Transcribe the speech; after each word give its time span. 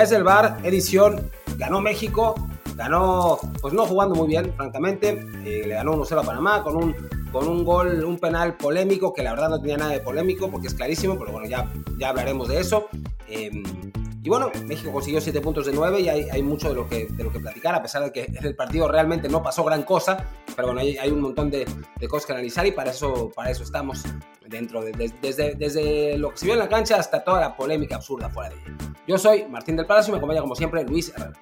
desde 0.00 0.16
el 0.16 0.22
bar, 0.22 0.58
edición, 0.62 1.30
ganó 1.56 1.80
México, 1.80 2.34
ganó, 2.76 3.38
pues 3.60 3.74
no 3.74 3.84
jugando 3.84 4.14
muy 4.14 4.28
bien, 4.28 4.52
francamente, 4.54 5.26
eh, 5.44 5.64
le 5.66 5.74
ganó 5.74 5.94
1-0 5.94 6.20
a 6.20 6.22
Panamá 6.22 6.62
con 6.62 6.76
un, 6.76 6.94
con 7.32 7.48
un 7.48 7.64
gol, 7.64 8.04
un 8.04 8.18
penal 8.18 8.56
polémico, 8.56 9.12
que 9.12 9.22
la 9.22 9.32
verdad 9.32 9.48
no 9.48 9.60
tenía 9.60 9.76
nada 9.76 9.90
de 9.90 10.00
polémico, 10.00 10.48
porque 10.48 10.68
es 10.68 10.74
clarísimo, 10.74 11.18
pero 11.18 11.32
bueno, 11.32 11.48
ya, 11.48 11.68
ya 11.98 12.10
hablaremos 12.10 12.48
de 12.48 12.60
eso. 12.60 12.88
Em, 13.26 13.64
y 14.22 14.28
bueno, 14.28 14.50
México 14.66 14.92
consiguió 14.92 15.20
7 15.20 15.40
puntos 15.40 15.66
de 15.66 15.72
9 15.72 16.00
y 16.00 16.08
hay, 16.08 16.28
hay, 16.30 16.42
mucho 16.42 16.68
de 16.68 16.74
lo, 16.74 16.88
que, 16.88 17.06
de 17.10 17.24
lo 17.24 17.32
que 17.32 17.40
platicar, 17.40 17.74
a 17.74 17.82
pesar 17.82 18.04
de 18.04 18.12
que 18.12 18.32
el 18.40 18.54
partido 18.54 18.86
realmente 18.86 19.28
no 19.28 19.42
pasó 19.42 19.64
gran 19.64 19.82
cosa, 19.82 20.26
pero 20.58 20.72
bueno, 20.72 20.80
hay, 20.80 20.98
hay 20.98 21.12
un 21.12 21.20
montón 21.20 21.52
de, 21.52 21.64
de, 22.00 22.08
cosas 22.08 22.26
que 22.26 22.32
analizar 22.32 22.66
y 22.66 22.72
para 22.72 22.90
eso, 22.90 23.30
para 23.32 23.48
eso 23.48 23.62
estamos 23.62 24.02
dentro, 24.44 24.82
de, 24.82 24.90
de, 24.90 25.14
desde, 25.22 25.54
desde 25.54 26.18
lo 26.18 26.32
que 26.32 26.38
se 26.38 26.46
vio 26.46 26.54
en 26.54 26.58
la 26.58 26.68
cancha 26.68 26.96
hasta 26.96 27.22
toda 27.22 27.40
la 27.40 27.56
polémica 27.56 27.94
absurda 27.94 28.28
fuera 28.28 28.48
de 28.50 28.56
ella. 28.56 28.76
Yo 29.06 29.18
soy 29.18 29.44
Martín 29.44 29.76
del 29.76 29.86
Palacio 29.86 30.10
y 30.10 30.12
me 30.14 30.18
acompaña 30.18 30.40
como 30.40 30.56
siempre 30.56 30.82
Luis 30.82 31.10
Herrera. 31.10 31.32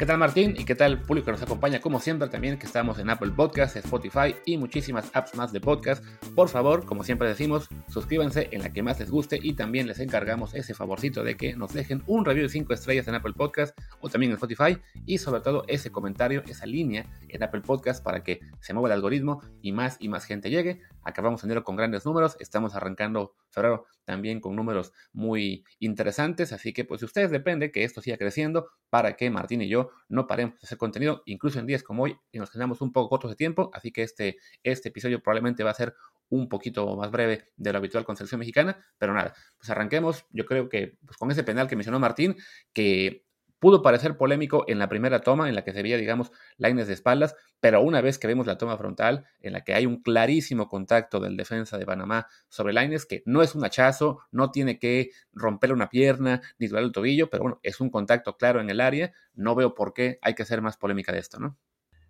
¿Qué 0.00 0.06
tal 0.06 0.16
Martín? 0.16 0.54
¿Y 0.58 0.64
qué 0.64 0.74
tal 0.74 0.92
el 0.92 0.98
público 0.98 1.26
que 1.26 1.32
nos 1.32 1.42
acompaña? 1.42 1.78
Como 1.78 2.00
siempre 2.00 2.26
también 2.30 2.58
que 2.58 2.64
estamos 2.64 2.98
en 2.98 3.10
Apple 3.10 3.32
Podcasts, 3.36 3.76
Spotify 3.76 4.34
y 4.46 4.56
muchísimas 4.56 5.10
apps 5.12 5.34
más 5.34 5.52
de 5.52 5.60
podcast. 5.60 6.02
Por 6.34 6.48
favor, 6.48 6.86
como 6.86 7.04
siempre 7.04 7.28
decimos, 7.28 7.68
suscríbanse 7.86 8.48
en 8.50 8.62
la 8.62 8.72
que 8.72 8.82
más 8.82 8.98
les 8.98 9.10
guste 9.10 9.38
y 9.42 9.52
también 9.52 9.86
les 9.86 10.00
encargamos 10.00 10.54
ese 10.54 10.72
favorcito 10.72 11.22
de 11.22 11.36
que 11.36 11.54
nos 11.54 11.74
dejen 11.74 12.02
un 12.06 12.24
review 12.24 12.44
de 12.44 12.48
5 12.48 12.72
estrellas 12.72 13.08
en 13.08 13.14
Apple 13.16 13.34
Podcasts 13.34 13.74
o 14.00 14.08
también 14.08 14.32
en 14.32 14.36
Spotify 14.36 14.78
y 15.04 15.18
sobre 15.18 15.42
todo 15.42 15.64
ese 15.68 15.92
comentario, 15.92 16.44
esa 16.48 16.64
línea 16.64 17.04
en 17.28 17.42
Apple 17.42 17.60
Podcasts 17.60 18.02
para 18.02 18.24
que 18.24 18.40
se 18.60 18.72
mueva 18.72 18.88
el 18.88 18.94
algoritmo 18.94 19.42
y 19.60 19.72
más 19.72 19.98
y 20.00 20.08
más 20.08 20.24
gente 20.24 20.48
llegue. 20.48 20.80
Acabamos 21.02 21.42
enero 21.44 21.64
con 21.64 21.76
grandes 21.76 22.04
números, 22.04 22.36
estamos 22.40 22.74
arrancando 22.74 23.34
febrero 23.50 23.86
también 24.04 24.40
con 24.40 24.56
números 24.56 24.92
muy 25.12 25.64
interesantes, 25.78 26.52
así 26.52 26.72
que 26.72 26.84
pues 26.84 27.00
de 27.00 27.06
ustedes 27.06 27.30
depende 27.30 27.72
que 27.72 27.84
esto 27.84 28.00
siga 28.00 28.16
creciendo 28.16 28.68
para 28.90 29.16
que 29.16 29.30
Martín 29.30 29.62
y 29.62 29.68
yo 29.68 29.90
no 30.08 30.26
paremos 30.26 30.60
de 30.60 30.66
hacer 30.66 30.78
contenido, 30.78 31.22
incluso 31.26 31.58
en 31.58 31.66
días 31.66 31.82
como 31.82 32.04
hoy 32.04 32.16
y 32.32 32.38
nos 32.38 32.50
quedamos 32.50 32.80
un 32.80 32.92
poco 32.92 33.08
cortos 33.08 33.30
de 33.30 33.36
tiempo, 33.36 33.70
así 33.72 33.92
que 33.92 34.02
este, 34.02 34.38
este 34.62 34.90
episodio 34.90 35.22
probablemente 35.22 35.64
va 35.64 35.70
a 35.70 35.74
ser 35.74 35.94
un 36.28 36.48
poquito 36.48 36.96
más 36.96 37.10
breve 37.10 37.44
de 37.56 37.72
lo 37.72 37.78
habitual 37.78 38.04
con 38.04 38.16
selección 38.16 38.38
mexicana, 38.38 38.84
pero 38.98 39.12
nada, 39.12 39.34
pues 39.58 39.68
arranquemos, 39.70 40.26
yo 40.30 40.46
creo 40.46 40.68
que 40.68 40.96
pues 41.04 41.16
con 41.16 41.30
ese 41.30 41.42
penal 41.44 41.68
que 41.68 41.76
mencionó 41.76 41.98
Martín, 41.98 42.36
que 42.72 43.24
pudo 43.60 43.82
parecer 43.82 44.16
polémico 44.16 44.64
en 44.66 44.78
la 44.78 44.88
primera 44.88 45.20
toma, 45.20 45.48
en 45.48 45.54
la 45.54 45.62
que 45.62 45.72
se 45.72 45.82
veía, 45.82 45.96
digamos, 45.96 46.32
lines 46.56 46.88
de 46.88 46.94
espaldas, 46.94 47.36
pero 47.60 47.82
una 47.82 48.00
vez 48.00 48.18
que 48.18 48.26
vemos 48.26 48.46
la 48.46 48.58
toma 48.58 48.76
frontal, 48.76 49.26
en 49.40 49.52
la 49.52 49.62
que 49.62 49.74
hay 49.74 49.86
un 49.86 50.02
clarísimo 50.02 50.68
contacto 50.68 51.20
del 51.20 51.36
defensa 51.36 51.78
de 51.78 51.86
Panamá 51.86 52.26
sobre 52.48 52.72
lines, 52.72 53.06
que 53.06 53.22
no 53.26 53.42
es 53.42 53.54
un 53.54 53.64
hachazo, 53.64 54.20
no 54.32 54.50
tiene 54.50 54.78
que 54.78 55.10
romper 55.32 55.72
una 55.72 55.88
pierna 55.88 56.40
ni 56.58 56.66
durar 56.66 56.84
el 56.84 56.92
tobillo, 56.92 57.30
pero 57.30 57.44
bueno, 57.44 57.60
es 57.62 57.80
un 57.80 57.90
contacto 57.90 58.36
claro 58.36 58.60
en 58.60 58.70
el 58.70 58.80
área, 58.80 59.12
no 59.34 59.54
veo 59.54 59.74
por 59.74 59.92
qué 59.92 60.18
hay 60.22 60.34
que 60.34 60.42
hacer 60.42 60.62
más 60.62 60.76
polémica 60.76 61.12
de 61.12 61.18
esto, 61.18 61.38
¿no? 61.38 61.56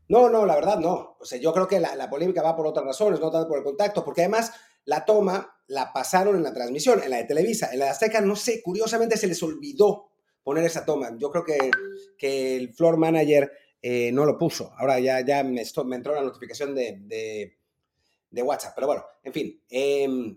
No, 0.09 0.29
no, 0.29 0.45
la 0.45 0.57
verdad 0.57 0.79
no. 0.79 1.17
O 1.21 1.25
sea, 1.25 1.39
yo 1.39 1.53
creo 1.53 1.69
que 1.69 1.79
la, 1.79 1.95
la 1.95 2.11
polémica 2.11 2.43
va 2.43 2.57
por 2.57 2.67
otras 2.67 2.85
razones, 2.85 3.21
no 3.21 3.31
tanto 3.31 3.47
por 3.47 3.59
el 3.59 3.65
contacto, 3.65 4.05
porque 4.05 4.23
además 4.23 4.53
la 4.85 5.05
toma 5.05 5.57
la 5.69 5.93
pasaron 5.93 6.35
en 6.35 6.43
la 6.43 6.53
transmisión, 6.53 7.01
en 7.03 7.11
la 7.11 7.19
de 7.19 7.25
Televisa, 7.25 7.71
en 7.73 7.79
la 7.79 7.85
de 7.87 7.91
Azteca, 7.93 8.21
no 8.21 8.35
sé, 8.35 8.61
curiosamente 8.61 9.17
se 9.17 9.29
les 9.29 9.41
olvidó 9.43 10.10
poner 10.43 10.65
esa 10.65 10.85
toma. 10.85 11.11
Yo 11.19 11.31
creo 11.31 11.45
que, 11.45 11.71
que 12.17 12.57
el 12.57 12.73
floor 12.75 12.97
manager 12.97 13.53
eh, 13.83 14.11
no 14.13 14.25
lo 14.25 14.39
puso. 14.39 14.73
Ahora 14.77 14.99
ya, 15.01 15.25
ya 15.25 15.43
me, 15.43 15.63
esto, 15.63 15.85
me, 15.85 15.97
entró 15.97 16.15
la 16.15 16.23
notificación 16.23 16.75
de, 16.75 16.99
de, 17.01 17.57
de, 18.31 18.43
WhatsApp. 18.43 18.73
Pero 18.75 18.87
bueno, 18.87 19.05
en 19.23 19.33
fin. 19.33 19.63
Eh, 19.71 20.37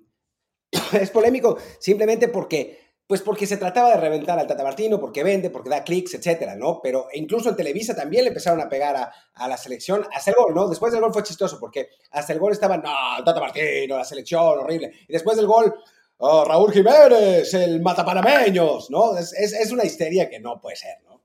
es 0.94 1.10
polémico 1.12 1.58
simplemente 1.80 2.30
porque, 2.30 2.80
pues 3.06 3.22
porque 3.22 3.46
se 3.46 3.58
trataba 3.58 3.92
de 3.92 3.98
reventar 3.98 4.40
al 4.40 4.48
Tata 4.48 4.64
Martino, 4.64 5.00
porque 5.00 5.24
vende, 5.24 5.50
porque 5.50 5.70
da 5.70 5.84
clics, 5.84 6.14
etcétera, 6.14 6.56
¿no? 6.56 6.80
Pero 6.82 7.08
incluso 7.14 7.50
en 7.50 7.56
Televisa 7.58 7.96
también 7.96 8.24
le 8.24 8.30
empezaron 8.30 8.62
a 8.62 8.70
pegar 8.70 8.96
a, 8.96 9.14
a, 9.34 9.48
la 9.48 9.58
selección 9.58 10.08
hasta 10.14 10.32
el 10.32 10.38
gol, 10.38 10.56
¿no? 10.56 10.70
Después 10.70 10.94
del 10.94 11.02
gol 11.02 11.14
fue 11.14 11.24
chistoso 11.24 11.60
porque 11.60 11.90
hasta 12.12 12.34
el 12.34 12.40
gol 12.40 12.54
estaban, 12.54 12.82
no, 12.82 13.24
Tata 13.26 13.42
Martino, 13.42 13.98
la 13.98 14.06
selección, 14.06 14.60
horrible. 14.60 14.92
Y 15.08 15.12
después 15.12 15.36
del 15.36 15.48
gol, 15.48 15.76
oh, 16.18 16.46
Raúl 16.46 16.72
Jiménez, 16.72 17.54
el 17.54 17.82
matapanameños, 17.82 18.90
¿no? 18.90 19.18
Es, 19.18 19.34
es, 19.34 19.54
es, 19.54 19.72
una 19.72 19.84
histeria 19.84 20.30
que 20.30 20.40
no 20.40 20.60
puede 20.62 20.76
ser, 20.76 20.98
¿no? 21.06 21.22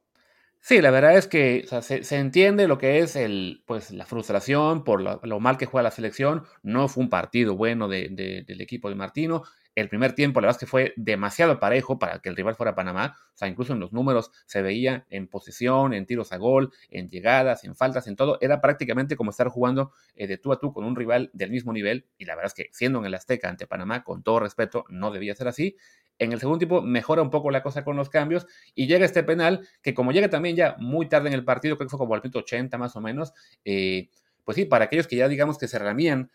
Sí, 0.61 0.83
la 0.83 0.91
verdad 0.91 1.17
es 1.17 1.27
que 1.29 1.67
se, 1.81 2.05
se, 2.05 2.17
entiende 2.17 2.69
lo 2.69 2.79
que 2.79 2.99
es 2.99 3.17
el, 3.17 3.63
pues, 3.67 3.91
la 3.91 4.05
frustración 4.05 4.85
por 4.85 5.01
lo, 5.01 5.41
mal 5.41 5.57
que 5.57 5.67
juega 5.67 5.85
la 5.85 5.91
selección. 5.91 6.45
No 6.63 6.89
fue 6.89 7.05
un 7.05 7.09
partido 7.09 7.57
bueno 7.57 7.89
de, 7.89 8.09
de, 8.11 8.43
del 8.43 8.61
equipo 8.61 8.89
de 8.89 8.97
Martino. 8.97 9.45
El 9.79 9.89
primer 9.89 10.13
tiempo, 10.13 10.41
la 10.41 10.49
verdad 10.49 10.57
es 10.57 10.67
que 10.67 10.69
fue 10.69 10.93
demasiado 10.97 11.61
parejo 11.61 12.01
para 12.01 12.19
que 12.19 12.29
el 12.29 12.35
rival 12.35 12.57
fuera 12.57 12.75
Panamá. 12.75 13.17
O 13.33 13.37
sea, 13.37 13.47
incluso 13.47 13.75
en 13.75 13.79
los 13.79 13.93
números 13.93 14.33
se 14.45 14.61
veía 14.61 15.07
en 15.09 15.29
posición, 15.29 15.95
en 15.95 16.05
tiros 16.05 16.33
a 16.33 16.37
gol, 16.37 16.73
en 16.91 17.09
llegadas, 17.09 17.63
en 17.63 17.77
faltas, 17.77 18.09
en 18.09 18.17
todo. 18.17 18.39
Era 18.41 18.61
prácticamente 18.61 19.15
como 19.15 19.31
estar 19.31 19.47
jugando 19.47 19.93
eh, 20.17 20.27
de 20.27 20.37
tú 20.37 20.53
a 20.53 20.59
tú 20.59 20.73
con 20.73 20.85
un 20.85 20.97
rival 20.97 21.31
del 21.33 21.53
mismo 21.53 21.73
nivel. 21.73 22.07
Y 22.19 22.25
la 22.25 22.35
verdad 22.35 22.47
es 22.49 22.55
que 22.55 22.71
siendo 22.73 22.99
en 22.99 23.05
el 23.05 23.15
Azteca 23.15 23.49
ante 23.49 23.69
Panamá, 23.69 24.03
con 24.03 24.25
todo 24.25 24.41
respeto, 24.41 24.85
no 24.89 25.13
debía 25.13 25.37
ser 25.37 25.47
así. 25.47 25.77
En 26.19 26.33
el 26.33 26.41
segundo 26.41 26.59
tiempo 26.59 26.83
mejora 26.83 27.23
un 27.23 27.31
poco 27.31 27.53
la 27.53 27.63
cosa 27.63 27.85
con 27.85 27.95
los 27.95 28.11
cambios 28.11 28.49
y 28.75 28.89
llega 28.89 29.05
este 29.05 29.23
penal 29.23 29.69
que 29.81 29.95
como 29.95 30.11
llega 30.11 30.29
también 30.29 30.57
ya 30.57 30.75
muy 30.81 31.09
tarde 31.09 31.29
en 31.29 31.35
el 31.35 31.45
partido, 31.45 31.77
creo 31.77 31.87
que 31.87 31.91
fue 31.91 32.01
como 32.01 32.15
al 32.15 32.21
minuto 32.21 32.41
80 32.41 32.77
más 32.79 32.97
o 32.97 33.01
menos, 33.01 33.33
eh, 33.65 34.09
pues 34.49 34.57
sí, 34.57 34.65
para 34.65 34.87
aquellos 34.87 35.07
que 35.07 35.15
ya 35.15 35.29
digamos 35.29 35.59
que 35.59 35.69
se 35.69 35.79
ramían 35.79 36.31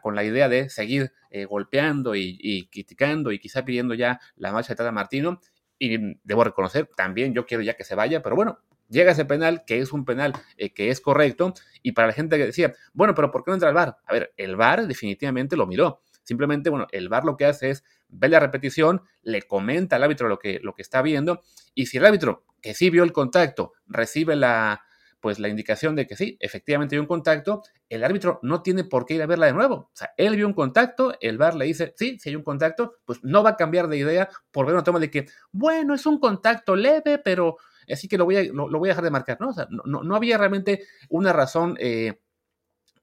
con 0.00 0.14
la 0.14 0.24
idea 0.24 0.48
de 0.48 0.70
seguir 0.70 1.12
eh, 1.28 1.44
golpeando 1.44 2.14
y, 2.14 2.38
y, 2.40 2.66
criticando 2.68 3.30
y 3.30 3.38
quizá 3.38 3.66
pidiendo 3.66 3.92
ya 3.92 4.22
la 4.36 4.52
marcha 4.52 4.72
de 4.72 4.76
Tata 4.76 4.90
Martino, 4.90 5.38
y 5.78 6.16
debo 6.24 6.44
reconocer, 6.44 6.88
también 6.96 7.34
yo 7.34 7.44
quiero 7.44 7.62
ya 7.62 7.74
que 7.74 7.84
se 7.84 7.94
vaya, 7.94 8.22
pero 8.22 8.36
bueno, 8.36 8.60
llega 8.88 9.12
ese 9.12 9.26
penal, 9.26 9.64
que 9.66 9.80
es 9.80 9.92
un 9.92 10.06
penal 10.06 10.32
eh, 10.56 10.72
que 10.72 10.88
es 10.88 11.02
correcto, 11.02 11.52
y 11.82 11.92
para 11.92 12.06
la 12.06 12.14
gente 12.14 12.38
que 12.38 12.46
decía, 12.46 12.72
bueno, 12.94 13.14
pero 13.14 13.30
¿por 13.30 13.44
qué 13.44 13.50
no 13.50 13.56
entra 13.56 13.68
el 13.68 13.74
VAR? 13.74 13.98
A 14.06 14.14
ver, 14.14 14.32
el 14.38 14.56
VAR 14.56 14.86
definitivamente 14.86 15.54
lo 15.54 15.66
miró. 15.66 16.00
Simplemente, 16.22 16.70
bueno, 16.70 16.86
el 16.90 17.10
VAR 17.10 17.26
lo 17.26 17.36
que 17.36 17.44
hace 17.44 17.68
es 17.68 17.84
ver 18.08 18.30
la 18.30 18.40
repetición, 18.40 19.02
le 19.20 19.42
comenta 19.42 19.96
al 19.96 20.04
árbitro 20.04 20.26
lo 20.26 20.38
que, 20.38 20.58
lo 20.62 20.74
que 20.74 20.80
está 20.80 21.02
viendo, 21.02 21.42
y 21.74 21.84
si 21.84 21.98
el 21.98 22.06
árbitro, 22.06 22.46
que 22.62 22.72
sí 22.72 22.88
vio 22.88 23.04
el 23.04 23.12
contacto, 23.12 23.74
recibe 23.86 24.36
la, 24.36 24.87
pues 25.20 25.38
la 25.38 25.48
indicación 25.48 25.96
de 25.96 26.06
que 26.06 26.16
sí, 26.16 26.36
efectivamente 26.40 26.94
hay 26.94 27.00
un 27.00 27.06
contacto, 27.06 27.62
el 27.88 28.04
árbitro 28.04 28.38
no 28.42 28.62
tiene 28.62 28.84
por 28.84 29.04
qué 29.04 29.14
ir 29.14 29.22
a 29.22 29.26
verla 29.26 29.46
de 29.46 29.52
nuevo. 29.52 29.74
O 29.74 29.90
sea, 29.92 30.12
él 30.16 30.36
vio 30.36 30.46
un 30.46 30.52
contacto, 30.54 31.14
el 31.20 31.38
VAR 31.38 31.54
le 31.54 31.64
dice, 31.64 31.94
sí, 31.96 32.18
si 32.18 32.28
hay 32.28 32.36
un 32.36 32.42
contacto, 32.42 32.94
pues 33.04 33.20
no 33.22 33.42
va 33.42 33.50
a 33.50 33.56
cambiar 33.56 33.88
de 33.88 33.98
idea 33.98 34.28
por 34.50 34.66
ver 34.66 34.74
una 34.74 34.84
toma 34.84 35.00
de 35.00 35.10
que, 35.10 35.26
bueno, 35.50 35.94
es 35.94 36.06
un 36.06 36.20
contacto 36.20 36.76
leve, 36.76 37.18
pero 37.18 37.56
así 37.90 38.06
que 38.06 38.18
lo 38.18 38.24
voy 38.24 38.36
a, 38.36 38.44
lo, 38.44 38.68
voy 38.68 38.88
a 38.88 38.92
dejar 38.92 39.04
de 39.04 39.10
marcar, 39.10 39.38
¿no? 39.40 39.48
O 39.48 39.52
sea, 39.52 39.66
no, 39.70 40.02
no 40.02 40.14
había 40.14 40.38
realmente 40.38 40.84
una 41.08 41.32
razón, 41.32 41.76
eh, 41.80 42.20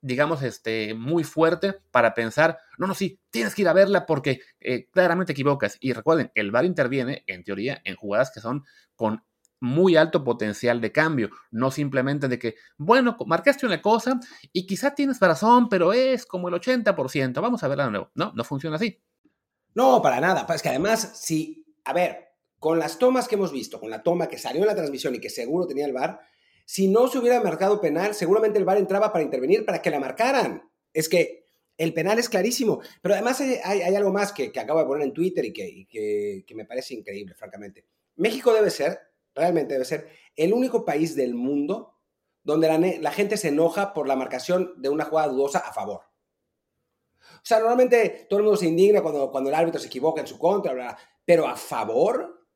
digamos, 0.02 0.42
este, 0.44 0.94
muy 0.94 1.24
fuerte 1.24 1.74
para 1.92 2.14
pensar, 2.14 2.60
no, 2.78 2.88
no, 2.88 2.94
sí, 2.94 3.20
tienes 3.30 3.56
que 3.56 3.64
ir 3.64 3.68
a 3.68 3.74
verla 3.74 4.06
porque 4.06 4.40
eh, 4.60 4.88
claramente 4.92 5.34
equivocas. 5.34 5.78
Y 5.80 5.94
recuerden, 5.94 6.32
el 6.36 6.52
VAR 6.52 6.66
interviene, 6.66 7.24
en 7.28 7.44
teoría, 7.44 7.82
en 7.84 7.96
jugadas 7.96 8.32
que 8.32 8.40
son 8.40 8.64
con 8.96 9.24
muy 9.60 9.96
alto 9.96 10.24
potencial 10.24 10.82
de 10.82 10.92
cambio, 10.92 11.30
no 11.52 11.72
simplemente 11.72 12.28
de 12.28 12.38
que, 12.38 12.56
bueno, 12.78 13.16
marcaste 13.26 13.66
una 13.66 13.82
cosa 13.82 14.20
y 14.52 14.66
quizá 14.66 14.94
tienes 14.94 15.20
razón, 15.20 15.70
pero 15.70 15.94
es 15.94 16.26
como 16.26 16.50
el 16.50 16.56
80%, 16.56 17.42
vamos 17.42 17.64
a 17.64 17.68
verla 17.68 17.86
de 17.86 17.92
nuevo. 17.92 18.12
No, 18.16 18.32
no 18.36 18.44
funciona 18.44 18.76
así. 18.76 19.02
No, 19.74 20.02
para 20.02 20.20
nada. 20.20 20.46
Es 20.54 20.62
que 20.62 20.70
además, 20.70 21.12
si, 21.16 21.66
a 21.84 21.94
ver, 21.94 22.30
con 22.60 22.80
las 22.80 22.98
tomas 22.98 23.28
que 23.28 23.36
hemos 23.36 23.52
visto, 23.52 23.80
con 23.80 23.90
la 23.90 24.04
toma 24.04 24.28
que 24.28 24.38
salió 24.38 24.62
en 24.62 24.68
la 24.68 24.76
transmisión 24.76 25.16
y 25.16 25.20
que 25.20 25.30
seguro 25.30 25.68
tenía 25.68 25.86
el 25.86 25.94
VAR, 25.94 26.20
si 26.66 26.88
no 26.88 27.08
se 27.08 27.20
hubiera 27.20 27.42
marcado 27.42 27.80
penal, 27.80 28.16
seguramente 28.16 28.58
el 28.58 28.66
VAR 28.66 28.78
entraba 28.78 29.12
para 29.12 29.24
intervenir 29.24 29.66
para 29.66 29.82
que 29.82 29.92
la 29.92 30.00
marcaran. 30.00 30.70
Es 30.94 31.10
que 31.10 31.44
el 31.78 31.94
penal 31.94 32.18
es 32.20 32.30
clarísimo, 32.30 32.82
pero 33.02 33.16
además 33.16 33.42
hay, 33.42 33.60
hay, 33.64 33.96
algo 33.96 34.14
más 34.14 34.32
que, 34.32 34.52
acabo 34.58 34.80
de 34.80 34.86
poner 34.86 35.06
en 35.06 35.14
Twitter 35.14 35.44
y, 35.44 35.54
y 35.56 35.86
que, 35.86 36.46
que 36.48 36.56
me 36.56 36.66
parece 36.66 36.94
increíble, 36.94 37.36
francamente. 37.36 37.86
México 38.16 38.54
debe 38.54 38.70
ser 38.70 38.98
realmente 39.36 39.74
debe 39.74 39.86
ser 39.86 40.10
el 40.36 40.54
único 40.54 40.86
país 40.86 41.16
del 41.16 41.36
mundo 41.36 41.96
donde 42.44 43.00
la, 43.02 43.12
gente 43.12 43.38
se 43.38 43.48
enoja 43.50 43.94
por 43.94 44.08
la 44.08 44.16
marcación 44.16 44.74
de 44.78 44.90
una 44.90 45.06
jugada 45.06 45.30
dudosa 45.30 45.60
a 45.60 45.74
favor. 45.74 46.02
O 47.20 47.42
sea, 47.48 47.58
normalmente 47.58 48.28
todo 48.30 48.40
el 48.40 48.46
mundo 48.46 48.58
se 48.58 48.68
indigna 48.68 49.02
cuando, 49.02 49.32
cuando 49.32 49.50
el 49.50 49.56
árbitro 49.56 49.80
se 49.80 49.88
equivoca 49.88 50.22
en 50.22 50.28
su 50.28 50.38
contra, 50.38 50.74
bla, 50.74 50.84
bla, 50.84 50.98
pero 51.26 51.48
a 51.48 51.56
favor, 51.56 52.48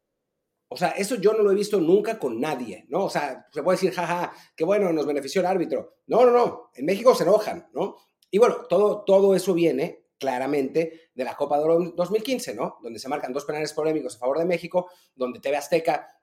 o 0.68 0.78
sea, 0.78 0.90
eso 0.90 1.16
yo 1.16 1.34
no 1.34 1.42
lo 1.42 1.52
he 1.52 1.56
visto 1.56 1.82
nunca 1.82 2.20
con 2.20 2.40
nadie, 2.40 2.86
¿no? 2.90 3.06
O 3.06 3.10
sea, 3.10 3.48
se 3.52 3.64
puede 3.64 3.78
decir, 3.78 3.92
jaja, 3.92 4.32
qué 4.56 4.64
bueno, 4.64 4.94
nos 4.94 5.08
benefició 5.08 5.42
el 5.42 5.48
árbitro. 5.48 5.96
No, 6.06 6.24
no, 6.24 6.32
no, 6.32 6.70
en 6.76 6.86
México 6.86 7.16
se 7.16 7.24
enojan, 7.24 7.68
¿no? 7.74 7.96
Y 8.30 8.38
bueno, 8.38 8.68
todo, 8.70 9.04
todo 9.04 9.34
eso 9.36 9.56
viene 9.56 10.06
claramente 10.20 11.10
de 11.16 11.24
la 11.24 11.36
Copa 11.36 11.58
de 11.58 11.64
Oro 11.64 11.80
2015, 11.96 12.54
¿no? 12.54 12.78
Donde 12.84 13.00
se 13.00 13.10
marcan 13.10 13.34
dos 13.34 13.46
penales 13.46 13.74
polémicos 13.74 14.16
a 14.16 14.20
favor 14.20 14.38
de 14.38 14.46
México, 14.46 14.92
donde 15.16 15.40
TV 15.40 15.58
Azteca 15.58 16.19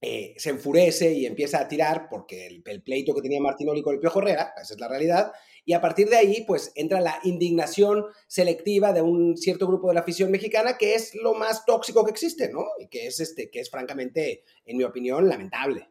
eh, 0.00 0.34
se 0.36 0.50
enfurece 0.50 1.12
y 1.12 1.26
empieza 1.26 1.60
a 1.60 1.66
tirar 1.66 2.08
porque 2.08 2.46
el, 2.46 2.82
pleito 2.82 3.14
que 3.14 3.22
tenía 3.22 3.40
Martinoli 3.40 3.82
con 3.82 3.94
el 3.94 4.00
Piojo 4.00 4.20
Herrera, 4.20 4.54
esa 4.60 4.74
es 4.74 4.80
la 4.80 4.88
realidad, 4.88 5.32
y 5.64 5.72
a 5.72 5.80
partir 5.80 6.08
de 6.08 6.16
ahí 6.16 6.44
pues 6.46 6.70
entra 6.76 7.00
la 7.00 7.18
indignación 7.24 8.04
selectiva 8.28 8.92
de 8.92 9.02
un 9.02 9.36
cierto 9.36 9.66
grupo 9.66 9.88
de 9.88 9.94
la 9.94 10.00
afición 10.00 10.30
mexicana 10.30 10.78
que 10.78 10.94
es 10.94 11.14
lo 11.16 11.34
más 11.34 11.64
tóxico 11.64 12.04
que 12.04 12.12
existe, 12.12 12.52
¿no? 12.52 12.64
Y 12.78 12.86
que 12.86 13.08
es, 13.08 13.18
este, 13.18 13.50
que 13.50 13.60
es 13.60 13.70
francamente, 13.70 14.44
en 14.64 14.76
mi 14.76 14.84
opinión, 14.84 15.28
lamentable. 15.28 15.90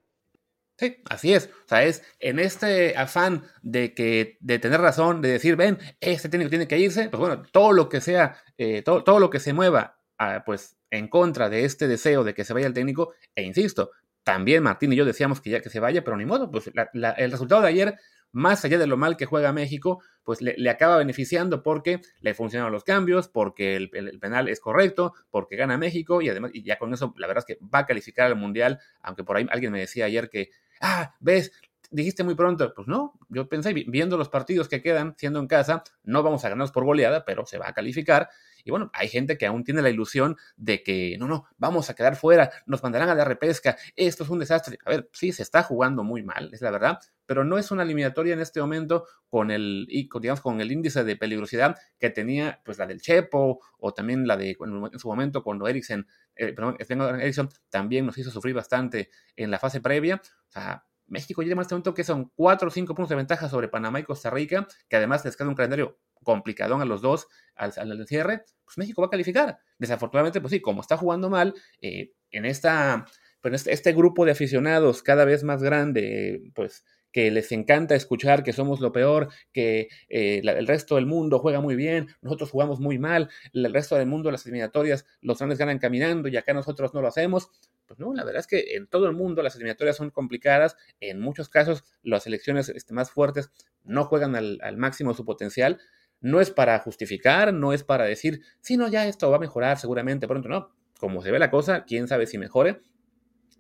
Sí, 0.78 0.98
así 1.10 1.34
es. 1.34 1.48
O 1.66 1.68
sea, 1.68 1.84
es 1.84 2.04
en 2.20 2.40
este 2.40 2.96
afán 2.96 3.44
de 3.64 3.94
que 3.94 4.38
de 4.40 4.60
tener 4.60 4.80
razón, 4.80 5.22
de 5.22 5.30
decir, 5.30 5.56
ven, 5.56 5.80
este 6.00 6.30
técnico 6.30 6.52
tiene 6.52 6.68
que 6.68 6.78
irse, 6.78 7.10
pues 7.10 7.20
bueno, 7.20 7.44
todo 7.52 7.74
lo 7.74 7.90
que 7.90 8.00
sea, 8.00 8.38
eh, 8.58 8.84
todo, 8.84 9.04
todo, 9.04 9.20
lo 9.20 9.30
que 9.30 9.40
se 9.40 9.54
mueva, 9.54 10.00
ah, 10.20 10.44
pues 10.46 10.77
en 10.90 11.08
contra 11.08 11.50
de 11.50 11.66
este 11.66 11.88
deseo 11.88 12.24
de 12.24 12.34
que 12.34 12.44
se 12.44 12.54
vaya 12.54 12.68
el 12.68 12.74
técnico, 12.74 13.14
e 13.36 13.44
insisto, 13.44 13.92
también 14.24 14.64
Martín 14.64 14.92
y 14.92 14.96
yo 14.96 15.06
decíamos 15.06 15.40
que 15.42 15.50
ya 15.50 15.62
que 15.62 15.70
se 15.70 15.80
vaya, 15.80 16.04
pero 16.04 16.18
ni 16.18 16.26
modo, 16.26 16.52
pues 16.52 16.70
el 16.94 17.32
resultado 17.32 17.62
de 17.62 17.70
ayer, 17.70 17.96
más 18.32 18.66
allá 18.66 18.78
de 18.78 18.88
lo 18.88 18.98
mal 18.98 19.16
que 19.16 19.26
juega 19.26 19.54
México, 19.54 20.02
pues 20.24 20.42
le, 20.42 20.70
acaba 20.70 20.98
beneficiando 20.98 21.64
porque 21.64 22.02
le 22.20 22.34
funcionan 22.34 22.72
los 22.72 22.84
cambios, 22.84 23.30
porque 23.30 23.78
el, 23.78 23.90
penal 24.20 24.50
es 24.50 24.60
correcto, 24.60 25.14
porque 25.30 25.56
gana 25.56 25.78
México 25.78 26.22
y 26.22 26.30
además, 26.30 26.52
y 26.54 26.64
ya 26.64 26.78
con 26.78 26.94
eso, 26.94 27.14
la 27.18 27.28
verdad 27.28 27.46
es 27.48 27.56
que 27.56 27.66
va 27.66 27.80
a 27.80 27.86
calificar 27.86 28.28
al 28.28 28.36
Mundial, 28.36 28.80
aunque 29.02 29.24
por 29.24 29.38
ahí 29.38 29.48
alguien 29.50 29.72
me 29.72 29.80
decía 29.80 30.06
ayer 30.06 30.30
que, 30.30 30.50
ah, 30.82 31.16
ves, 31.22 31.54
dijiste 31.92 32.24
muy 32.24 32.36
pronto, 32.36 32.74
pues 32.76 32.88
no, 32.88 33.14
yo 33.30 33.48
pensé, 33.50 33.74
viendo 33.74 34.18
los 34.18 34.30
partidos 34.30 34.68
que 34.68 34.82
quedan, 34.82 35.16
siendo 35.18 35.40
en 35.40 35.48
casa, 35.48 35.84
no 36.04 36.24
vamos 36.24 36.44
a 36.44 36.50
ganarnos 36.50 36.72
por 36.72 36.86
goleada, 36.86 37.26
pero 37.26 37.46
se 37.46 37.58
va 37.58 37.70
a 37.70 37.74
calificar. 37.74 38.30
Y 38.64 38.72
bueno, 38.72 38.90
hay 38.94 39.08
gente 39.08 39.38
que 39.38 39.46
aún 39.46 39.64
tiene 39.64 39.82
la 39.82 39.90
ilusión 39.90 40.36
de 40.58 40.84
que 40.84 41.16
no, 41.18 41.28
no, 41.28 41.46
vamos 41.58 41.90
a 41.90 41.96
quedar 41.96 42.18
fuera, 42.18 42.52
nos 42.66 42.84
mandarán 42.84 43.08
a 43.08 43.16
la 43.16 43.24
repesca, 43.24 43.78
esto 43.96 44.24
es 44.26 44.30
un 44.30 44.40
desastre. 44.40 44.78
A 44.86 44.90
ver, 44.90 45.10
sí, 45.14 45.32
se 45.32 45.44
está 45.44 45.64
jugando 45.64 46.04
muy 46.04 46.22
mal, 46.22 46.50
es 46.54 46.62
la 46.62 46.72
verdad, 46.72 47.00
pero 47.26 47.44
no 47.44 47.58
es 47.58 47.72
una 47.72 47.84
eliminatoria 47.84 48.34
en 48.34 48.42
este 48.42 48.60
momento 48.60 49.06
con 49.30 49.52
el, 49.52 49.88
digamos, 49.88 50.42
con 50.42 50.60
el 50.60 50.72
índice 50.72 51.04
de 51.04 51.16
peligrosidad 51.16 51.78
que 52.00 52.10
tenía 52.10 52.62
pues 52.66 52.78
la 52.78 52.88
del 52.88 53.02
Chepo 53.02 53.60
o 53.78 53.94
también 53.94 54.28
la 54.28 54.38
de 54.38 54.58
en 54.60 55.00
su 55.00 55.08
momento 55.08 55.44
cuando 55.44 55.68
Eriksen, 55.68 56.08
eh, 56.36 56.54
perdón, 56.54 56.78
Eriksen 56.80 57.50
también 57.70 58.06
nos 58.06 58.18
hizo 58.18 58.32
sufrir 58.32 58.56
bastante 58.56 59.10
en 59.36 59.52
la 59.52 59.60
fase 59.60 59.82
previa. 59.82 60.22
O 60.48 60.52
sea, 60.52 60.87
México 61.08 61.42
llega 61.42 61.58
a 61.58 61.62
este 61.62 61.74
momento 61.74 61.94
que 61.94 62.04
son 62.04 62.32
4 62.36 62.68
o 62.68 62.72
5 62.72 62.94
puntos 62.94 63.10
de 63.10 63.16
ventaja 63.16 63.50
sobre 63.50 63.68
Panamá 63.68 64.00
y 64.00 64.04
Costa 64.04 64.30
Rica, 64.30 64.68
que 64.90 64.98
además 64.98 65.24
les 65.26 65.36
queda 65.36 65.48
un 65.48 65.56
calendario 65.56 66.00
complicadón 66.24 66.82
a 66.82 66.86
los 66.86 67.02
dos 67.02 67.28
al, 67.56 67.74
al 67.78 68.08
cierre, 68.08 68.44
pues 68.66 68.78
México 68.78 69.02
va 69.02 69.08
a 69.08 69.12
calificar. 69.12 69.60
Desafortunadamente, 69.80 70.42
pues 70.42 70.52
sí, 70.52 70.62
como 70.62 70.82
está 70.82 70.98
jugando 70.98 71.30
mal, 71.30 71.54
eh, 71.82 72.12
en 72.32 72.46
esta, 72.46 73.06
pues 73.42 73.54
este, 73.54 73.72
este, 73.74 73.94
grupo 73.94 74.26
de 74.26 74.32
aficionados 74.32 75.04
cada 75.04 75.26
vez 75.26 75.44
más 75.44 75.64
grande, 75.64 76.52
pues 76.54 76.84
que 77.12 77.32
les 77.32 77.52
encanta 77.52 77.96
escuchar 77.96 78.44
que 78.44 78.54
somos 78.54 78.80
lo 78.80 78.92
peor, 78.92 79.30
que 79.52 79.90
eh, 80.10 80.42
el 80.44 80.68
resto 80.68 80.96
del 80.96 81.06
mundo 81.06 81.40
juega 81.40 81.62
muy 81.62 81.76
bien, 81.76 82.08
nosotros 82.22 82.52
jugamos 82.52 82.80
muy 82.80 83.00
mal, 83.00 83.30
el 83.54 83.74
resto 83.74 83.96
del 83.96 84.08
mundo 84.08 84.32
las 84.32 84.46
eliminatorias 84.46 85.06
los 85.22 85.38
grandes 85.40 85.58
ganan 85.58 85.80
caminando 85.80 86.28
y 86.28 86.38
acá 86.38 86.54
nosotros 86.54 86.94
no 86.94 87.02
lo 87.02 87.08
hacemos. 87.08 87.50
Pues 87.86 88.00
no, 88.00 88.14
la 88.14 88.26
verdad 88.26 88.42
es 88.42 88.48
que 88.48 88.76
en 88.76 88.88
todo 88.88 89.08
el 89.08 89.14
mundo 89.14 89.42
las 89.42 89.56
eliminatorias 89.56 89.96
son 89.96 90.10
complicadas, 90.10 90.76
en 91.00 91.22
muchos 91.22 91.48
casos 91.48 91.86
las 92.04 92.24
selecciones 92.24 92.68
este, 92.68 92.94
más 92.94 93.12
fuertes 93.12 93.50
no 93.88 94.04
juegan 94.04 94.36
al, 94.36 94.78
máximo 94.78 95.14
su 95.14 95.26
potencial, 95.26 95.80
no 96.20 96.42
es 96.42 96.52
para 96.52 96.78
justificar, 96.80 97.54
no 97.54 97.74
es 97.74 97.84
para 97.84 98.04
decir, 98.04 98.42
si 98.60 98.76
no, 98.76 98.88
ya 98.90 99.08
esto 99.08 99.30
va 99.30 99.38
a 99.38 99.40
mejorar 99.40 99.80
seguramente 99.80 100.28
pronto, 100.28 100.50
no. 100.50 100.72
Como 101.00 101.22
se 101.22 101.32
ve 101.32 101.40
la 101.40 101.52
cosa, 101.52 101.86
quién 101.86 102.08
sabe 102.08 102.26
si 102.28 102.38
mejore. 102.38 102.82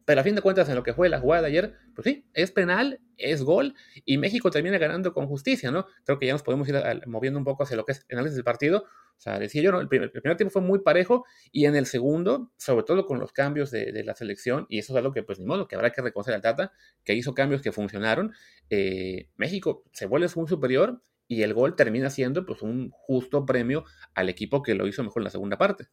Pero 0.07 0.21
a 0.21 0.23
fin 0.23 0.35
de 0.35 0.41
cuentas, 0.41 0.69
en 0.69 0.75
lo 0.75 0.83
que 0.83 0.93
fue 0.93 1.09
la 1.09 1.19
jugada 1.19 1.41
de 1.41 1.47
ayer, 1.49 1.73
pues 1.93 2.05
sí, 2.05 2.25
es 2.33 2.49
penal, 2.51 3.01
es 3.17 3.43
gol, 3.43 3.75
y 4.05 4.17
México 4.17 4.49
termina 4.49 4.77
ganando 4.77 5.11
con 5.11 5.27
justicia, 5.27 5.69
¿no? 5.69 5.85
Creo 6.05 6.17
que 6.17 6.27
ya 6.27 6.31
nos 6.31 6.43
podemos 6.43 6.65
ir 6.69 6.77
moviendo 7.07 7.37
un 7.37 7.43
poco 7.43 7.63
hacia 7.63 7.75
lo 7.75 7.83
que 7.83 7.91
es 7.91 8.05
el 8.07 8.17
análisis 8.17 8.37
del 8.37 8.45
partido. 8.45 8.85
O 8.85 9.19
sea, 9.19 9.37
decía 9.37 9.61
yo, 9.61 9.73
¿no? 9.73 9.81
El 9.81 9.89
primer, 9.89 10.09
tiempo 10.37 10.49
fue 10.49 10.61
muy 10.61 10.79
parejo, 10.79 11.25
y 11.51 11.65
en 11.65 11.75
el 11.75 11.85
segundo, 11.87 12.53
sobre 12.55 12.85
todo 12.85 13.05
con 13.05 13.19
los 13.19 13.33
cambios 13.33 13.69
de, 13.69 14.01
la 14.05 14.15
selección, 14.15 14.65
y 14.69 14.79
eso 14.79 14.93
es 14.93 14.97
algo 14.97 15.11
que, 15.11 15.23
pues 15.23 15.39
ni 15.39 15.45
modo, 15.45 15.67
que 15.67 15.75
habrá 15.75 15.91
que 15.91 16.01
reconocer 16.01 16.33
al 16.33 16.41
Tata, 16.41 16.71
que 17.03 17.13
hizo 17.13 17.33
cambios 17.33 17.61
que 17.61 17.73
funcionaron, 17.73 18.31
eh, 18.69 19.27
México 19.35 19.83
se 19.91 20.05
vuelve 20.05 20.29
muy 20.37 20.47
superior, 20.47 21.01
y 21.27 21.41
el 21.41 21.53
gol 21.53 21.75
termina 21.75 22.09
siendo 22.09 22.45
pues 22.45 22.61
un 22.61 22.91
justo 22.91 23.45
premio 23.45 23.83
al 24.13 24.29
equipo 24.29 24.63
que 24.63 24.73
lo 24.73 24.87
hizo 24.87 25.03
mejor 25.03 25.19
en 25.19 25.25
la 25.25 25.31
segunda 25.31 25.57
parte. 25.57 25.89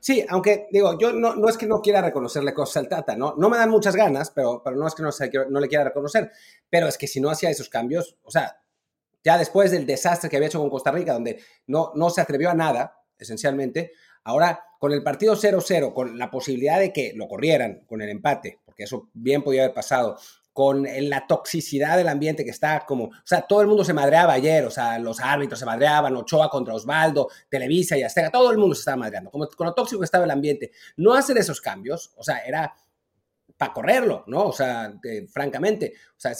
Sí, 0.00 0.24
aunque 0.30 0.66
digo, 0.72 0.98
yo 0.98 1.12
no, 1.12 1.36
no 1.36 1.48
es 1.48 1.58
que 1.58 1.66
no 1.66 1.82
quiera 1.82 2.00
reconocerle 2.00 2.54
cosas 2.54 2.78
al 2.78 2.88
Tata, 2.88 3.16
¿no? 3.16 3.34
No 3.36 3.50
me 3.50 3.58
dan 3.58 3.68
muchas 3.68 3.94
ganas, 3.94 4.30
pero, 4.30 4.62
pero 4.64 4.76
no 4.76 4.86
es 4.86 4.94
que 4.94 5.02
no, 5.02 5.10
no 5.50 5.60
le 5.60 5.68
quiera 5.68 5.84
reconocer, 5.84 6.32
pero 6.70 6.88
es 6.88 6.96
que 6.96 7.06
si 7.06 7.20
no 7.20 7.28
hacía 7.28 7.50
esos 7.50 7.68
cambios, 7.68 8.16
o 8.22 8.30
sea, 8.30 8.62
ya 9.22 9.36
después 9.36 9.70
del 9.70 9.86
desastre 9.86 10.30
que 10.30 10.36
había 10.36 10.48
hecho 10.48 10.58
con 10.58 10.70
Costa 10.70 10.90
Rica, 10.90 11.12
donde 11.12 11.42
no, 11.66 11.92
no 11.94 12.08
se 12.08 12.22
atrevió 12.22 12.48
a 12.48 12.54
nada, 12.54 13.02
esencialmente, 13.18 13.92
ahora 14.24 14.64
con 14.78 14.92
el 14.92 15.02
partido 15.02 15.36
0-0, 15.36 15.92
con 15.92 16.18
la 16.18 16.30
posibilidad 16.30 16.78
de 16.80 16.92
que 16.92 17.12
lo 17.14 17.28
corrieran 17.28 17.82
con 17.86 18.00
el 18.00 18.08
empate, 18.08 18.58
porque 18.64 18.84
eso 18.84 19.10
bien 19.12 19.42
podía 19.42 19.64
haber 19.64 19.74
pasado, 19.74 20.16
con 20.52 20.84
la 20.84 21.26
toxicidad 21.26 21.96
del 21.96 22.08
ambiente 22.08 22.44
que 22.44 22.50
está 22.50 22.84
como, 22.86 23.04
o 23.04 23.12
sea, 23.24 23.42
todo 23.42 23.60
el 23.60 23.68
mundo 23.68 23.84
se 23.84 23.92
madreaba 23.92 24.32
ayer, 24.32 24.64
o 24.64 24.70
sea, 24.70 24.98
los 24.98 25.20
árbitros 25.20 25.58
se 25.58 25.66
madreaban, 25.66 26.16
Ochoa 26.16 26.50
contra 26.50 26.74
Osvaldo, 26.74 27.28
Televisa 27.48 27.96
y 27.96 28.02
Azteca, 28.02 28.30
todo 28.30 28.50
el 28.50 28.58
mundo 28.58 28.74
se 28.74 28.80
estaba 28.80 28.96
madreando, 28.96 29.30
como 29.30 29.46
con 29.48 29.66
lo 29.66 29.74
tóxico 29.74 30.00
que 30.00 30.04
estaba 30.04 30.24
el 30.24 30.30
ambiente. 30.30 30.72
No 30.96 31.14
hacer 31.14 31.38
esos 31.38 31.60
cambios, 31.60 32.12
o 32.16 32.24
sea, 32.24 32.38
era 32.38 32.74
para 33.56 33.72
correrlo, 33.72 34.24
¿no? 34.26 34.46
O 34.46 34.52
sea, 34.52 34.92
francamente, 35.30 35.92
o 36.16 36.20
sea, 36.20 36.32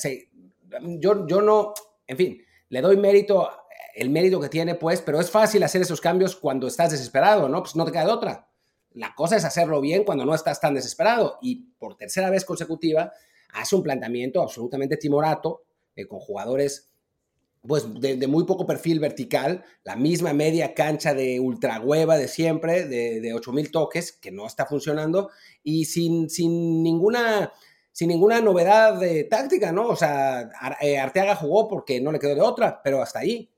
yo, 0.98 1.26
yo 1.26 1.40
no, 1.40 1.74
en 2.06 2.16
fin, 2.16 2.42
le 2.68 2.80
doy 2.80 2.96
mérito, 2.96 3.48
el 3.94 4.10
mérito 4.10 4.40
que 4.40 4.48
tiene, 4.48 4.74
pues, 4.74 5.02
pero 5.02 5.20
es 5.20 5.30
fácil 5.30 5.62
hacer 5.62 5.82
esos 5.82 6.00
cambios 6.00 6.34
cuando 6.36 6.66
estás 6.66 6.90
desesperado, 6.90 7.48
¿no? 7.48 7.62
Pues 7.62 7.76
no 7.76 7.84
te 7.84 7.92
queda 7.92 8.06
de 8.06 8.12
otra. 8.12 8.48
La 8.92 9.14
cosa 9.14 9.36
es 9.36 9.44
hacerlo 9.44 9.80
bien 9.80 10.04
cuando 10.04 10.24
no 10.24 10.34
estás 10.34 10.60
tan 10.60 10.74
desesperado. 10.74 11.38
Y 11.42 11.72
por 11.78 11.96
tercera 11.96 12.30
vez 12.30 12.44
consecutiva, 12.44 13.12
hace 13.54 13.76
un 13.76 13.82
planteamiento 13.82 14.42
absolutamente 14.42 14.96
timorato, 14.96 15.62
eh, 15.96 16.06
con 16.06 16.20
jugadores 16.20 16.90
pues 17.62 17.84
de, 18.00 18.26
muy 18.26 18.44
poco 18.44 18.66
perfil 18.66 19.00
vertical, 19.00 19.62
la 19.84 19.94
misma 19.94 20.32
media 20.32 20.72
cancha 20.72 21.12
de 21.12 21.38
ultra 21.40 21.78
hueva 21.78 22.16
de 22.16 22.26
siempre, 22.26 22.86
de, 22.86 23.20
de 23.20 23.34
8000 23.34 23.70
toques, 23.70 24.12
que 24.12 24.32
no 24.32 24.46
está 24.46 24.64
funcionando, 24.64 25.30
y 25.62 25.84
sin, 25.84 26.30
sin 26.30 26.82
ninguna 26.82 27.52
sin 27.92 28.08
ninguna 28.08 28.40
novedad 28.40 28.98
de 28.98 29.24
táctica, 29.24 29.72
¿no? 29.72 29.88
O 29.88 29.96
sea, 29.96 30.48
eh, 30.80 30.98
Arteaga 30.98 31.34
jugó 31.34 31.68
porque 31.68 32.00
no 32.00 32.12
le 32.12 32.18
quedó 32.18 32.34
de 32.34 32.40
otra, 32.40 32.80
pero 32.82 33.02
hasta 33.02 33.18
ahí. 33.18 33.52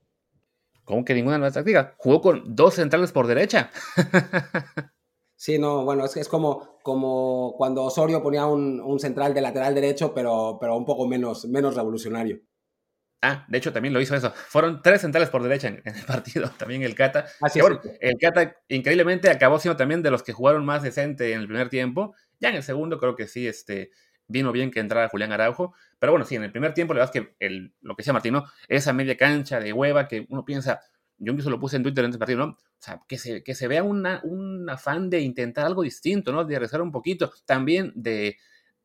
¿Cómo 0.85 1.05
que 1.05 1.15
ninguna 1.15 1.39
novedad 1.39 1.55
táctica? 1.55 1.95
Jugó 1.99 2.21
con 2.21 2.57
dos 2.57 2.75
centrales 2.75 3.13
por 3.13 3.27
derecha. 3.27 3.71
Sí, 5.43 5.59
no, 5.59 5.85
bueno, 5.85 6.05
es, 6.05 6.17
es 6.17 6.29
como, 6.29 6.79
como 6.85 7.57
cuando 7.57 7.83
Osorio 7.83 8.23
ponía 8.23 8.47
un, 8.47 9.01
central 9.01 9.35
de 9.35 9.41
lateral 9.41 9.75
derecho, 9.75 10.15
pero, 10.15 10.57
pero 10.61 10.77
un 10.77 10.85
poco 10.85 11.09
menos, 11.09 11.47
menos 11.47 11.75
revolucionario. 11.75 12.39
Ah, 13.21 13.45
de 13.49 13.59
hecho 13.59 13.73
también 13.73 13.93
lo 13.93 14.01
hizo 14.01 14.15
eso. 14.15 14.31
Fueron 14.31 14.83
tres 14.83 15.01
centrales 15.01 15.31
por 15.31 15.43
derecha 15.43 15.67
en, 15.67 15.83
el 15.85 16.05
partido. 16.07 16.49
También 16.57 16.85
el 16.85 16.95
Cata. 16.95 17.27
Así 17.41 17.59
es. 17.59 17.67
el 18.01 18.19
Cata 18.21 18.57
increíblemente 18.69 19.31
acabó 19.31 19.59
siendo 19.59 19.77
también 19.77 20.01
de 20.01 20.13
los 20.13 20.23
que 20.23 20.33
jugaron 20.33 20.65
más 20.65 20.85
decente 20.85 21.33
en 21.33 21.41
el 21.41 21.49
primer 21.49 21.69
tiempo. 21.69 22.15
Ya 22.39 22.51
en 22.51 22.55
el 22.55 22.63
segundo 22.63 23.01
creo 23.01 23.17
que 23.17 23.27
sí, 23.27 23.49
este, 23.49 23.91
vino 24.29 24.53
bien 24.53 24.71
que 24.71 24.79
entrara 24.79 25.09
Julián 25.09 25.33
Araujo. 25.33 25.75
Pero 25.99 26.13
bueno, 26.13 26.25
sí, 26.25 26.37
en 26.37 26.45
el 26.45 26.53
primer 26.53 26.73
tiempo 26.73 26.95
la 26.95 27.01
verdad 27.01 27.17
es 27.17 27.21
que 27.21 27.35
el, 27.41 27.75
lo 27.81 27.97
que 27.97 28.03
decía 28.03 28.13
Martino, 28.13 28.45
esa 28.69 28.93
media 28.93 29.17
cancha 29.17 29.59
de 29.59 29.73
hueva 29.73 30.07
que 30.07 30.25
uno 30.29 30.45
piensa, 30.45 30.83
yo 31.23 31.33
incluso 31.33 31.51
lo 31.51 31.61
puse 31.61 31.77
en 31.77 31.85
Twitter 31.85 32.05
en 32.05 32.11
este 32.11 32.19
partido, 32.19 32.39
¿no? 32.47 32.53
O 32.53 32.59
sea, 32.81 33.01
que 33.07 33.17
se, 33.17 33.45
que 33.45 33.55
se 33.55 33.69
vea 33.69 33.85
una, 33.85 34.21
un 34.25 34.69
afán 34.69 35.09
de 35.09 35.21
intentar 35.21 35.65
algo 35.65 35.83
distinto, 35.83 36.33
¿no? 36.33 36.45
De 36.45 36.57
arriesgar 36.57 36.83
un 36.83 36.91
poquito, 36.91 37.33
también 37.47 37.93
de, 37.95 38.39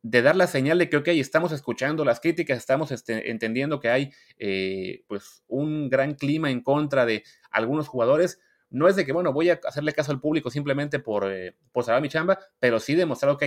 de 0.03 0.22
dar 0.22 0.36
la 0.36 0.46
señal 0.46 0.77
de 0.77 0.88
que, 0.88 0.98
ok, 0.98 1.08
estamos 1.10 1.51
escuchando 1.51 2.06
las 2.06 2.20
críticas, 2.20 2.60
estamos 2.60 2.91
este, 2.91 3.32
entendiendo 3.32 3.79
que 3.79 3.89
hay, 3.89 4.12
eh, 4.38 5.03
pues, 5.08 5.44
un 5.48 5.89
gran 5.89 6.13
clima 6.13 6.51
en 6.51 6.62
contra 6.62 7.08
de 7.08 7.24
algunos 7.50 7.88
jugadores. 7.88 8.39
No 8.70 8.88
es 8.88 8.96
de 8.96 9.06
que, 9.06 9.13
bueno, 9.13 9.34
voy 9.34 9.50
a 9.50 9.60
hacerle 9.67 9.94
caso 9.94 10.12
al 10.12 10.22
público 10.22 10.51
simplemente 10.51 11.00
por, 11.00 11.32
eh, 11.32 11.56
por 11.72 11.86
salvar 11.86 12.03
mi 12.03 12.10
chamba, 12.10 12.38
pero 12.60 12.79
sí 12.79 12.94
demostrar, 12.94 13.32
ok, 13.32 13.46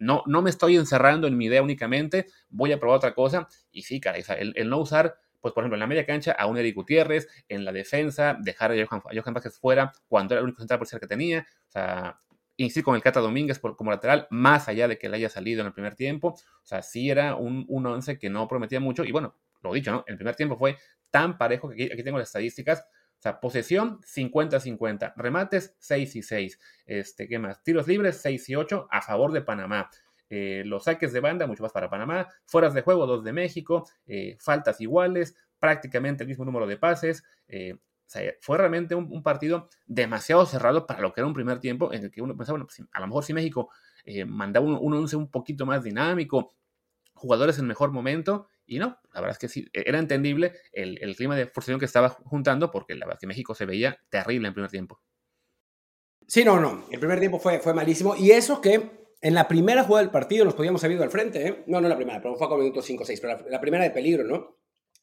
no, 0.00 0.22
no 0.26 0.42
me 0.42 0.50
estoy 0.50 0.76
encerrando 0.76 1.28
en 1.28 1.36
mi 1.38 1.46
idea 1.46 1.62
únicamente, 1.62 2.26
voy 2.50 2.72
a 2.72 2.78
probar 2.78 2.98
otra 2.98 3.14
cosa. 3.14 3.48
Y 3.72 3.82
sí, 3.82 4.00
cara, 4.00 4.18
el 4.18 4.68
no 4.68 4.78
usar 4.78 5.18
pues 5.40 5.54
por 5.54 5.62
ejemplo, 5.62 5.76
en 5.76 5.80
la 5.80 5.86
media 5.86 6.06
cancha 6.06 6.32
a 6.32 6.46
un 6.46 6.58
Eric 6.58 6.74
Gutiérrez, 6.74 7.28
en 7.48 7.64
la 7.64 7.72
defensa, 7.72 8.36
dejar 8.40 8.72
a 8.72 8.86
Johan, 8.86 9.34
Vázquez 9.34 9.58
fuera 9.58 9.92
cuando 10.08 10.34
era 10.34 10.40
el 10.40 10.44
único 10.44 10.60
central 10.60 10.84
ser 10.86 11.00
que 11.00 11.06
tenía, 11.06 11.46
o 11.68 11.70
sea, 11.70 12.18
insistir 12.56 12.84
con 12.84 12.96
el 12.96 13.02
Cata 13.02 13.20
Domínguez 13.20 13.60
como 13.60 13.90
lateral, 13.90 14.26
más 14.30 14.68
allá 14.68 14.88
de 14.88 14.98
que 14.98 15.08
le 15.08 15.16
haya 15.16 15.28
salido 15.28 15.60
en 15.60 15.68
el 15.68 15.72
primer 15.72 15.94
tiempo, 15.94 16.28
o 16.28 16.66
sea, 16.66 16.82
sí 16.82 17.08
era 17.08 17.36
un, 17.36 17.64
un 17.68 17.86
once 17.86 18.18
que 18.18 18.28
no 18.28 18.48
prometía 18.48 18.80
mucho, 18.80 19.04
y 19.04 19.12
bueno, 19.12 19.36
lo 19.62 19.72
dicho, 19.72 19.92
¿no? 19.92 20.04
El 20.06 20.16
primer 20.16 20.36
tiempo 20.36 20.56
fue 20.56 20.76
tan 21.10 21.38
parejo 21.38 21.70
que 21.70 21.90
aquí, 21.92 22.02
tengo 22.02 22.18
las 22.18 22.28
estadísticas, 22.28 22.80
o 22.80 23.20
sea, 23.20 23.40
posesión 23.40 24.00
50-50, 24.02 25.14
remates 25.16 25.74
6 25.78 26.16
y 26.16 26.22
6, 26.22 26.60
este, 26.86 27.28
¿qué 27.28 27.38
más? 27.38 27.62
Tiros 27.62 27.86
libres 27.88 28.20
6 28.22 28.48
y 28.48 28.54
8 28.56 28.88
a 28.90 29.02
favor 29.02 29.32
de 29.32 29.42
Panamá. 29.42 29.90
Eh, 30.30 30.62
los 30.64 30.84
saques 30.84 31.12
de 31.12 31.20
banda, 31.20 31.46
mucho 31.46 31.62
más 31.62 31.72
para 31.72 31.90
Panamá, 31.90 32.28
fueras 32.46 32.74
de 32.74 32.82
juego, 32.82 33.06
dos 33.06 33.24
de 33.24 33.32
México, 33.32 33.88
eh, 34.06 34.36
faltas 34.40 34.80
iguales, 34.80 35.36
prácticamente 35.58 36.24
el 36.24 36.28
mismo 36.28 36.44
número 36.44 36.66
de 36.66 36.76
pases. 36.76 37.24
fue 38.40 38.56
realmente 38.58 38.94
un, 38.94 39.22
partido 39.22 39.68
demasiado 39.86 40.46
cerrado 40.46 40.86
para 40.86 41.00
lo 41.00 41.12
que 41.12 41.20
era 41.20 41.26
un 41.26 41.34
primer 41.34 41.60
tiempo 41.60 41.92
en 41.92 42.04
el 42.04 42.10
que 42.10 42.22
uno 42.22 42.36
pensaba, 42.36 42.58
bueno, 42.58 42.66
pues, 42.66 42.88
a 42.90 43.00
lo 43.00 43.06
mejor 43.06 43.24
si 43.24 43.34
México 43.34 43.70
mandaba 44.26 44.64
un, 44.64 44.78
un 44.80 44.94
once 44.94 45.16
un 45.16 45.30
poquito 45.30 45.66
más 45.66 45.82
dinámico, 45.82 46.54
jugadores 47.18 47.58
en 47.58 47.66
mejor 47.66 47.90
momento, 47.90 48.48
y 48.64 48.78
no, 48.78 48.98
la 49.12 49.20
verdad 49.20 49.32
es 49.32 49.38
que 49.38 49.48
sí, 49.48 49.66
e-, 49.72 49.84
era 49.86 49.98
entendible 49.98 50.52
el, 50.72 51.16
clima 51.16 51.36
de 51.36 51.46
frustración 51.46 51.78
que 51.78 51.86
estaba 51.86 52.10
juntando, 52.10 52.70
porque 52.70 52.94
la 52.94 53.06
verdad 53.06 53.18
que 53.20 53.26
México 53.26 53.54
se 53.54 53.66
veía 53.66 53.98
terrible 54.08 54.48
en 54.48 54.54
primer 54.54 54.70
tiempo. 54.70 55.00
Sí, 56.26 56.44
no, 56.44 56.60
no, 56.60 56.86
el 56.90 57.00
primer 57.00 57.18
tiempo 57.18 57.38
fue 57.38 57.74
malísimo, 57.74 58.14
y 58.16 58.30
eso 58.30 58.60
que 58.60 58.97
en 59.20 59.34
la 59.34 59.48
primera 59.48 59.84
jugada 59.84 60.02
del 60.02 60.12
partido 60.12 60.44
nos 60.44 60.54
podíamos 60.54 60.82
haber 60.84 60.96
ido 60.96 61.04
al 61.04 61.10
frente, 61.10 61.46
¿eh? 61.46 61.64
No, 61.66 61.80
no 61.80 61.88
la 61.88 61.96
primera, 61.96 62.20
pero 62.20 62.36
fue 62.36 62.48
con 62.48 62.60
minutos 62.60 62.84
5 62.84 63.02
o 63.02 63.06
6, 63.06 63.20
pero 63.20 63.38
la, 63.48 63.60
primera 63.60 63.84
de 63.84 63.90
peligro, 63.90 64.24
¿no? 64.24 64.56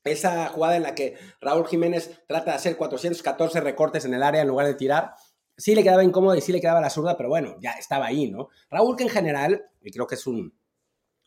Esa 0.03 0.47
jugada 0.47 0.77
en 0.77 0.83
la 0.83 0.95
que 0.95 1.15
Raúl 1.41 1.67
Jiménez 1.67 2.21
trata 2.27 2.51
de 2.51 2.57
hacer 2.57 2.77
414 2.77 3.59
recortes 3.59 4.05
en 4.05 4.13
el 4.13 4.23
área 4.23 4.41
en 4.41 4.47
lugar 4.47 4.67
de 4.67 4.75
tirar, 4.75 5.15
sí 5.57 5.75
le 5.75 5.83
quedaba 5.83 6.03
incómodo 6.03 6.35
y 6.35 6.41
sí 6.41 6.51
le 6.51 6.61
quedaba 6.61 6.79
la 6.79 6.89
zurda, 6.89 7.17
pero 7.17 7.29
bueno, 7.29 7.57
ya 7.59 7.71
estaba 7.71 8.05
ahí, 8.05 8.29
¿no? 8.29 8.49
Raúl 8.69 8.95
que 8.95 9.03
en 9.03 9.09
general, 9.09 9.65
y 9.81 9.91
creo 9.91 10.07
que 10.07 10.15
es 10.15 10.27
un, 10.27 10.57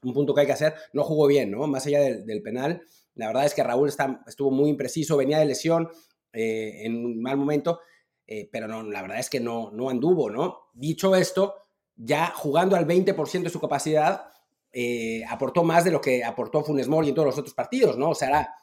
un 0.02 0.12
punto 0.14 0.34
que 0.34 0.42
hay 0.42 0.46
que 0.46 0.52
hacer, 0.52 0.74
no 0.92 1.02
jugó 1.02 1.26
bien, 1.26 1.50
¿no? 1.50 1.66
Más 1.66 1.84
allá 1.86 2.00
del, 2.00 2.42
penal, 2.42 2.82
la 3.14 3.26
verdad 3.26 3.44
es 3.44 3.54
que 3.54 3.62
Raúl 3.62 3.88
está, 3.88 4.22
estuvo 4.26 4.50
muy 4.50 4.70
impreciso, 4.70 5.16
venía 5.16 5.38
de 5.38 5.46
lesión 5.46 5.90
eh, 6.32 6.84
en 6.84 7.04
un 7.04 7.20
mal 7.20 7.36
momento, 7.36 7.80
eh, 8.26 8.48
pero 8.50 8.68
no, 8.68 8.82
la 8.82 9.02
verdad 9.02 9.18
es 9.18 9.28
que 9.28 9.40
no, 9.40 9.70
no 9.72 9.90
anduvo, 9.90 10.30
¿no? 10.30 10.68
Dicho 10.72 11.16
esto, 11.16 11.67
ya 11.98 12.28
jugando 12.28 12.76
al 12.76 12.86
20% 12.86 13.42
de 13.42 13.50
su 13.50 13.60
capacidad, 13.60 14.30
eh, 14.72 15.24
aportó 15.28 15.64
más 15.64 15.84
de 15.84 15.90
lo 15.90 16.00
que 16.00 16.24
aportó 16.24 16.62
Funes 16.62 16.88
Mori 16.88 17.08
en 17.08 17.14
todos 17.14 17.26
los 17.26 17.38
otros 17.38 17.54
partidos, 17.54 17.98
¿no? 17.98 18.10
O 18.10 18.14
sea, 18.14 18.54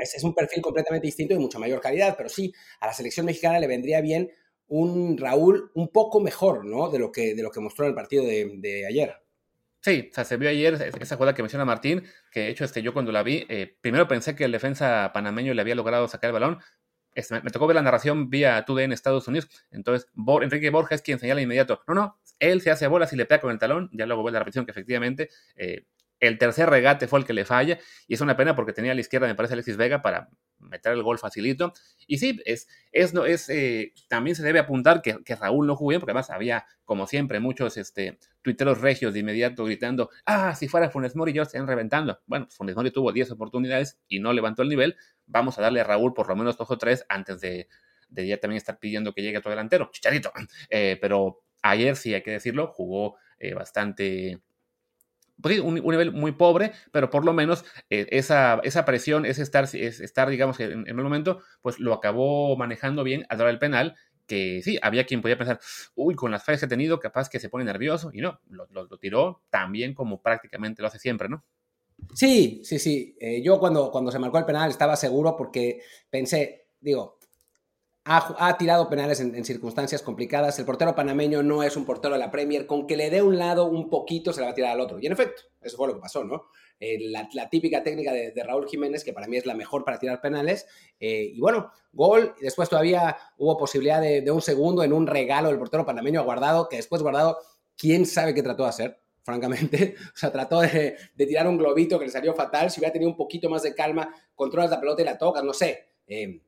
es, 0.00 0.24
un 0.24 0.34
perfil 0.34 0.62
completamente 0.62 1.06
distinto 1.06 1.34
y 1.34 1.38
mucha 1.38 1.58
mayor 1.58 1.80
calidad, 1.80 2.14
pero 2.16 2.28
sí, 2.28 2.52
a 2.80 2.86
la 2.88 2.92
selección 2.92 3.26
mexicana 3.26 3.58
le 3.58 3.66
vendría 3.66 4.00
bien 4.00 4.30
un 4.66 5.16
Raúl 5.16 5.70
un 5.74 5.88
poco 5.88 6.20
mejor, 6.20 6.64
¿no? 6.64 6.90
De 6.90 6.98
lo 6.98 7.12
que, 7.12 7.34
de 7.34 7.42
lo 7.42 7.50
que 7.50 7.60
mostró 7.60 7.84
en 7.84 7.90
el 7.90 7.94
partido 7.94 8.24
de, 8.24 8.52
de 8.58 8.86
ayer. 8.86 9.14
Sí, 9.80 10.08
o 10.12 10.14
sea, 10.14 10.24
se 10.24 10.36
vio 10.36 10.48
ayer 10.48 10.74
esa 10.74 11.16
jugada 11.16 11.34
que 11.34 11.42
menciona 11.42 11.64
Martín, 11.64 12.04
que 12.30 12.40
de 12.40 12.48
hecho 12.50 12.64
este, 12.64 12.82
yo 12.82 12.92
cuando 12.92 13.10
la 13.10 13.24
vi, 13.24 13.44
eh, 13.48 13.76
primero 13.80 14.06
pensé 14.06 14.36
que 14.36 14.44
el 14.44 14.52
defensa 14.52 15.10
panameño 15.12 15.54
le 15.54 15.60
había 15.60 15.74
logrado 15.74 16.06
sacar 16.06 16.28
el 16.28 16.34
balón. 16.34 16.58
Este, 17.14 17.40
me, 17.42 17.50
tocó 17.50 17.66
ver 17.66 17.76
la 17.76 17.82
narración 17.82 18.30
vía 18.30 18.64
2D 18.64 18.82
en 18.82 18.92
Estados 18.92 19.28
Unidos. 19.28 19.48
Entonces, 19.70 20.08
Enrique 20.42 20.70
Borja 20.70 20.94
es 20.94 21.02
quien 21.02 21.18
señala 21.18 21.40
inmediato. 21.40 21.82
No, 21.86 21.94
no, 21.94 22.18
él 22.38 22.60
se 22.60 22.70
hace 22.70 22.86
bolas 22.86 23.12
y 23.12 23.16
le 23.16 23.26
pega 23.26 23.40
con 23.40 23.50
el 23.50 23.58
talón. 23.58 23.90
Ya 23.92 24.06
luego 24.06 24.22
ve 24.22 24.32
la 24.32 24.38
repetición 24.38 24.64
que 24.64 24.72
efectivamente 24.72 25.28
eh, 25.56 25.86
el 26.20 26.38
tercer 26.38 26.70
regate 26.70 27.08
fue 27.08 27.18
el 27.18 27.26
que 27.26 27.32
le 27.32 27.44
falla 27.44 27.78
y 28.06 28.14
es 28.14 28.20
una 28.20 28.36
pena 28.36 28.54
porque 28.54 28.72
tenía 28.72 28.92
a 28.92 28.94
la 28.94 29.00
izquierda, 29.00 29.26
me 29.26 29.34
parece, 29.34 29.54
Alexis 29.54 29.76
Vega 29.76 30.02
para 30.02 30.30
meter 30.62 30.92
el 30.92 31.02
gol 31.02 31.18
facilito. 31.18 31.72
Y 32.06 32.18
sí, 32.18 32.40
es, 32.44 32.68
es, 32.92 33.14
no, 33.14 33.24
es, 33.24 33.48
eh, 33.48 33.92
también 34.08 34.36
se 34.36 34.42
debe 34.42 34.58
apuntar 34.58 35.02
que, 35.02 35.18
Raúl 35.34 35.66
no 35.66 35.76
jugó 35.76 35.90
bien 35.90 36.00
porque 36.00 36.12
además 36.12 36.30
había, 36.30 36.66
como 36.84 37.06
siempre, 37.06 37.40
muchos 37.40 37.76
este, 37.76 38.18
tuiteros 38.42 38.80
regios 38.80 39.12
de 39.14 39.20
inmediato 39.20 39.64
gritando, 39.64 40.10
ah, 40.26 40.54
si 40.54 40.68
fuera 40.68 40.90
Funes 40.90 41.16
Mori 41.16 41.32
yo 41.32 41.42
estarían 41.42 41.66
reventando. 41.66 42.20
Bueno, 42.26 42.46
Funes 42.50 42.76
Mori 42.76 42.90
tuvo 42.90 43.12
10 43.12 43.32
oportunidades 43.32 43.98
y 44.08 44.20
no 44.20 44.32
levantó 44.32 44.62
el 44.62 44.68
nivel. 44.68 44.96
Vamos 45.26 45.58
a 45.58 45.62
darle 45.62 45.80
a 45.80 45.84
Raúl 45.84 46.14
por 46.14 46.28
lo 46.28 46.36
menos 46.36 46.56
dos 46.56 46.70
o 46.70 46.78
tres 46.78 47.04
antes 47.08 47.40
de, 47.40 47.68
de 48.08 48.26
ya 48.26 48.38
también 48.38 48.58
estar 48.58 48.78
pidiendo 48.78 49.12
que 49.12 49.22
llegue 49.22 49.38
otro 49.38 49.50
delantero. 49.50 49.90
Chicharito. 49.92 50.32
Eh, 50.70 50.98
pero 51.00 51.42
ayer 51.62 51.96
sí, 51.96 52.14
hay 52.14 52.22
que 52.22 52.32
decirlo, 52.32 52.68
jugó 52.68 53.16
eh, 53.38 53.54
bastante 53.54 54.40
pues 55.40 55.60
un, 55.60 55.74
nivel 55.74 56.12
muy 56.12 56.32
pobre, 56.32 56.72
pero 56.90 57.10
por 57.10 57.24
lo 57.24 57.32
menos 57.32 57.64
eh, 57.90 58.06
esa, 58.10 58.60
esa, 58.62 58.84
presión, 58.84 59.26
ese 59.26 59.42
estar, 59.42 59.64
es 59.64 60.00
estar 60.00 60.28
digamos, 60.28 60.60
en, 60.60 60.86
el 60.86 60.94
momento, 60.94 61.40
pues 61.62 61.78
lo 61.78 61.94
acabó 61.94 62.56
manejando 62.56 63.04
bien 63.04 63.26
al 63.28 63.38
dar 63.38 63.48
el 63.48 63.58
penal, 63.58 63.96
que 64.26 64.62
sí, 64.62 64.78
había 64.82 65.04
quien 65.04 65.20
podía 65.20 65.36
pensar, 65.36 65.60
uy, 65.94 66.14
con 66.14 66.30
las 66.30 66.44
fallas 66.44 66.60
que 66.60 66.66
ha 66.66 66.68
tenido, 66.68 67.00
capaz 67.00 67.28
que 67.28 67.40
se 67.40 67.48
pone 67.48 67.64
nervioso, 67.64 68.10
y 68.12 68.20
no, 68.20 68.40
lo, 68.48 68.86
tiró 68.98 69.42
tan 69.50 69.72
bien 69.72 69.94
como 69.94 70.22
prácticamente 70.22 70.82
lo 70.82 70.88
hace 70.88 70.98
siempre, 70.98 71.28
¿no? 71.28 71.44
Sí, 72.14 72.62
sí, 72.64 72.78
sí. 72.78 73.16
Eh, 73.20 73.42
yo 73.42 73.60
cuando, 73.60 73.90
cuando 73.90 74.10
se 74.10 74.18
marcó 74.18 74.38
el 74.38 74.44
penal 74.44 74.70
estaba 74.70 74.96
seguro 74.96 75.36
porque 75.36 75.80
pensé, 76.10 76.66
digo, 76.80 77.18
ha, 78.04 78.56
tirado 78.58 78.88
penales 78.88 79.20
en, 79.20 79.44
circunstancias 79.44 80.02
complicadas. 80.02 80.58
El 80.58 80.64
portero 80.64 80.94
panameño 80.94 81.42
no 81.42 81.62
es 81.62 81.76
un 81.76 81.84
portero 81.84 82.14
de 82.14 82.20
la 82.20 82.30
Premier. 82.30 82.66
Con 82.66 82.86
que 82.86 82.96
le 82.96 83.10
dé 83.10 83.22
un 83.22 83.38
lado 83.38 83.66
un 83.66 83.88
poquito, 83.88 84.32
se 84.32 84.40
le 84.40 84.46
va 84.46 84.52
a 84.52 84.54
tirar 84.54 84.72
al 84.72 84.80
otro. 84.80 84.98
Y 84.98 85.06
en 85.06 85.12
efecto, 85.12 85.42
eso 85.60 85.76
fue 85.76 85.86
lo 85.86 85.94
que 85.94 86.00
pasó, 86.00 86.24
¿no? 86.24 86.46
Eh, 86.80 86.98
la, 87.10 87.48
típica 87.48 87.84
técnica 87.84 88.12
de, 88.12 88.32
Raúl 88.44 88.66
Jiménez, 88.68 89.04
que 89.04 89.12
para 89.12 89.28
mí 89.28 89.36
es 89.36 89.46
la 89.46 89.54
mejor 89.54 89.84
para 89.84 90.00
tirar 90.00 90.20
penales. 90.20 90.66
Eh, 90.98 91.30
y 91.34 91.40
bueno, 91.40 91.70
gol. 91.92 92.34
Después 92.40 92.68
todavía 92.68 93.16
hubo 93.38 93.56
posibilidad 93.56 94.00
de, 94.00 94.28
un 94.32 94.42
segundo 94.42 94.82
en 94.82 94.92
un 94.92 95.06
regalo 95.06 95.48
del 95.48 95.58
portero 95.58 95.86
panameño 95.86 96.20
a 96.20 96.24
Guardado, 96.24 96.68
que 96.68 96.76
después 96.76 97.02
Guardado, 97.02 97.38
quién 97.76 98.04
sabe 98.04 98.34
qué 98.34 98.42
trató 98.42 98.64
de 98.64 98.68
hacer 98.70 99.00
francamente. 99.22 99.94
O 100.14 100.18
sea, 100.18 100.32
trató 100.32 100.60
de, 100.60 100.96
tirar 101.16 101.46
un 101.46 101.56
globito 101.56 102.00
que 102.00 102.06
le 102.06 102.10
salió 102.10 102.34
fatal. 102.34 102.68
Si 102.68 102.80
hubiera 102.80 102.92
tenido 102.92 103.12
un 103.12 103.16
poquito 103.16 103.48
más 103.48 103.62
de 103.62 103.76
calma, 103.76 104.12
controlas 104.34 104.70
la 104.70 104.80
pelota 104.80 105.02
y 105.02 105.04
la 105.04 105.16
tocas, 105.16 105.44
no 105.44 105.52
sé. 105.52 105.86
Eh, 106.08 106.42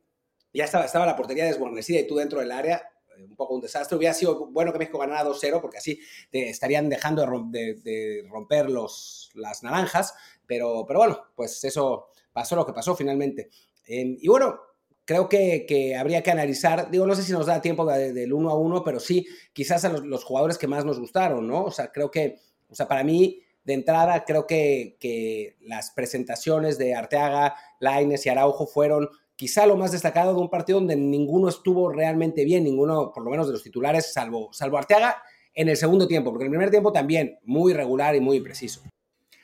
ya 0.59 0.65
estaba, 0.65 0.85
estaba 0.85 1.07
la 1.07 1.17
portería 1.17 1.45
desguarnecida 1.45 2.01
y 2.01 2.07
tú 2.07 2.17
dentro 2.17 2.41
del 2.41 2.53
área, 2.53 2.89
eh, 3.17 3.25
un 3.25 3.37
poco 3.37 3.55
un 3.55 3.61
desastre. 3.61 3.97
Hubiera 3.97 4.15
sido 4.15 4.47
bueno 4.47 4.73
que 4.73 4.79
México 4.79 4.99
ganara 4.99 5.25
2-0 5.25 5.61
porque 5.61 5.79
así 5.79 6.01
te 6.31 6.49
estarían 6.49 6.89
dejando 6.89 7.23
de, 7.51 8.27
romper 8.31 8.71
los, 8.71 9.31
las 9.35 9.63
naranjas, 9.63 10.15
pero, 10.47 10.85
pero 10.87 11.01
bueno, 11.01 11.21
pues 11.35 11.63
eso 11.65 12.09
pasó 12.33 12.57
lo 12.57 12.67
que 12.67 12.73
pasó 12.73 12.97
finalmente. 12.97 13.51
y 13.87 14.27
bueno, 14.29 14.61
creo 15.05 15.29
que, 15.29 15.97
habría 15.99 16.23
que 16.23 16.31
analizar, 16.31 16.91
digo, 16.91 17.07
no 17.07 17.15
sé 17.15 17.23
si 17.23 17.33
nos 17.33 17.47
da 17.47 17.61
tiempo 17.61 17.85
del 17.87 18.33
uno 18.33 18.51
a 18.51 18.59
uno, 18.59 18.83
pero 18.83 19.01
sí, 19.01 19.27
quizás 19.53 19.85
a 19.85 19.91
los, 19.91 20.25
jugadores 20.25 20.59
que 20.59 20.67
más 20.67 20.85
nos 20.85 20.99
gustaron, 20.99 21.47
¿no? 21.47 21.65
O 21.65 21.71
sea, 21.71 21.93
creo 21.93 22.11
que, 22.11 22.39
o 22.69 22.75
sea, 22.75 22.89
para 22.89 23.05
mí, 23.05 23.41
de 23.65 23.75
entrada, 23.75 24.25
creo 24.25 24.47
que, 24.47 24.97
que 25.01 25.57
las 25.61 25.91
presentaciones 25.91 26.79
de 26.79 26.95
Arteaga, 26.95 27.57
Laines 27.81 28.25
y 28.27 28.29
Araujo 28.29 28.67
fueron 28.67 29.09
quizá 29.37 29.67
lo 29.67 29.77
más 29.77 29.93
destacado 29.93 30.35
de 30.35 30.41
un 30.41 30.51
partido 30.51 30.79
donde 30.79 30.97
ninguno 30.97 31.49
estuvo 31.49 31.91
realmente 31.91 32.45
bien, 32.45 32.65
ninguno, 32.65 33.13
por 33.13 33.25
lo 33.25 33.31
menos 33.31 33.47
de 33.47 33.53
los 33.53 33.63
titulares, 33.63 34.13
salvo, 34.13 34.53
salvo 34.53 34.79
Arteaga 34.79 35.23
en 35.55 35.69
el 35.69 35.77
segundo 35.77 36.07
tiempo, 36.07 36.31
porque 36.31 36.45
el 36.45 36.51
primer 36.51 36.71
tiempo 36.71 36.93
también 36.93 37.39
muy 37.45 37.73
irregular 37.73 38.15
y 38.15 38.21
muy 38.21 38.41
preciso. 38.41 38.83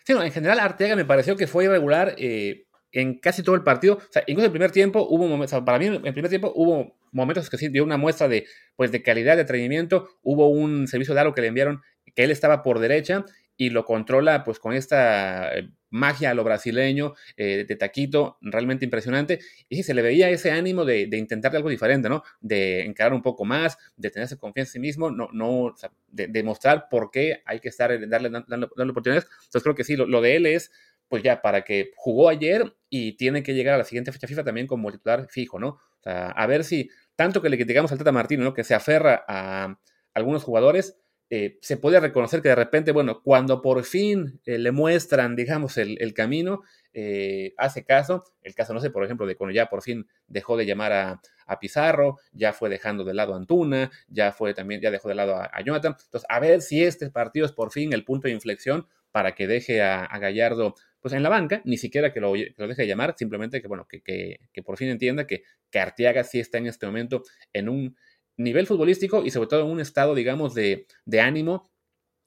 Sí, 0.04 0.12
en 0.12 0.32
general 0.32 0.60
Arteaga 0.60 0.96
me 0.96 1.04
pareció 1.04 1.36
que 1.36 1.46
fue 1.46 1.64
irregular 1.64 2.14
eh, 2.18 2.64
en 2.92 3.18
casi 3.18 3.42
todo 3.42 3.54
el 3.54 3.62
partido. 3.62 3.94
O 3.94 4.20
incluso 4.26 4.46
el 4.46 4.52
primer 4.52 4.72
tiempo 4.72 5.06
hubo 5.08 5.26
momentos, 5.26 5.62
para 5.62 5.78
mí 5.78 5.86
en 5.86 5.94
el 5.94 6.12
primer 6.12 6.28
tiempo 6.28 6.52
hubo 6.54 6.96
momentos 7.12 7.50
que 7.50 7.58
sí 7.58 7.68
dio 7.68 7.84
una 7.84 7.96
muestra 7.96 8.28
de, 8.28 8.46
pues, 8.76 8.92
de 8.92 9.02
calidad 9.02 9.36
de 9.36 9.42
atrevimiento. 9.42 10.08
Hubo 10.22 10.48
un 10.48 10.86
servicio 10.88 11.14
de 11.14 11.20
algo 11.20 11.34
que 11.34 11.42
le 11.42 11.48
enviaron 11.48 11.82
que 12.14 12.24
él 12.24 12.30
estaba 12.30 12.62
por 12.62 12.78
derecha 12.80 13.24
y 13.56 13.70
lo 13.70 13.84
controla 13.84 14.42
pues 14.42 14.58
con 14.58 14.72
esta 14.72 15.54
eh, 15.54 15.70
magia 15.90 16.30
a 16.30 16.34
lo 16.34 16.44
brasileño 16.44 17.14
eh, 17.36 17.64
de 17.66 17.76
taquito, 17.76 18.38
realmente 18.40 18.84
impresionante. 18.84 19.40
Y 19.68 19.76
sí, 19.76 19.82
se 19.82 19.94
le 19.94 20.02
veía 20.02 20.30
ese 20.30 20.50
ánimo 20.50 20.84
de, 20.84 21.06
de, 21.06 21.18
intentar 21.18 21.54
algo 21.54 21.68
diferente, 21.68 22.08
¿no? 22.08 22.22
De 22.40 22.84
encarar 22.84 23.12
un 23.12 23.22
poco 23.22 23.44
más, 23.44 23.76
de 23.96 24.10
tenerse 24.10 24.38
confianza 24.38 24.70
en 24.70 24.72
sí 24.72 24.78
mismo, 24.78 25.10
no, 25.10 25.28
no, 25.32 25.74
de, 26.08 26.28
demostrar 26.28 26.88
por 26.88 27.10
qué 27.10 27.42
hay 27.44 27.60
que 27.60 27.68
estar, 27.68 27.90
darle, 28.08 28.30
darle, 28.30 28.66
oportunidades. 28.90 29.28
Entonces 29.44 29.62
creo 29.62 29.74
que 29.74 29.84
sí, 29.84 29.96
lo, 29.96 30.20
de 30.20 30.36
él 30.36 30.46
es, 30.46 30.70
pues 31.08 31.22
ya, 31.22 31.42
para 31.42 31.62
que 31.62 31.92
jugó 31.96 32.28
ayer 32.28 32.74
y 32.88 33.12
tiene 33.16 33.42
que 33.42 33.54
llegar 33.54 33.74
a 33.74 33.78
la 33.78 33.84
siguiente 33.84 34.12
fecha 34.12 34.26
FIFA 34.26 34.44
también 34.44 34.66
como 34.66 34.90
titular 34.92 35.26
fijo, 35.28 35.58
¿no? 35.58 35.68
O 35.68 36.02
sea, 36.02 36.28
a 36.30 36.46
ver 36.46 36.64
si, 36.64 36.88
tanto 37.16 37.42
que 37.42 37.50
le 37.50 37.56
criticamos 37.56 37.92
al 37.92 37.98
Tata 37.98 38.12
Martino, 38.12 38.44
¿no? 38.44 38.54
Que 38.54 38.64
se 38.64 38.74
aferra 38.74 39.24
a 39.28 39.78
algunos 40.14 40.44
jugadores, 40.44 40.98
eh, 41.32 41.58
se 41.60 41.76
puede 41.76 42.00
reconocer 42.00 42.42
que 42.42 42.48
de 42.48 42.56
repente, 42.56 42.90
bueno, 42.90 43.22
cuando 43.22 43.62
por 43.62 43.84
fin 43.84 44.40
eh, 44.46 44.58
le 44.58 44.72
muestran, 44.72 45.36
digamos, 45.36 45.78
el, 45.78 46.12
camino, 46.12 46.62
eh, 46.92 47.54
hace 47.56 47.84
caso. 47.84 48.24
El 48.42 48.56
caso, 48.56 48.74
no 48.74 48.80
sé, 48.80 48.90
por 48.90 49.04
ejemplo, 49.04 49.26
de 49.26 49.36
cuando 49.36 49.54
ya 49.54 49.66
por 49.66 49.80
fin 49.82 50.08
dejó 50.26 50.56
de 50.56 50.66
llamar 50.66 50.92
a, 50.92 51.20
Pizarro, 51.60 52.18
ya 52.32 52.52
fue 52.52 52.68
dejando 52.68 53.02
de 53.02 53.12
lado 53.12 53.34
a 53.34 53.36
Antuna, 53.36 53.90
ya 54.08 54.30
fue 54.30 54.54
también, 54.54 54.80
ya 54.80 54.92
dejó 54.92 55.08
de 55.08 55.16
lado 55.16 55.34
a, 55.34 55.60
Jonathan. 55.64 55.96
Entonces, 56.00 56.26
a 56.28 56.38
ver 56.38 56.62
si 56.62 56.84
este 56.84 57.10
partido 57.10 57.44
es 57.44 57.50
por 57.50 57.72
fin 57.72 57.92
el 57.92 58.04
punto 58.04 58.28
de 58.28 58.34
inflexión 58.34 58.86
para 59.10 59.34
que 59.34 59.48
deje 59.48 59.82
a, 59.82 60.06
Gallardo 60.18 60.76
pues 61.00 61.12
en 61.12 61.24
la 61.24 61.28
banca, 61.28 61.60
ni 61.64 61.76
siquiera 61.76 62.12
que 62.12 62.20
lo, 62.20 62.34
lo 62.36 62.68
deje 62.68 62.82
de 62.82 62.88
llamar, 62.88 63.14
simplemente 63.16 63.60
que, 63.60 63.66
bueno, 63.66 63.88
que, 63.88 64.00
que, 64.02 64.62
por 64.62 64.76
fin 64.76 64.90
entienda 64.90 65.26
que, 65.26 65.42
que 65.70 65.80
Arteaga 65.80 66.22
sí 66.22 66.38
está 66.38 66.58
en 66.58 66.66
este 66.66 66.86
momento 66.86 67.22
en 67.52 67.68
un 67.68 67.96
nivel 68.42 68.66
futbolístico 68.66 69.22
y 69.24 69.30
sobre 69.30 69.48
todo 69.48 69.62
en 69.62 69.70
un 69.70 69.80
estado, 69.80 70.14
digamos, 70.14 70.54
de, 70.54 70.86
ánimo 71.20 71.70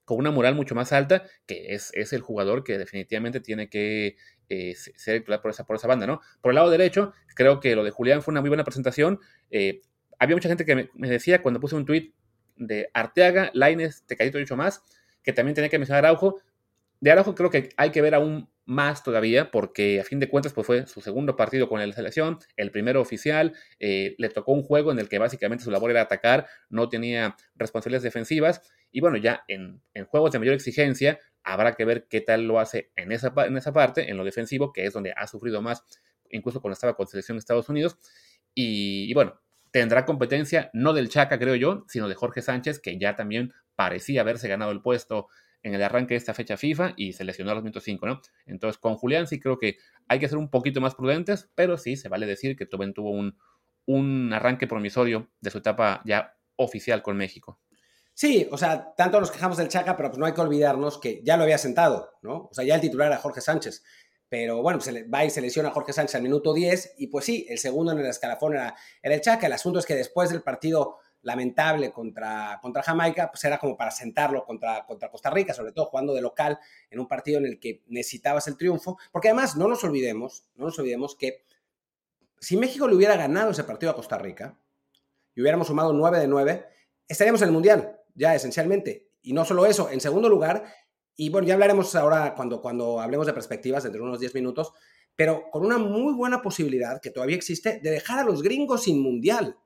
con 0.05 0.17
una 0.17 0.31
moral 0.31 0.55
mucho 0.55 0.75
más 0.75 0.91
alta, 0.91 1.23
que 1.45 1.73
es, 1.73 1.91
es 1.93 2.11
el 2.11 2.21
jugador 2.21 2.63
que 2.63 2.77
definitivamente 2.77 3.39
tiene 3.39 3.69
que 3.69 4.17
eh, 4.49 4.75
ser 4.75 5.19
titular 5.19 5.41
por 5.41 5.51
esa, 5.51 5.65
por 5.65 5.77
esa 5.77 5.87
banda, 5.87 6.05
¿no? 6.05 6.19
Por 6.41 6.51
el 6.51 6.55
lado 6.55 6.69
derecho, 6.69 7.13
creo 7.35 7.59
que 7.59 7.75
lo 7.75 7.83
de 7.83 7.91
Julián 7.91 8.21
fue 8.21 8.33
una 8.33 8.41
muy 8.41 8.49
buena 8.49 8.65
presentación. 8.65 9.19
Eh, 9.49 9.81
había 10.19 10.35
mucha 10.35 10.49
gente 10.49 10.65
que 10.65 10.89
me, 10.93 11.09
decía 11.09 11.41
cuando 11.41 11.59
puse 11.59 11.75
un 11.75 11.85
tweet 11.85 12.11
de 12.57 12.89
Arteaga, 12.93 13.49
Laines, 13.53 14.03
Tecadito 14.05 14.37
y 14.37 14.41
mucho 14.41 14.57
más, 14.57 14.83
que 15.23 15.33
también 15.33 15.55
tenía 15.55 15.69
que 15.69 15.79
mencionar 15.79 16.05
Araujo. 16.05 16.41
De 17.03 17.11
Araujo 17.11 17.35
creo 17.35 17.49
que 17.49 17.67
hay 17.75 17.89
que 17.89 18.01
ver 18.01 18.15
aún 18.15 18.49
más 18.63 19.03
todavía, 19.03 19.51
porque 19.51 19.99
a 19.99 20.05
fin 20.05 20.21
de 20.21 20.29
cuentas 20.29 20.53
pues 20.53 20.65
fue 20.65 20.87
su 20.87 21.01
segundo 21.01 21.35
partido 21.35 21.67
con 21.67 21.85
la 21.85 21.93
selección, 21.93 22.39
el 22.55 22.71
primero 22.71 23.01
oficial, 23.01 23.51
eh, 23.81 24.15
le 24.17 24.29
tocó 24.29 24.53
un 24.53 24.63
juego 24.63 24.89
en 24.89 24.99
el 24.99 25.09
que 25.09 25.19
básicamente 25.19 25.65
su 25.65 25.69
labor 25.69 25.91
era 25.91 25.99
atacar, 25.99 26.47
no 26.69 26.87
tenía 26.87 27.35
responsabilidades 27.55 28.03
defensivas, 28.03 28.61
y 28.89 29.01
bueno, 29.01 29.17
ya 29.17 29.43
en, 29.49 29.81
juegos 30.05 30.31
de 30.31 30.39
mayor 30.39 30.53
exigencia 30.53 31.19
habrá 31.43 31.73
que 31.73 31.83
ver 31.83 32.07
qué 32.09 32.21
tal 32.21 32.47
lo 32.47 32.57
hace 32.57 32.93
en 32.95 33.11
esa, 33.11 33.33
en 33.35 33.57
esa 33.57 33.73
parte, 33.73 34.09
en 34.09 34.15
lo 34.15 34.23
defensivo, 34.23 34.71
que 34.71 34.85
es 34.85 34.93
donde 34.93 35.11
ha 35.17 35.27
sufrido 35.27 35.61
más, 35.61 35.83
incluso 36.29 36.61
cuando 36.61 36.75
estaba 36.75 36.95
con 36.95 37.07
selección 37.07 37.35
de 37.35 37.39
Estados 37.39 37.67
Unidos, 37.67 37.97
y, 38.55 39.11
y 39.11 39.13
bueno, 39.13 39.41
tendrá 39.71 40.05
competencia 40.05 40.69
no 40.71 40.93
del 40.93 41.09
Chaca, 41.09 41.37
creo 41.37 41.55
yo, 41.55 41.83
sino 41.89 42.07
de 42.07 42.15
Jorge 42.15 42.41
Sánchez, 42.41 42.79
que 42.79 42.97
ya 42.97 43.17
también 43.17 43.51
parecía 43.75 44.21
haberse 44.21 44.47
ganado 44.47 44.71
el 44.71 44.81
puesto 44.81 45.27
en 45.63 45.73
el 45.73 45.81
arranque 45.81 46.13
de 46.13 46.17
esta 46.17 46.33
fecha 46.33 46.57
FIFA 46.57 46.93
y 46.97 47.13
se 47.13 47.23
lesionó 47.23 47.51
a 47.51 47.55
los 47.55 47.63
minutos 47.63 47.83
5, 47.83 48.05
¿no? 48.05 48.21
Entonces, 48.45 48.77
con 48.77 48.95
Julián 48.95 49.27
sí 49.27 49.39
creo 49.39 49.57
que 49.57 49.77
hay 50.07 50.19
que 50.19 50.27
ser 50.27 50.37
un 50.37 50.49
poquito 50.49 50.81
más 50.81 50.93
prudentes, 50.93 51.49
pero 51.55 51.77
sí 51.77 51.95
se 51.95 52.09
vale 52.09 52.25
decir 52.25 52.55
que 52.55 52.65
Tobén 52.65 52.93
tuvo 52.93 53.11
un, 53.11 53.37
un 53.85 54.33
arranque 54.33 54.67
promisorio 54.67 55.31
de 55.39 55.49
su 55.49 55.59
etapa 55.59 56.01
ya 56.05 56.35
oficial 56.57 57.01
con 57.01 57.17
México. 57.17 57.59
Sí, 58.13 58.47
o 58.51 58.57
sea, 58.57 58.93
tanto 58.95 59.19
nos 59.19 59.31
quejamos 59.31 59.57
del 59.57 59.69
Chaca, 59.69 59.97
pero 59.97 60.09
pues 60.09 60.19
no 60.19 60.25
hay 60.25 60.33
que 60.33 60.41
olvidarnos 60.41 60.99
que 60.99 61.21
ya 61.23 61.35
lo 61.35 61.43
había 61.43 61.57
sentado, 61.57 62.11
¿no? 62.21 62.47
O 62.51 62.53
sea, 62.53 62.63
ya 62.63 62.75
el 62.75 62.81
titular 62.81 63.07
era 63.07 63.17
Jorge 63.17 63.41
Sánchez. 63.41 63.83
Pero 64.29 64.61
bueno, 64.61 64.81
se 64.81 64.91
le, 64.91 65.03
va 65.03 65.25
y 65.25 65.29
se 65.29 65.41
lesiona 65.41 65.69
a 65.69 65.71
Jorge 65.71 65.93
Sánchez 65.93 66.15
al 66.15 66.23
minuto 66.23 66.53
10 66.53 66.95
y 66.97 67.07
pues 67.07 67.25
sí, 67.25 67.45
el 67.49 67.57
segundo 67.57 67.91
en 67.91 67.99
el 67.99 68.07
escalafón 68.07 68.53
era 68.53 68.75
el 69.01 69.21
Chaca. 69.21 69.47
El 69.47 69.53
asunto 69.53 69.79
es 69.79 69.85
que 69.85 69.95
después 69.95 70.29
del 70.29 70.41
partido 70.41 70.97
lamentable 71.23 71.91
contra, 71.91 72.59
contra 72.61 72.83
Jamaica, 72.83 73.31
pues 73.31 73.43
era 73.43 73.57
como 73.57 73.75
para 73.75 73.91
sentarlo 73.91 74.45
contra, 74.45 74.85
contra 74.85 75.09
Costa 75.09 75.29
Rica, 75.29 75.53
sobre 75.53 75.71
todo 75.71 75.85
jugando 75.85 76.13
de 76.13 76.21
local 76.21 76.59
en 76.89 76.99
un 76.99 77.07
partido 77.07 77.39
en 77.39 77.45
el 77.45 77.59
que 77.59 77.81
necesitabas 77.87 78.47
el 78.47 78.57
triunfo, 78.57 78.97
porque 79.11 79.29
además 79.29 79.55
no 79.55 79.67
nos 79.67 79.83
olvidemos, 79.83 80.45
no 80.55 80.65
nos 80.65 80.77
olvidemos 80.77 81.15
que 81.15 81.45
si 82.39 82.57
México 82.57 82.87
le 82.87 82.95
hubiera 82.95 83.15
ganado 83.15 83.51
ese 83.51 83.63
partido 83.63 83.91
a 83.91 83.95
Costa 83.95 84.17
Rica 84.17 84.59
y 85.33 85.41
hubiéramos 85.41 85.67
sumado 85.67 85.93
9 85.93 86.19
de 86.19 86.27
9, 86.27 86.65
estaríamos 87.07 87.41
en 87.41 87.47
el 87.47 87.53
Mundial, 87.53 88.01
ya 88.13 88.35
esencialmente. 88.35 89.09
Y 89.21 89.31
no 89.31 89.45
solo 89.45 89.65
eso, 89.65 89.89
en 89.89 90.01
segundo 90.01 90.27
lugar, 90.27 90.65
y 91.15 91.29
bueno, 91.29 91.47
ya 91.47 91.53
hablaremos 91.53 91.95
ahora 91.95 92.35
cuando, 92.35 92.61
cuando 92.61 92.99
hablemos 92.99 93.27
de 93.27 93.33
perspectivas 93.33 93.83
dentro 93.83 94.01
de 94.01 94.07
unos 94.07 94.19
10 94.19 94.35
minutos, 94.35 94.73
pero 95.15 95.49
con 95.51 95.65
una 95.65 95.77
muy 95.77 96.13
buena 96.13 96.41
posibilidad 96.41 96.99
que 96.99 97.11
todavía 97.11 97.35
existe 97.35 97.79
de 97.79 97.91
dejar 97.91 98.19
a 98.19 98.23
los 98.23 98.41
gringos 98.41 98.83
sin 98.83 99.01
Mundial. 99.01 99.57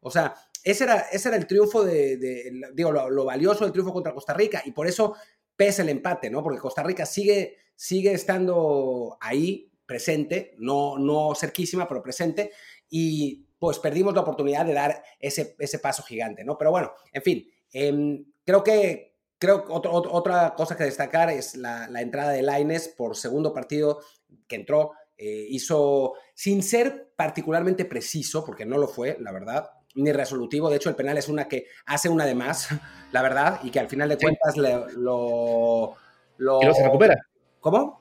O 0.00 0.10
sea, 0.10 0.34
ese 0.62 0.84
era, 0.84 1.00
ese 1.12 1.28
era 1.28 1.36
el 1.36 1.46
triunfo 1.46 1.84
de, 1.84 2.52
digo, 2.74 2.92
lo, 2.92 3.24
valioso 3.24 3.64
del 3.64 3.72
triunfo 3.72 3.92
contra 3.92 4.14
Costa 4.14 4.34
Rica 4.34 4.62
y 4.64 4.72
por 4.72 4.86
eso 4.86 5.14
pesa 5.56 5.82
el 5.82 5.88
empate, 5.88 6.30
¿no? 6.30 6.42
Porque 6.42 6.58
Costa 6.58 6.82
Rica 6.82 7.06
sigue, 7.06 7.56
sigue 7.74 8.12
estando 8.12 9.16
ahí, 9.20 9.70
presente, 9.86 10.54
no, 10.58 10.98
no 10.98 11.34
cerquísima, 11.34 11.88
pero 11.88 12.02
presente, 12.02 12.52
y 12.88 13.46
pues 13.58 13.78
perdimos 13.78 14.14
la 14.14 14.20
oportunidad 14.20 14.64
de 14.64 14.74
dar 14.74 15.02
ese, 15.18 15.56
ese 15.58 15.78
paso 15.78 16.02
gigante, 16.02 16.44
¿no? 16.44 16.56
Pero 16.56 16.70
bueno, 16.70 16.92
en 17.12 17.22
fin, 17.22 17.50
em, 17.72 18.24
creo 18.44 18.62
que 18.62 19.10
creo 19.40 19.64
otra 19.68 20.54
cosa 20.54 20.76
que 20.76 20.84
destacar 20.84 21.30
es 21.30 21.56
la, 21.56 21.88
entrada 22.00 22.30
de 22.30 22.42
Laines 22.42 22.88
por 22.88 23.16
segundo 23.16 23.52
partido 23.52 24.00
que 24.46 24.56
entró. 24.56 24.92
Eh, 25.16 25.46
hizo, 25.48 26.14
sin 26.34 26.62
ser 26.62 27.12
particularmente 27.16 27.84
preciso, 27.84 28.44
porque 28.44 28.66
no 28.66 28.78
lo 28.78 28.86
fue, 28.86 29.16
la 29.20 29.32
verdad, 29.32 29.70
ni 29.94 30.12
resolutivo. 30.12 30.70
De 30.70 30.76
hecho, 30.76 30.88
el 30.88 30.96
penal 30.96 31.18
es 31.18 31.28
una 31.28 31.48
que 31.48 31.66
hace 31.86 32.08
una 32.08 32.26
de 32.26 32.34
más, 32.34 32.68
la 33.12 33.22
verdad, 33.22 33.60
y 33.62 33.70
que 33.70 33.80
al 33.80 33.88
final 33.88 34.08
de 34.08 34.18
cuentas 34.18 34.56
lo, 34.56 35.96
lo, 36.38 36.60
Y 36.62 36.74
se 36.74 36.84
recupera. 36.84 37.16
¿Cómo? 37.60 38.00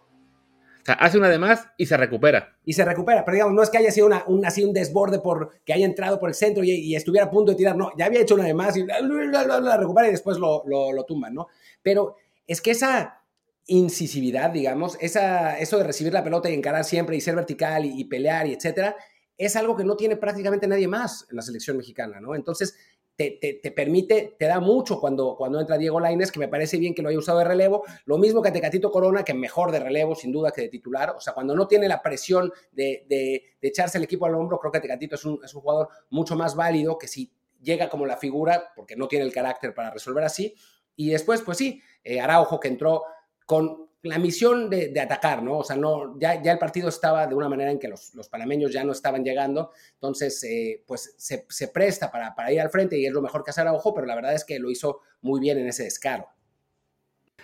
O 0.82 0.86
sea, 0.86 0.96
hace 0.96 1.18
una 1.18 1.30
de 1.30 1.38
más 1.38 1.68
y 1.78 1.86
se 1.86 1.98
recupera. 1.98 2.58
Y 2.64 2.74
se 2.74 2.86
recupera, 2.86 3.26
pero 3.26 3.36
digamos, 3.36 3.54
no 3.54 3.62
es 3.62 3.70
que 3.70 3.78
haya 3.78 3.92
sido 3.92 4.08
una, 4.08 4.24
un, 4.28 4.46
así 4.46 4.64
un 4.64 4.74
desborde 4.74 5.20
por 5.20 5.62
que 5.66 5.74
haya 5.74 5.86
entrado 5.86 6.20
por 6.20 6.30
el 6.30 6.36
centro 6.36 6.64
y, 6.64 6.96
estuviera 6.96 7.28
a 7.28 7.30
punto 7.30 7.52
de 7.52 7.58
tirar, 7.58 7.76
no, 7.76 7.92
ya 7.98 8.06
había 8.06 8.22
hecho 8.22 8.36
una 8.36 8.46
de 8.46 8.54
más 8.54 8.78
y 8.78 8.86
la, 8.86 9.78
recupera 9.78 10.08
y 10.08 10.12
después 10.12 10.38
lo, 10.38 10.64
lo, 10.66 11.04
tumban, 11.04 11.34
¿no? 11.34 11.48
Pero 11.84 12.16
es 12.48 12.62
que 12.62 12.72
esa 12.72 13.22
incisividad, 13.68 14.52
digamos, 14.52 14.98
esa, 15.02 15.60
eso 15.60 15.78
de 15.78 15.84
recibir 15.84 16.14
la 16.14 16.24
pelota 16.24 16.50
y 16.50 16.54
encarar 16.54 16.86
siempre 16.86 17.18
y 17.18 17.22
ser 17.22 17.36
vertical 17.36 17.86
y, 17.86 18.00
y 18.00 18.06
pelear 18.06 18.48
y 18.48 18.54
etcétera, 18.54 18.96
es 19.40 19.56
algo 19.56 19.76
que 19.76 19.86
no 19.86 19.96
tiene 19.96 20.18
prácticamente 20.18 20.68
nadie 20.68 20.88
más 20.88 21.26
en 21.30 21.38
la 21.38 21.42
selección 21.42 21.78
mexicana, 21.78 22.20
¿no? 22.20 22.36
Entonces, 22.36 22.76
te, 23.16 23.60
te, 23.62 23.72
permite, 23.72 24.36
te 24.38 24.46
da 24.46 24.60
mucho 24.60 25.00
cuando, 25.00 25.36
cuando 25.36 25.60
entra 25.60 25.78
Diego 25.78 26.00
Laines, 26.00 26.32
que 26.32 26.40
me 26.40 26.48
parece 26.48 26.78
bien 26.78 26.94
que 26.94 27.02
lo 27.02 27.10
haya 27.10 27.18
usado 27.18 27.40
de 27.40 27.46
relevo. 27.46 27.84
Lo 28.06 28.18
mismo 28.18 28.42
que 28.42 28.52
Tecatito 28.52 28.92
Corona, 28.92 29.24
que 29.24 29.34
mejor 29.34 29.74
de 29.74 29.80
relevo, 29.80 30.16
sin 30.16 30.32
duda, 30.32 30.52
que 30.52 30.62
de 30.62 30.70
titular. 30.70 31.14
O 31.18 31.20
sea, 31.20 31.34
cuando 31.34 31.54
no 31.54 31.68
tiene 31.68 31.90
la 31.90 32.02
presión 32.02 32.52
de, 32.72 33.06
de, 33.10 33.58
echarse 33.62 33.98
el 33.98 34.06
equipo 34.06 34.26
al 34.26 34.36
hombro, 34.36 34.58
creo 34.60 34.72
que 34.72 34.80
Tecatito 34.80 35.16
es 35.16 35.26
un, 35.26 35.40
es 35.44 35.54
un 35.54 35.62
jugador 35.62 35.90
mucho 36.10 36.38
más 36.38 36.56
válido 36.56 36.98
que 36.98 37.10
si 37.10 37.34
llega 37.62 37.90
como 37.90 38.06
la 38.06 38.16
figura, 38.16 38.72
porque 38.74 38.96
no 38.96 39.10
tiene 39.10 39.26
el 39.26 39.34
carácter 39.34 39.74
para 39.74 39.90
resolver 39.90 40.24
así. 40.24 40.56
Y 40.96 41.10
después, 41.10 41.42
pues 41.42 41.58
sí, 41.58 41.82
eh, 42.06 42.22
Araujo, 42.22 42.58
que 42.60 42.70
entró 42.70 43.04
con 43.46 43.89
la 44.04 44.18
misión 44.18 44.70
de, 44.70 44.98
atacar, 45.00 45.44
¿no? 45.44 45.58
O 45.60 45.64
sea, 45.64 45.76
no, 45.76 46.18
ya, 46.20 46.42
ya, 46.42 46.54
el 46.54 46.58
partido 46.58 46.90
estaba 46.90 47.28
de 47.28 47.36
una 47.36 47.50
manera 47.50 47.72
en 47.72 47.80
que 47.80 47.88
los, 47.88 48.12
panameños 48.30 48.72
ya 48.72 48.84
no 48.84 48.94
estaban 48.94 49.24
llegando, 49.24 49.72
entonces, 49.94 50.42
eh, 50.44 50.84
pues 50.88 51.16
se, 51.18 51.68
presta 51.68 52.10
para, 52.10 52.52
ir 52.52 52.62
al 52.62 52.70
frente 52.70 52.98
y 52.98 53.06
es 53.06 53.12
lo 53.12 53.22
mejor 53.22 53.44
que 53.44 53.52
hacer 53.52 53.68
a 53.68 53.74
ojo, 53.74 53.94
pero 53.94 54.08
la 54.08 54.16
verdad 54.16 54.34
es 54.34 54.46
que 54.46 54.60
lo 54.60 54.72
hizo 54.72 55.02
muy 55.22 55.40
bien 55.40 55.58
en 55.58 55.68
ese 55.68 55.84
descaro. 55.84 56.28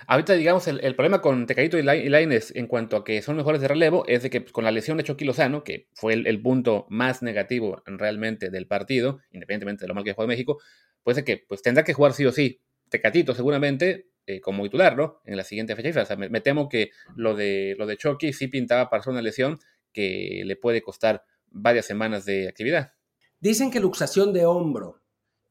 Ahorita, 0.08 0.34
digamos, 0.34 0.68
el, 0.68 0.96
problema 0.96 1.22
con 1.22 1.46
Tecadito 1.46 1.78
y 1.78 1.82
Laines 1.82 2.54
en 2.56 2.68
cuanto 2.68 2.98
a 2.98 3.04
que 3.06 3.22
son 3.22 3.38
mejores 3.38 3.62
de 3.62 3.70
relevo 3.70 4.06
es 4.08 4.24
de 4.24 4.30
que 4.30 4.42
pues, 4.42 4.52
con 4.52 4.66
la 4.66 4.72
lesión 4.72 4.98
de 4.98 5.04
Chucky 5.04 5.24
Lozano, 5.24 5.64
que 5.64 5.88
fue 5.94 6.14
el, 6.14 6.28
el, 6.28 6.42
punto 6.42 6.86
más 6.90 7.22
negativo 7.22 7.82
realmente 7.86 8.50
del 8.50 8.68
partido, 8.68 9.20
independientemente 9.32 9.86
de 9.86 9.88
lo 9.88 9.94
mal 9.94 10.04
que 10.04 10.14
jugó 10.14 10.28
México, 10.28 10.60
pues 11.02 11.16
de 11.16 11.24
que 11.24 11.46
pues, 11.48 11.62
tendrá 11.62 11.84
que 11.84 11.94
jugar 11.94 12.14
sí 12.14 12.26
o 12.26 12.32
sí. 12.34 12.62
Tecatito 12.90 13.34
seguramente 13.34 14.10
eh, 14.28 14.42
como 14.42 14.64
titular, 14.64 14.98
¿no? 14.98 15.22
En 15.26 15.38
la 15.38 15.44
siguiente 15.44 15.76
fecha. 15.76 16.02
O 16.02 16.06
sea, 16.06 16.16
me, 16.16 16.42
temo 16.42 16.68
que 16.68 16.92
lo 17.16 17.36
de, 17.36 17.76
lo 17.78 17.86
de 17.86 17.98
Chucky 17.98 18.34
sí 18.34 18.48
pintaba 18.48 18.90
para 18.90 19.04
una 19.12 19.22
lesión 19.22 19.60
que 19.94 20.42
le 20.46 20.56
puede 20.56 20.82
costar 20.82 21.24
varias 21.52 21.86
semanas 21.86 22.26
de 22.26 22.48
actividad. 22.48 22.94
Dicen 23.40 23.70
que 23.70 23.80
luxación 23.80 24.34
de 24.34 24.46
hombro, 24.46 25.02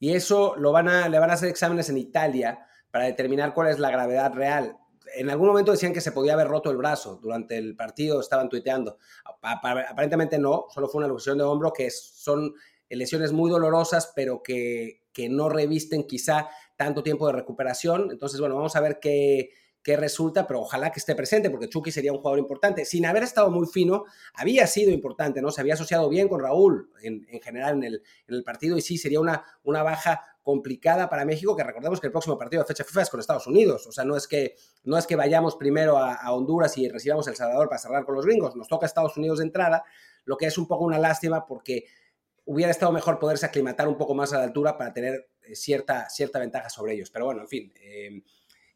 y 0.01 0.13
eso 0.15 0.55
lo 0.57 0.73
van 0.73 0.89
a, 0.89 1.09
le 1.09 1.19
van 1.19 1.31
a 1.31 1.35
hacer 1.35 1.49
exámenes 1.49 1.89
en 1.89 1.99
Italia 1.99 2.67
para 2.91 3.05
determinar 3.05 3.55
cuál 3.55 3.69
es 3.69 3.79
la 3.79 3.91
gravedad 3.91 4.33
real. 4.33 4.77
En 5.17 5.31
algún 5.31 5.49
momento 5.49 5.73
decían 5.73 5.93
que 5.93 6.01
se 6.01 6.13
podía 6.13 6.35
haber 6.35 6.49
roto 6.49 6.71
el 6.71 6.77
brazo 6.77 7.21
durante 7.23 7.57
el 7.57 7.77
partido, 7.77 8.21
estaban 8.21 8.49
tuiteando. 8.49 8.99
Aparentemente 9.41 10.39
no, 10.39 10.67
solo 10.69 10.89
fue 10.89 10.99
una 10.99 11.09
luxación 11.09 11.39
de 11.39 11.45
hombro, 11.45 11.73
que 11.73 11.91
son 11.91 12.55
lesiones 12.89 13.33
muy 13.33 13.51
dolorosas, 13.51 14.13
pero 14.15 14.43
que, 14.43 15.05
que 15.13 15.29
no 15.29 15.49
revisten 15.49 16.07
quizá 16.07 16.49
tanto 16.77 17.03
tiempo 17.03 17.27
de 17.27 17.33
recuperación. 17.33 18.11
Entonces, 18.11 18.41
bueno, 18.41 18.57
vamos 18.57 18.77
a 18.77 18.81
ver 18.81 18.99
qué, 19.01 19.51
qué 19.85 19.99
resulta, 19.99 20.47
pero 20.47 20.63
ojalá 20.63 20.91
que 20.91 20.99
esté 20.99 21.15
presente, 21.15 21.51
porque 21.51 21.69
Chucky 21.69 21.93
sería 21.93 22.11
un 22.11 22.19
jugador 22.19 22.39
importante. 22.39 22.87
Sin 22.87 23.05
haber 23.05 23.23
estado 23.23 23.51
muy 23.51 23.67
fino, 23.67 24.05
había 24.33 24.67
sido 24.67 24.91
importante, 24.91 25.43
¿no? 25.43 25.53
Se 25.53 25.61
había 25.61 25.75
asociado 25.75 26.09
bien 26.09 26.27
con 26.27 26.41
Raúl 26.41 26.91
en, 27.03 27.27
general 27.43 27.75
en 27.75 27.85
el, 27.85 28.03
en 28.27 28.35
el, 28.35 28.43
partido 28.43 28.79
y 28.79 28.81
sí, 28.81 28.97
sería 28.97 29.21
una, 29.21 29.45
una 29.63 29.83
baja 29.83 30.23
complicada 30.43 31.09
para 31.11 31.27
México, 31.27 31.55
que 31.55 31.63
recordemos 31.63 32.01
que 32.01 32.07
el 32.07 32.13
próximo 32.13 32.39
partido 32.39 32.63
de 32.63 32.67
fecha 32.67 32.83
FIFA 32.83 33.03
es 33.03 33.11
con 33.11 33.21
Estados 33.21 33.47
Unidos, 33.47 33.87
o 33.87 33.93
sea, 33.93 34.05
no 34.05 34.17
es 34.17 34.27
que, 34.27 34.57
no 34.85 34.99
es 34.99 35.07
que 35.07 35.17
vayamos 35.17 35.57
primero 35.57 35.97
a, 35.97 36.15
a 36.15 36.33
Honduras 36.33 36.77
y 36.77 36.89
recibamos 36.89 37.27
El 37.29 37.37
Salvador 37.37 37.69
para 37.69 37.79
cerrar 37.79 38.05
con 38.05 38.15
los 38.15 38.27
gringos, 38.27 38.57
nos 38.57 38.69
toca 38.69 38.85
Estados 38.85 39.17
Unidos 39.17 39.39
de 39.39 39.45
entrada, 39.45 39.85
lo 40.25 40.37
que 40.37 40.47
es 40.47 40.59
un 40.59 40.67
poco 40.67 40.85
una 40.85 40.99
lástima 40.99 41.47
porque 41.47 41.85
hubiera 42.45 42.71
estado 42.71 42.93
mejor 42.93 43.19
poderse 43.19 43.47
aclimatar 43.47 43.89
un 43.89 43.97
poco 43.97 44.15
más 44.15 44.33
a 44.33 44.39
la 44.39 44.45
altura 44.45 44.77
para 44.77 44.93
tener 44.93 45.31
cierta, 45.53 46.09
cierta 46.09 46.39
ventaja 46.39 46.69
sobre 46.69 46.95
ellos. 46.95 47.11
Pero 47.11 47.27
bueno, 47.27 47.43
en 47.43 47.49
fin, 47.49 47.73
eh, 47.83 48.23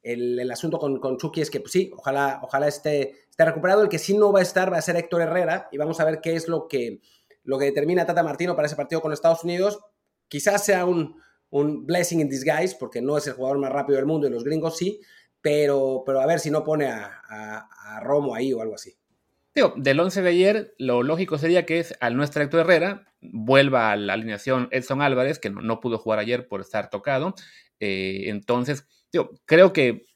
el, 0.02 0.50
asunto 0.50 0.78
con, 0.78 1.00
con, 1.00 1.16
Chucky 1.16 1.40
es 1.40 1.50
que 1.50 1.61
pues 1.61 1.72
sí, 1.72 1.90
ojalá, 1.96 2.40
ojalá 2.42 2.68
esté, 2.68 3.14
esté, 3.31 3.44
recuperado. 3.44 3.83
El 3.83 3.88
que 3.88 3.98
sí 3.98 4.16
no 4.16 4.33
va 4.33 4.40
a 4.40 4.42
estar 4.42 4.72
va 4.72 4.78
a 4.78 4.83
ser 4.83 4.96
Héctor 4.96 5.22
Herrera 5.22 5.68
y 5.72 5.78
vamos 5.78 6.00
a 6.00 6.04
ver 6.04 6.20
qué 6.20 6.35
es 6.35 6.48
lo 6.48 6.68
que, 6.68 7.00
lo 7.44 7.59
que 7.59 7.66
determina 7.66 8.07
Tata 8.07 8.22
Martino 8.22 8.54
para 8.54 8.66
ese 8.66 8.76
partido 8.76 9.00
con 9.00 9.12
Estados 9.12 9.44
Unidos. 9.44 9.81
Quizás 10.28 10.64
sea 10.64 10.85
un, 10.85 11.20
un 11.50 11.87
blessing 11.87 12.20
in 12.20 12.28
disguise 12.28 12.76
porque 12.78 13.00
no 13.00 13.16
es 13.16 13.26
el 13.26 13.35
jugador 13.35 13.59
más 13.59 13.72
rápido 13.72 13.96
del 13.96 14.07
mundo 14.07 14.26
y 14.26 14.31
los 14.31 14.44
gringos 14.44 14.76
sí, 14.76 15.00
pero, 15.40 16.02
pero 16.04 16.20
a 16.20 16.26
ver 16.26 16.40
si 16.40 16.50
no 16.50 16.64
pone 16.64 16.87
a, 16.88 17.22
a 17.28 18.00
Romo 18.00 18.35
ahí 18.35 18.52
o 18.52 18.61
algo 18.61 18.74
así 18.74 18.97
del 19.76 20.00
11 20.00 20.22
de 20.22 20.30
ayer, 20.30 20.74
lo 20.78 21.02
lógico 21.02 21.38
sería 21.38 21.66
que 21.66 21.78
es, 21.78 21.94
al 22.00 22.16
nuestro 22.16 22.42
Héctor 22.42 22.60
Herrera 22.60 23.04
vuelva 23.20 23.90
a 23.90 23.96
la 23.96 24.12
alineación 24.12 24.68
Edson 24.70 25.02
Álvarez, 25.02 25.38
que 25.38 25.50
no, 25.50 25.80
pudo 25.80 25.98
jugar 25.98 26.18
ayer 26.18 26.46
por 26.48 26.60
estar 26.60 26.90
tocado. 26.90 27.34
Eh, 27.80 28.24
entonces, 28.26 28.86
creo 29.44 29.72
que 29.72 30.06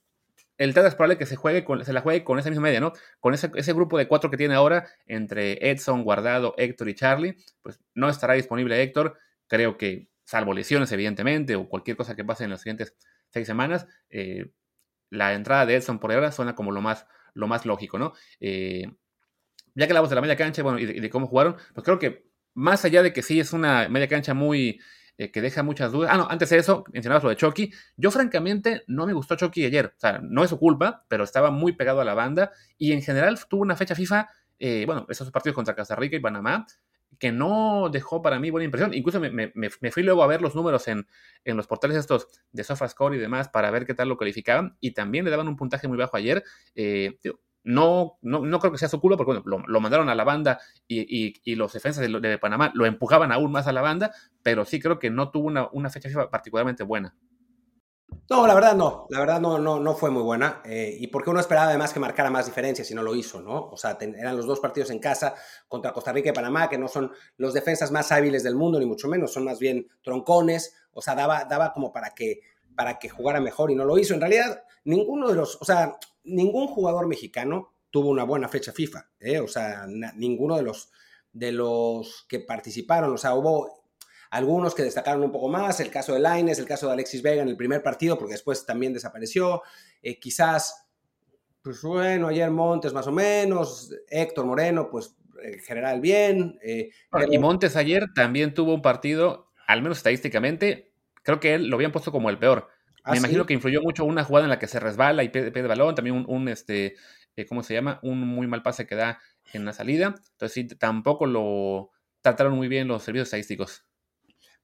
el 0.59 0.75
Tata 0.75 0.89
es 0.89 0.95
probable 0.95 1.19
que 1.19 1.27
se, 1.27 1.37
juegue 1.37 1.65
con, 1.65 1.85
se 1.85 1.93
la 1.93 2.03
juegue 2.03 2.25
con 2.25 2.39
esa 2.39 2.51
misma 2.51 2.65
media, 2.65 2.81
¿no? 2.81 2.93
Con 3.21 3.35
ese, 3.35 3.51
ese, 3.57 3.73
grupo 3.73 3.99
de 3.99 4.07
cuatro 4.07 4.31
que 4.31 4.37
tiene 4.37 4.55
ahora, 4.55 4.87
entre 5.07 5.71
Edson, 5.71 6.05
Guardado, 6.05 6.55
Héctor 6.57 6.89
y 6.89 6.95
Charlie, 6.95 7.37
pues 7.63 7.81
no 7.95 8.09
estará 8.09 8.35
disponible 8.35 8.81
Héctor. 8.81 9.19
Creo 9.49 9.77
que, 9.77 10.09
salvo 10.25 10.55
lesiones, 10.55 10.93
evidentemente, 10.93 11.57
o 11.57 11.69
cualquier 11.69 11.97
cosa 11.97 12.15
que 12.15 12.25
pase 12.25 12.45
en 12.45 12.51
las 12.51 12.61
siguientes 12.61 12.95
seis 13.31 13.47
semanas, 13.47 13.87
eh, 14.11 14.53
la 15.11 15.35
entrada 15.35 15.67
de 15.67 15.77
Edson 15.77 15.99
por 15.99 16.13
ahora 16.13 16.33
suena 16.33 16.55
como 16.55 16.71
lo 16.71 16.81
más, 16.81 17.07
lo 17.35 17.49
más 17.49 17.67
lógico, 17.67 17.99
¿no? 17.99 18.13
Eh, 18.41 18.87
ya 19.75 19.87
que 19.87 19.93
hablamos 19.93 20.11
de 20.11 20.17
la 20.17 20.23
media 20.23 20.37
cancha 20.37 20.63
bueno, 20.63 20.79
y, 20.79 20.87
de, 20.87 21.11
cómo 21.11 21.27
jugaron, 21.27 21.57
pues 21.75 21.85
creo 21.85 21.99
que 21.99 22.27
más 22.55 22.85
allá 22.85 23.03
de 23.03 23.13
que 23.13 23.23
sí 23.23 23.41
es 23.41 23.53
una 23.53 23.89
media 23.89 24.09
cancha 24.09 24.35
muy 24.35 24.81
eh, 25.19 25.31
que 25.31 25.41
deja 25.41 25.63
muchas 25.63 25.93
dudas. 25.93 26.11
Ah, 26.13 26.17
no, 26.17 26.27
antes 26.29 26.51
de 26.51 26.59
eso, 26.59 26.85
mencionabas 26.93 27.23
lo 27.23 27.31
de 27.31 27.37
Chucky. 27.37 27.73
Yo, 27.97 28.11
francamente, 28.11 28.83
no 28.87 29.07
me 29.07 29.13
gustó 29.13 29.37
Chucky 29.37 29.65
ayer. 29.65 29.87
O 29.97 30.01
sea, 30.01 30.21
no 30.23 30.43
es 30.43 30.51
su 30.51 30.59
culpa, 30.59 31.05
pero 31.09 31.25
estaba 31.25 31.51
muy 31.51 31.73
pegado 31.73 32.01
a 32.01 32.05
la 32.05 32.15
banda 32.15 32.51
y 32.79 32.93
en 32.93 33.03
general 33.03 33.39
tuvo 33.49 33.63
una 33.63 33.77
fecha 33.77 33.95
FIFA, 33.95 34.29
eh, 34.59 34.85
bueno, 34.87 35.07
esos 35.09 35.31
partidos 35.31 35.55
contra 35.55 35.75
Costa 35.75 35.97
Rica 35.97 36.17
y 36.17 36.21
Panamá, 36.21 36.67
que 37.19 37.31
no 37.31 37.89
dejó 37.91 38.23
para 38.23 38.39
mí 38.39 38.51
buena 38.51 38.65
impresión. 38.65 38.95
Incluso 38.95 39.21
me, 39.21 39.71
fui 39.71 40.03
luego 40.03 40.23
a 40.23 40.27
ver 40.27 40.41
los 40.41 40.55
números 40.55 40.89
en, 40.89 41.07
en, 41.45 41.57
los 41.57 41.67
portales 41.67 41.97
estos 41.97 42.27
de 42.51 42.65
SofaScore 42.65 43.17
y 43.17 43.21
demás 43.21 43.49
para 43.49 43.71
ver 43.71 43.87
qué 43.87 43.95
tal 43.95 44.09
lo 44.09 44.17
calificaban 44.17 44.77
y 44.81 44.93
también 44.93 45.25
le 45.25 45.31
daban 45.31 45.47
un 45.47 45.57
puntaje 45.57 45.89
muy 45.89 45.99
bajo 45.99 46.17
ayer. 46.17 46.43
Eh, 46.75 47.19
no, 47.65 48.19
no, 48.23 48.59
creo 48.59 48.73
que 48.73 48.79
sea 48.79 48.89
su 48.89 49.01
culo, 49.01 49.17
porque 49.17 49.41
bueno, 49.41 49.65
lo, 49.67 49.81
mandaron 49.81 50.09
a 50.09 50.15
la 50.15 50.25
banda 50.25 50.61
y, 50.89 51.55
los 51.55 51.73
defensas 51.73 52.07
de, 52.09 52.39
Panamá 52.39 52.73
lo 52.75 52.87
empujaban 52.87 53.33
aún 53.33 53.53
más 53.53 53.67
a 53.67 53.73
la 53.73 53.83
banda, 53.83 54.13
pero 54.43 54.65
sí 54.65 54.81
creo 54.81 54.99
que 54.99 55.11
no 55.11 55.31
tuvo 55.31 55.49
una, 55.73 55.91
fecha 55.91 56.09
FIFA 56.09 56.31
particularmente 56.31 56.83
buena. 56.83 57.15
No, 58.29 58.47
la 58.47 58.55
verdad 58.55 58.75
no, 58.75 59.07
la 59.11 59.21
verdad 59.21 59.41
no, 59.41 59.59
no, 59.59 59.81
no 59.81 59.95
fue 59.95 60.11
muy 60.11 60.23
buena. 60.23 60.61
Eh, 60.65 60.97
y 61.01 61.07
porque 61.07 61.31
uno 61.31 61.41
esperaba 61.41 61.69
además 61.69 61.93
que 61.93 62.01
marcara 62.01 62.31
más 62.31 62.47
diferencias 62.47 62.91
y 62.91 62.95
no 62.95 63.03
lo 63.03 63.15
hizo, 63.15 63.41
¿no? 63.41 63.69
O 63.69 63.77
sea, 63.77 63.97
eran 64.01 64.37
los 64.37 64.47
dos 64.47 64.61
partidos 64.61 64.91
en 64.91 64.99
casa 64.99 65.35
contra 65.67 65.93
Costa 65.93 66.13
Rica 66.13 66.31
y 66.31 66.33
Panamá, 66.33 66.69
que 66.69 66.79
no 66.79 66.89
son 66.89 67.11
los 67.37 67.55
defensas 67.55 67.91
más 67.91 68.13
hábiles 68.13 68.43
del 68.43 68.55
mundo, 68.55 68.79
ni 68.79 68.87
mucho 68.87 69.09
menos, 69.09 69.33
son 69.33 69.45
más 69.45 69.59
bien 69.59 69.87
troncones. 70.03 70.75
O 70.93 71.01
sea, 71.01 71.15
daba, 71.15 71.45
daba 71.45 71.73
como 71.73 71.93
para 71.93 72.11
que, 72.11 72.41
para 72.75 72.99
que 72.99 73.09
jugara 73.09 73.41
mejor 73.41 73.71
y 73.71 73.75
no 73.75 73.85
lo 73.85 73.99
hizo. 73.99 74.15
En 74.15 74.21
realidad, 74.21 74.63
ninguno 74.85 75.29
de 75.29 75.35
los, 75.35 75.61
o 75.61 75.65
sea, 75.65 75.97
ningún 76.25 76.67
jugador 76.67 77.07
mexicano 77.07 77.75
tuvo 77.91 78.09
una 78.09 78.25
buena 78.25 78.49
fecha 78.49 78.73
FIFA, 78.73 79.11
¿eh? 79.21 79.39
o 79.41 79.49
sea, 79.49 79.87
ninguno 80.17 80.57
de 80.57 80.63
los, 80.63 80.91
de 81.33 81.53
los 81.53 82.27
que 82.29 82.41
participaron, 82.41 83.13
o 83.13 83.19
sea, 83.19 83.35
hubo 83.35 83.83
algunos 84.31 84.75
que 84.75 84.83
destacaron 84.83 85.23
un 85.23 85.31
poco 85.31 85.49
más, 85.49 85.79
el 85.81 85.91
caso 85.91 86.15
de 86.15 86.21
Laines, 86.21 86.59
el 86.59 86.65
caso 86.65 86.87
de 86.87 86.95
Alexis 86.95 87.21
Vega 87.21 87.43
en 87.43 87.49
el 87.49 87.57
primer 87.57 87.83
partido, 87.83 88.19
porque 88.19 88.33
después 88.33 88.65
también 88.65 88.95
desapareció, 88.95 89.63
eh, 90.03 90.19
quizás, 90.19 90.89
pues 91.61 91.83
bueno, 91.83 92.29
ayer 92.29 92.51
Montes 92.51 92.95
más 92.95 93.07
o 93.07 93.13
menos, 93.13 93.95
Héctor 94.09 94.47
Moreno, 94.47 94.89
pues 94.91 95.15
en 95.43 95.59
general 95.61 96.01
bien. 96.01 96.59
Eh, 96.63 96.91
y 97.31 97.39
Montes 97.39 97.77
ayer 97.77 98.07
también 98.15 98.55
tuvo 98.55 98.75
un 98.75 98.81
partido, 98.81 99.53
al 99.67 99.83
menos 99.83 99.99
estadísticamente, 99.99 100.92
creo 101.23 101.41
que 101.41 101.55
él 101.55 101.69
lo 101.69 101.77
habían 101.77 101.93
puesto 101.93 102.13
como 102.13 102.31
el 102.31 102.39
peor. 102.39 102.69
Me 103.05 103.13
¿Ah, 103.13 103.17
imagino 103.17 103.47
que 103.47 103.55
influyó 103.55 103.83
mucho 103.83 104.05
una 104.05 104.25
jugada 104.25 104.45
en 104.45 104.51
la 104.51 104.59
que 104.59 104.69
se 104.69 104.79
resbala 104.79 105.25
y 105.25 105.29
pierde, 105.29 105.63
balón, 105.63 105.95
también 105.95 106.25
un, 106.29 106.49
este, 106.49 106.95
eh, 107.35 107.47
¿cómo 107.47 107.63
se 107.63 107.75
llama? 107.75 107.99
Un 108.03 108.21
muy 108.21 108.47
mal 108.47 108.63
pase 108.63 108.87
que 108.87 108.95
da 108.95 109.19
en 109.53 109.65
la 109.65 109.73
salida. 109.73 110.15
Entonces 110.33 110.53
sí, 110.53 110.69
tampoco 110.69 111.27
lo 111.27 111.91
trataron 112.21 112.55
muy 112.55 112.69
bien 112.69 112.87
los 112.87 113.03
servicios 113.03 113.27
estadísticos. 113.27 113.85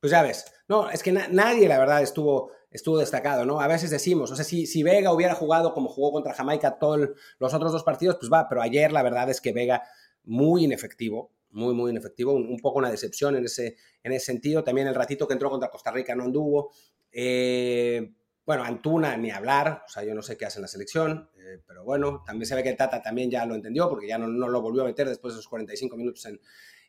Pues 0.00 0.12
ya 0.12 0.22
ves, 0.22 0.44
no, 0.68 0.88
es 0.90 1.02
que 1.02 1.10
nadie 1.10 1.66
la 1.66 1.78
verdad 1.78 2.00
estuvo, 2.02 2.52
estuvo 2.70 2.98
destacado, 2.98 3.44
¿no? 3.44 3.60
A 3.60 3.66
veces 3.66 3.90
decimos, 3.90 4.30
o 4.30 4.36
sea, 4.36 4.44
si, 4.44 4.66
si 4.66 4.84
Vega 4.84 5.12
hubiera 5.12 5.34
jugado 5.34 5.74
como 5.74 5.88
jugó 5.88 6.12
contra 6.12 6.34
Jamaica 6.34 6.78
todos 6.78 7.10
los 7.40 7.54
otros 7.54 7.72
dos 7.72 7.82
partidos, 7.82 8.16
pues 8.20 8.30
va, 8.32 8.48
pero 8.48 8.62
ayer 8.62 8.92
la 8.92 9.02
verdad 9.02 9.28
es 9.28 9.40
que 9.40 9.52
Vega 9.52 9.82
muy 10.22 10.64
inefectivo, 10.64 11.32
muy, 11.50 11.74
muy 11.74 11.90
inefectivo, 11.90 12.32
un, 12.32 12.46
un, 12.46 12.58
poco 12.58 12.78
una 12.78 12.90
decepción 12.90 13.36
en 13.36 13.44
ese, 13.44 13.76
en 14.02 14.12
ese 14.12 14.26
sentido. 14.26 14.64
También 14.64 14.86
el 14.86 14.94
ratito 14.94 15.26
que 15.26 15.34
entró 15.34 15.50
contra 15.50 15.70
Costa 15.70 15.90
Rica 15.90 16.14
no 16.14 16.24
anduvo. 16.24 16.72
Eh, 17.12 18.12
bueno, 18.44 18.64
Antuna 18.64 19.16
ni 19.16 19.30
hablar, 19.30 19.82
o 19.86 19.88
sea, 19.90 20.04
yo 20.04 20.14
no 20.14 20.22
sé 20.22 20.36
qué 20.38 20.46
hace 20.46 20.58
en 20.58 20.62
la 20.62 20.68
selección, 20.68 21.28
eh, 21.36 21.60
pero 21.66 21.84
bueno, 21.84 22.22
también 22.24 22.46
se 22.46 22.54
ve 22.54 22.62
que 22.62 22.72
Tata 22.72 23.02
también 23.02 23.30
ya 23.30 23.44
lo 23.44 23.54
entendió 23.54 23.90
porque 23.90 24.08
ya 24.08 24.16
no, 24.16 24.26
lo 24.26 24.62
volvió 24.62 24.82
a 24.82 24.86
meter 24.86 25.06
después 25.06 25.34
de 25.34 25.40
esos 25.40 25.48
45 25.48 25.96
minutos 25.96 26.24
en, 26.24 26.40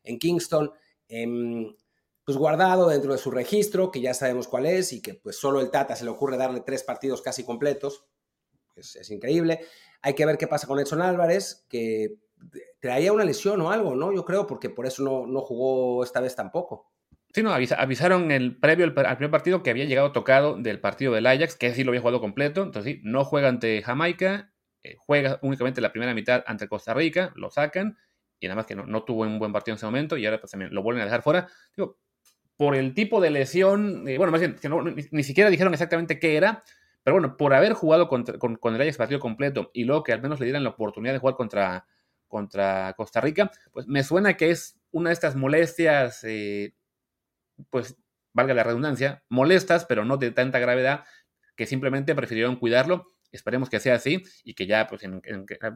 en 0.04 0.20
Kingston. 0.20 0.72
Em, 1.08 1.76
pues 2.24 2.38
guardado 2.38 2.88
dentro 2.90 3.12
de 3.12 3.18
su 3.18 3.32
registro, 3.32 3.92
que 3.92 4.02
ya 4.02 4.14
sabemos 4.14 4.48
cuál 4.48 4.68
es 4.68 4.94
y 4.94 5.02
que 5.02 5.16
pues 5.16 5.38
solo 5.38 5.60
el 5.60 5.72
Tata 5.72 5.96
se 5.96 6.06
le 6.06 6.12
ocurre 6.12 6.38
darle 6.38 6.62
tres 6.62 6.84
partidos 6.84 7.22
casi 7.22 7.44
completos. 7.44 8.06
Es, 8.76 8.96
es 8.96 9.10
increíble. 9.10 9.60
Hay 10.02 10.14
que 10.14 10.26
ver 10.26 10.38
qué 10.38 10.48
pasa 10.48 10.68
con 10.68 10.80
Edson 10.80 11.02
Álvarez, 11.02 11.66
que 11.68 12.20
traía 12.80 13.14
una 13.14 13.26
lesión 13.26 13.62
o 13.62 13.72
algo, 13.72 13.96
¿no? 13.96 14.14
Yo 14.14 14.26
creo, 14.26 14.48
porque 14.48 14.70
por 14.70 14.86
eso 14.86 15.04
no, 15.04 15.28
no 15.28 15.42
jugó 15.42 16.04
esta 16.04 16.22
vez 16.22 16.36
tampoco. 16.36 16.92
Sí, 17.34 17.44
no, 17.44 17.54
avisaron 17.54 18.32
el 18.32 18.58
previo 18.58 18.86
al, 18.86 18.94
primer 18.94 19.30
partido 19.30 19.62
que 19.62 19.70
había 19.70 19.86
llegado 19.86 20.12
tocado 20.12 20.58
del 20.58 20.80
partido 20.80 21.14
del 21.14 21.28
Ajax, 21.28 21.56
que 21.56 21.74
sí 21.76 21.84
lo 21.84 21.92
había 21.92 22.02
jugado 22.02 22.20
completo. 22.20 22.64
Entonces, 22.64 22.98
no 23.04 23.24
juega 23.24 23.50
ante 23.50 23.84
Jamaica, 23.84 24.52
eh, 24.84 24.96
juega 24.98 25.38
únicamente 25.44 25.80
la 25.80 25.92
primera 25.92 26.16
mitad 26.16 26.44
ante 26.48 26.68
Costa 26.68 26.96
Rica, 26.96 27.32
lo 27.36 27.52
sacan, 27.52 27.98
y 28.40 28.48
nada 28.48 28.56
más 28.56 28.66
que 28.66 28.76
no, 28.76 29.04
tuvo 29.04 29.24
un 29.24 29.38
buen 29.38 29.54
partido 29.54 29.74
en 29.74 29.78
ese 29.78 29.86
momento, 29.86 30.18
y 30.18 30.26
ahora 30.26 30.40
pues 30.40 30.52
también 30.52 30.74
lo 30.74 30.82
vuelven 30.82 31.04
a 31.04 31.06
dejar 31.06 31.22
fuera. 31.22 31.48
Digo, 31.78 32.00
por 32.58 32.76
el 32.76 32.96
tipo 32.96 33.22
de 33.22 33.30
lesión, 33.30 34.08
eh, 34.08 34.18
bueno, 34.18 34.32
más 34.32 34.42
bien, 34.42 34.56
ni, 35.12 35.24
siquiera 35.24 35.52
dijeron 35.52 35.74
exactamente 35.74 36.20
qué 36.20 36.36
era, 36.36 36.64
pero 37.04 37.16
bueno, 37.16 37.38
por 37.38 37.54
haber 37.54 37.74
jugado 37.74 38.08
con, 38.08 38.26
el 38.28 38.82
Ajax 38.82 38.98
partido 38.98 39.20
completo 39.20 39.70
y 39.74 39.84
luego 39.84 40.04
que 40.04 40.14
al 40.14 40.22
menos 40.22 40.40
le 40.40 40.48
dieran 40.48 40.64
la 40.64 40.72
oportunidad 40.72 41.14
de 41.14 41.20
jugar 41.20 41.36
contra, 41.36 41.86
contra 42.30 42.94
Costa 42.96 43.20
Rica, 43.20 43.52
pues 43.74 43.88
me 43.88 44.04
suena 44.04 44.38
que 44.38 44.52
es 44.52 44.80
una 44.92 45.10
de 45.10 45.16
estas 45.16 45.36
molestias. 45.36 46.24
Eh, 46.24 46.74
pues, 47.70 47.98
valga 48.34 48.54
la 48.54 48.64
redundancia, 48.64 49.24
molestas, 49.28 49.86
pero 49.86 50.06
no 50.06 50.18
de 50.18 50.32
tanta 50.32 50.60
gravedad, 50.60 51.04
que 51.56 51.66
simplemente 51.66 52.16
prefirieron 52.16 52.56
cuidarlo. 52.56 53.08
Esperemos 53.32 53.70
que 53.70 53.80
sea 53.80 53.96
así 53.96 54.24
y 54.44 54.56
que 54.56 54.66
ya, 54.66 54.88
pues, 54.88 55.04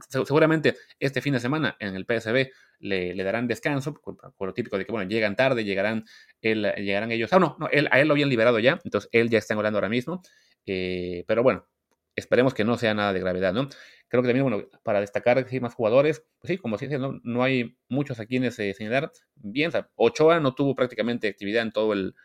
seguramente 0.10 0.76
este 1.00 1.22
fin 1.22 1.34
de 1.34 1.39
semana 1.39 1.76
en 1.80 1.96
el 1.96 2.06
PSB 2.06 2.50
le, 2.80 3.24
darán 3.24 3.48
descanso, 3.48 3.94
con, 3.94 4.18
lo 4.39 4.54
típico 4.54 4.78
de 4.78 4.86
que, 4.86 4.92
bueno, 4.92 5.08
llegan 5.08 5.36
tarde, 5.36 5.63
llegarán, 5.63 6.06
llegarán 6.42 7.12
ellos. 7.12 7.32
Ah, 7.32 7.39
no, 7.39 7.56
no 7.60 7.68
él, 7.70 7.89
a 7.92 8.00
él 8.00 8.08
lo 8.08 8.13
habían 8.13 8.30
liberado 8.30 8.58
ya, 8.60 8.80
entonces 8.84 9.10
él 9.12 9.30
ya 9.30 9.38
está 9.38 9.56
orando 9.58 9.78
ahora 9.78 9.89
mismo. 9.89 10.22
Eh, 10.66 11.26
pero 11.28 11.44
bueno, 11.44 11.68
esperemos 12.15 12.54
que 12.54 12.63
no 12.63 12.78
sea 12.78 12.93
nada 12.93 13.13
de 13.13 13.19
gravedad, 13.19 13.54
¿no? 13.54 13.69
Creo 14.08 14.21
que 14.21 14.30
también, 14.30 14.43
bueno, 14.49 14.67
para 14.84 14.99
destacar 14.99 15.47
sí, 15.49 15.60
más 15.60 15.73
jugadores, 15.73 16.23
pues 16.39 16.52
sí, 16.52 16.58
como 16.58 16.78
si 16.78 16.88
¿no? 16.88 17.19
no 17.23 17.43
hay 17.43 17.78
muchos 17.89 18.19
a 18.19 18.26
quienes 18.26 18.60
eh, 18.60 18.73
señalar. 18.73 19.12
Bien, 19.36 19.71
Ochoa 19.95 20.39
no 20.39 20.54
tuvo 20.54 20.76
prácticamente 20.76 21.28
actividad 21.28 21.63
en 21.63 21.71
todo 21.71 21.93
el 21.93 22.15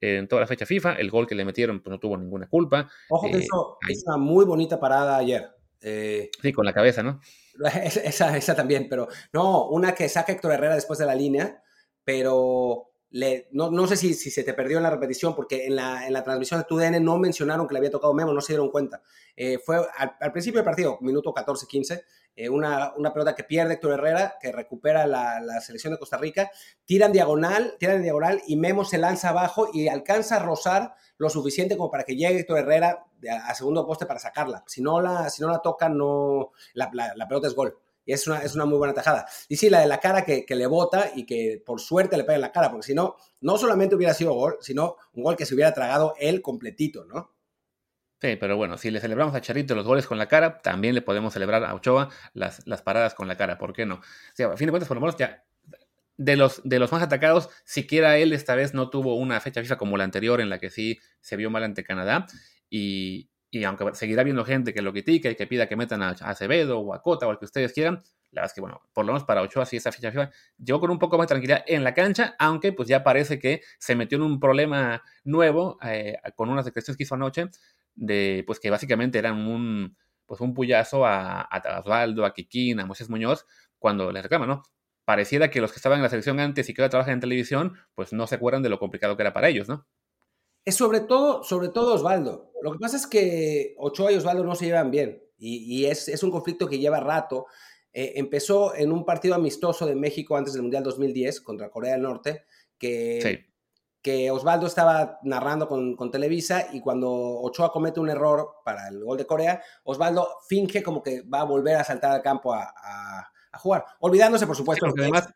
en 0.00 0.26
toda 0.26 0.40
la 0.40 0.48
fecha 0.48 0.66
FIFA, 0.66 0.94
el 0.94 1.10
gol 1.10 1.28
que 1.28 1.36
le 1.36 1.44
metieron 1.44 1.80
pues 1.80 1.92
no 1.92 2.00
tuvo 2.00 2.16
ninguna 2.16 2.48
culpa. 2.48 2.90
Ojo 3.08 3.30
que 3.30 3.38
eso 3.38 3.78
eh, 3.88 3.92
es 3.92 4.02
una 4.04 4.16
muy 4.16 4.44
bonita 4.44 4.80
parada 4.80 5.16
ayer. 5.16 5.48
Eh, 5.80 6.30
sí, 6.40 6.52
con 6.52 6.64
la 6.64 6.72
cabeza, 6.72 7.02
¿no? 7.02 7.20
Esa, 7.84 8.36
esa 8.36 8.56
también, 8.56 8.88
pero 8.88 9.08
no, 9.32 9.68
una 9.68 9.94
que 9.94 10.08
saca 10.08 10.32
Héctor 10.32 10.52
Herrera 10.52 10.74
después 10.74 10.98
de 10.98 11.06
la 11.06 11.14
línea, 11.14 11.62
pero 12.04 12.91
no, 13.52 13.86
sé 13.86 13.96
si, 13.96 14.14
se 14.14 14.42
te 14.42 14.54
perdió 14.54 14.78
en 14.78 14.82
la 14.82 14.90
repetición, 14.90 15.34
porque 15.34 15.66
en 15.66 15.76
la, 15.76 16.06
en 16.06 16.12
la 16.12 16.24
transmisión 16.24 16.60
de 16.60 16.64
TUDN 16.64 17.04
no 17.04 17.18
mencionaron 17.18 17.66
que 17.68 17.74
le 17.74 17.78
había 17.78 17.90
tocado 17.90 18.14
Memo, 18.14 18.32
no 18.32 18.40
se 18.40 18.54
dieron 18.54 18.70
cuenta. 18.70 19.02
Eh, 19.36 19.58
fue 19.58 19.86
al, 19.96 20.32
principio 20.32 20.58
del 20.58 20.64
partido, 20.64 20.98
minuto 21.02 21.34
14-15, 21.34 22.02
eh, 22.34 22.48
una, 22.48 22.94
una, 22.96 23.12
pelota 23.12 23.34
que 23.34 23.44
pierde 23.44 23.74
Héctor 23.74 23.92
Herrera, 23.92 24.36
que 24.40 24.50
recupera 24.50 25.06
la, 25.06 25.60
selección 25.60 25.92
de 25.92 25.98
Costa 25.98 26.16
Rica, 26.16 26.50
tiran 26.86 27.12
diagonal, 27.12 27.76
tiran 27.78 27.96
en 27.96 28.02
diagonal 28.02 28.42
y 28.46 28.56
Memo 28.56 28.84
se 28.84 28.96
lanza 28.96 29.28
abajo 29.28 29.68
y 29.72 29.88
alcanza 29.88 30.36
a 30.36 30.38
rozar 30.38 30.94
lo 31.18 31.28
suficiente 31.28 31.76
como 31.76 31.90
para 31.90 32.04
que 32.04 32.16
llegue 32.16 32.40
Héctor 32.40 32.60
Herrera 32.60 33.04
a, 33.46 33.54
segundo 33.54 33.86
poste 33.86 34.06
para 34.06 34.20
sacarla. 34.20 34.64
Si 34.66 34.80
no 34.80 35.02
la, 35.02 35.28
si 35.28 35.42
no 35.42 35.48
la 35.50 35.58
toca, 35.58 35.90
no, 35.90 36.52
la, 36.72 36.90
la 37.14 37.28
pelota 37.28 37.46
es 37.46 37.54
gol. 37.54 37.76
Y 38.04 38.12
es 38.12 38.26
una, 38.26 38.38
es 38.38 38.54
una 38.54 38.64
muy 38.64 38.78
buena 38.78 38.94
tajada. 38.94 39.26
Y 39.48 39.56
sí, 39.56 39.70
la 39.70 39.80
de 39.80 39.86
la 39.86 39.98
cara 39.98 40.24
que, 40.24 40.44
le 40.48 40.66
bota 40.66 41.10
y 41.14 41.24
que 41.24 41.62
por 41.64 41.80
suerte 41.80 42.16
le 42.16 42.24
pega 42.24 42.36
en 42.36 42.40
la 42.40 42.52
cara, 42.52 42.70
porque 42.70 42.86
si 42.86 42.94
no, 42.94 43.16
no 43.40 43.58
solamente 43.58 43.94
hubiera 43.94 44.14
sido 44.14 44.32
gol, 44.32 44.56
sino 44.60 44.96
un 45.12 45.22
gol 45.22 45.36
que 45.36 45.46
se 45.46 45.54
hubiera 45.54 45.72
tragado 45.72 46.14
él 46.18 46.42
completito, 46.42 47.04
¿no? 47.04 47.34
Sí, 48.20 48.36
pero 48.36 48.56
bueno, 48.56 48.78
si 48.78 48.90
le 48.90 49.00
celebramos 49.00 49.34
a 49.34 49.40
Charito 49.40 49.74
los 49.74 49.86
goles 49.86 50.06
con 50.06 50.16
la 50.16 50.28
cara, 50.28 50.58
también 50.58 50.94
le 50.94 51.02
podemos 51.02 51.32
celebrar 51.32 51.64
a 51.64 51.74
Ochoa 51.74 52.08
las, 52.34 52.64
las 52.66 52.80
paradas 52.80 53.14
con 53.14 53.26
la 53.26 53.36
cara, 53.36 53.58
¿por 53.58 53.72
qué 53.72 53.84
no? 53.84 53.96
O 53.96 54.44
a 54.44 54.56
fin 54.56 54.66
de 54.66 54.70
cuentas, 54.70 54.86
por 54.86 54.96
lo 54.96 55.00
menos 55.00 55.16
ya 55.16 55.44
de 56.16 56.36
los, 56.36 56.60
de 56.64 56.78
los 56.78 56.92
más 56.92 57.02
atacados, 57.02 57.48
siquiera 57.64 58.16
él 58.18 58.32
esta 58.32 58.54
vez 58.54 58.74
no 58.74 58.90
tuvo 58.90 59.16
una 59.16 59.40
fecha 59.40 59.60
FIFA 59.60 59.76
como 59.76 59.96
la 59.96 60.04
anterior 60.04 60.40
en 60.40 60.50
la 60.50 60.58
que 60.58 60.70
sí 60.70 61.00
se 61.20 61.36
vio 61.36 61.50
mal 61.50 61.64
ante 61.64 61.82
Canadá. 61.82 62.26
Y, 62.70 63.31
y 63.52 63.64
aunque 63.64 63.84
seguirá 63.92 64.24
viendo 64.24 64.46
gente 64.46 64.72
que 64.72 64.80
lo 64.80 64.92
critique 64.92 65.30
y 65.30 65.34
que 65.36 65.46
pida 65.46 65.68
que 65.68 65.76
metan 65.76 66.02
a, 66.02 66.08
Acevedo 66.08 66.80
o 66.80 66.94
a 66.94 67.02
Cota 67.02 67.26
o 67.26 67.30
al 67.30 67.38
que 67.38 67.44
ustedes 67.44 67.74
quieran, 67.74 68.02
la 68.30 68.40
verdad 68.40 68.46
es 68.46 68.54
que, 68.54 68.62
bueno, 68.62 68.80
por 68.94 69.04
lo 69.04 69.12
menos 69.12 69.26
para 69.26 69.42
Ochoa 69.42 69.66
sí 69.66 69.76
esa 69.76 69.92
ficha 69.92 70.30
llegó 70.56 70.80
con 70.80 70.90
un 70.90 70.98
poco 70.98 71.18
más 71.18 71.26
de 71.26 71.34
tranquilidad 71.34 71.62
en 71.66 71.84
la 71.84 71.92
cancha, 71.92 72.34
aunque 72.38 72.72
pues 72.72 72.88
ya 72.88 73.04
parece 73.04 73.38
que 73.38 73.60
se 73.78 73.94
metió 73.94 74.16
en 74.16 74.22
un 74.22 74.40
problema 74.40 75.02
nuevo 75.24 75.76
eh, 75.84 76.16
con 76.34 76.48
unas 76.48 76.64
declaraciones 76.64 76.96
que 76.96 77.02
hizo 77.02 77.14
anoche, 77.14 77.50
de 77.94 78.42
pues 78.46 78.58
que 78.58 78.70
básicamente 78.70 79.18
eran 79.18 79.46
un 79.46 79.98
pues 80.24 80.40
un 80.40 80.54
puyazo 80.54 81.04
a, 81.04 81.42
a 81.42 81.80
Osvaldo, 81.80 82.24
a 82.24 82.32
Kikín, 82.32 82.80
a 82.80 82.86
Moisés 82.86 83.10
Muñoz, 83.10 83.44
cuando 83.78 84.10
les 84.12 84.22
reclaman, 84.22 84.48
¿no? 84.48 84.62
Pareciera 85.04 85.50
que 85.50 85.60
los 85.60 85.72
que 85.72 85.76
estaban 85.76 85.98
en 85.98 86.04
la 86.04 86.08
selección 86.08 86.40
antes 86.40 86.70
y 86.70 86.72
que 86.72 86.80
ahora 86.80 86.88
trabajan 86.88 87.14
en 87.14 87.20
televisión, 87.20 87.76
pues 87.94 88.14
no 88.14 88.26
se 88.26 88.36
acuerdan 88.36 88.62
de 88.62 88.70
lo 88.70 88.78
complicado 88.78 89.14
que 89.14 89.22
era 89.24 89.34
para 89.34 89.50
ellos, 89.50 89.68
¿no? 89.68 89.86
Es 90.64 90.76
sobre 90.76 91.00
todo, 91.00 91.42
sobre 91.42 91.68
todo 91.68 91.94
Osvaldo. 91.94 92.52
Lo 92.62 92.72
que 92.72 92.78
pasa 92.78 92.96
es 92.96 93.06
que 93.06 93.74
Ochoa 93.78 94.12
y 94.12 94.16
Osvaldo 94.16 94.44
no 94.44 94.54
se 94.54 94.66
llevan 94.66 94.90
bien 94.90 95.22
y, 95.44 95.86
es, 95.86 96.22
un 96.22 96.30
conflicto 96.30 96.68
que 96.68 96.78
lleva 96.78 97.00
rato. 97.00 97.46
Eh, 97.92 98.12
empezó 98.16 98.74
en 98.74 98.92
un 98.92 99.04
partido 99.04 99.34
amistoso 99.34 99.86
de 99.86 99.96
México 99.96 100.36
antes 100.36 100.54
del 100.54 100.62
Mundial 100.62 100.84
2010 100.84 101.40
contra 101.40 101.68
Corea 101.68 101.92
del 101.92 102.02
Norte, 102.02 102.44
que, 102.78 103.48
que 104.00 104.30
Osvaldo 104.30 104.66
estaba 104.66 105.18
narrando 105.24 105.68
con, 105.68 106.10
Televisa 106.10 106.68
y 106.72 106.80
cuando 106.80 107.10
Ochoa 107.10 107.72
comete 107.72 108.00
un 108.00 108.10
error 108.10 108.56
para 108.64 108.88
el 108.88 109.02
gol 109.02 109.18
de 109.18 109.26
Corea, 109.26 109.62
Osvaldo 109.84 110.28
finge 110.48 110.82
como 110.82 111.02
que 111.02 111.22
va 111.22 111.40
a 111.40 111.44
volver 111.44 111.76
a 111.76 111.84
saltar 111.84 112.12
al 112.12 112.22
campo 112.22 112.54
a, 112.54 112.72
jugar, 113.54 113.84
olvidándose, 114.00 114.46
por 114.46 114.56
supuesto. 114.56 114.86
Sí, 114.86 115.00
además, 115.00 115.28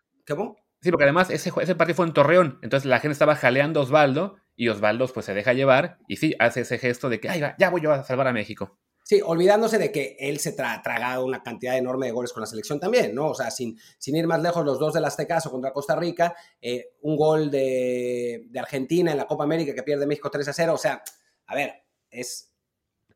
Sí, 0.80 0.90
porque 0.90 1.04
además 1.04 1.30
ese, 1.30 1.52
ese 1.60 1.74
partido 1.74 1.96
fue 1.96 2.06
en 2.06 2.12
Torreón, 2.12 2.58
entonces 2.62 2.86
la 2.86 3.00
gente 3.00 3.12
estaba 3.12 3.34
jaleando 3.34 3.80
a 3.80 3.82
Osvaldo 3.84 4.36
y 4.56 4.68
Osvaldo 4.68 5.06
pues 5.08 5.26
se 5.26 5.34
deja 5.34 5.52
llevar 5.52 5.98
y 6.08 6.16
sí, 6.16 6.34
hace 6.38 6.62
ese 6.62 6.78
gesto 6.78 7.08
de 7.08 7.20
que, 7.20 7.28
ay, 7.28 7.42
ya 7.58 7.70
voy 7.70 7.82
yo 7.82 7.92
a 7.92 8.02
salvar 8.02 8.26
a 8.26 8.32
México. 8.32 8.78
Sí, 9.06 9.20
olvidándose 9.24 9.78
de 9.78 9.92
que 9.92 10.16
él 10.18 10.40
se 10.40 10.56
ha 10.60 10.82
tragado 10.82 11.24
una 11.24 11.40
cantidad 11.40 11.78
enorme 11.78 12.06
de 12.06 12.12
goles 12.12 12.32
con 12.32 12.40
la 12.40 12.46
selección 12.48 12.80
también, 12.80 13.14
¿no? 13.14 13.28
O 13.28 13.34
sea, 13.36 13.52
sin, 13.52 13.78
sin 13.98 14.16
ir 14.16 14.26
más 14.26 14.42
lejos, 14.42 14.64
los 14.64 14.80
dos 14.80 14.94
del 14.94 15.04
Aztecaso 15.04 15.48
contra 15.48 15.72
Costa 15.72 15.94
Rica, 15.94 16.34
eh, 16.60 16.94
un 17.02 17.16
gol 17.16 17.48
de, 17.48 18.50
Argentina 18.58 19.12
en 19.12 19.18
la 19.18 19.28
Copa 19.28 19.44
América 19.44 19.76
que 19.76 19.84
pierde 19.84 20.08
México 20.08 20.28
3 20.28 20.48
a 20.48 20.52
0. 20.52 20.74
O 20.74 20.78
sea, 20.78 21.04
a 21.46 21.54
ver, 21.54 21.84
es, 22.10 22.52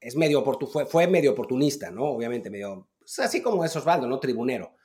es 0.00 0.14
medio 0.14 0.44
fue, 0.44 0.86
fue 0.86 1.08
medio 1.08 1.32
oportunista, 1.32 1.90
¿no? 1.90 2.04
Obviamente, 2.04 2.50
medio. 2.50 2.88
Pues, 2.96 3.18
así 3.18 3.42
como 3.42 3.64
es 3.64 3.74
Osvaldo, 3.74 4.06
¿no? 4.06 4.20
Tribunero. 4.20 4.76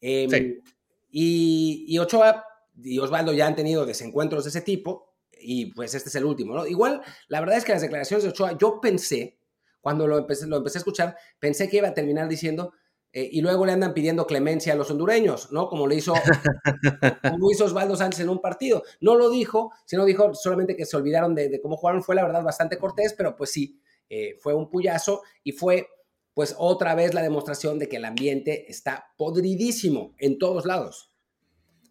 Em, 0.00 0.30
sí. 0.30 0.62
y, 1.10 1.84
y 1.86 1.98
Ochoa 1.98 2.46
y 2.82 2.98
Osvaldo 2.98 3.32
ya 3.32 3.46
han 3.46 3.56
tenido 3.56 3.86
desencuentros 3.86 4.44
de 4.44 4.50
ese 4.50 4.60
tipo, 4.60 5.05
y 5.40 5.72
pues 5.72 5.94
este 5.94 6.08
es 6.08 6.14
el 6.14 6.24
último, 6.24 6.54
¿no? 6.54 6.66
Igual, 6.66 7.02
la 7.28 7.40
verdad 7.40 7.58
es 7.58 7.64
que 7.64 7.72
las 7.72 7.82
declaraciones 7.82 8.24
de 8.24 8.30
Ochoa, 8.30 8.56
yo 8.58 8.80
pensé, 8.80 9.38
cuando 9.80 10.06
lo 10.06 10.18
empecé, 10.18 10.46
lo 10.46 10.56
empecé 10.56 10.78
a 10.78 10.80
escuchar, 10.80 11.16
pensé 11.38 11.68
que 11.68 11.78
iba 11.78 11.88
a 11.88 11.94
terminar 11.94 12.28
diciendo, 12.28 12.72
eh, 13.12 13.30
y 13.32 13.40
luego 13.40 13.64
le 13.64 13.72
andan 13.72 13.94
pidiendo 13.94 14.26
clemencia 14.26 14.74
a 14.74 14.76
los 14.76 14.90
hondureños, 14.90 15.50
¿no? 15.50 15.68
Como 15.68 15.86
le 15.86 15.94
hizo, 15.94 16.12
como 17.30 17.50
hizo 17.50 17.64
Osvaldo 17.64 17.96
Sánchez 17.96 18.20
en 18.20 18.28
un 18.28 18.42
partido. 18.42 18.82
No 19.00 19.14
lo 19.14 19.30
dijo, 19.30 19.72
sino 19.86 20.04
dijo 20.04 20.34
solamente 20.34 20.76
que 20.76 20.84
se 20.84 20.98
olvidaron 20.98 21.34
de, 21.34 21.58
cómo 21.62 21.78
jugaron. 21.78 22.02
Fue 22.02 22.14
la 22.14 22.24
verdad 22.24 22.42
bastante 22.42 22.76
cortés, 22.76 23.14
pero 23.16 23.34
pues 23.34 23.52
sí, 23.52 23.80
eh, 24.10 24.36
fue 24.38 24.52
un 24.52 24.68
puyazo 24.68 25.22
y 25.42 25.52
fue 25.52 25.88
pues 26.34 26.54
otra 26.58 26.94
vez 26.94 27.14
la 27.14 27.22
demostración 27.22 27.78
de 27.78 27.88
que 27.88 27.96
el 27.96 28.04
ambiente 28.04 28.70
está 28.70 29.14
podridísimo 29.16 30.14
en 30.18 30.38
todos 30.38 30.66
lados. 30.66 31.10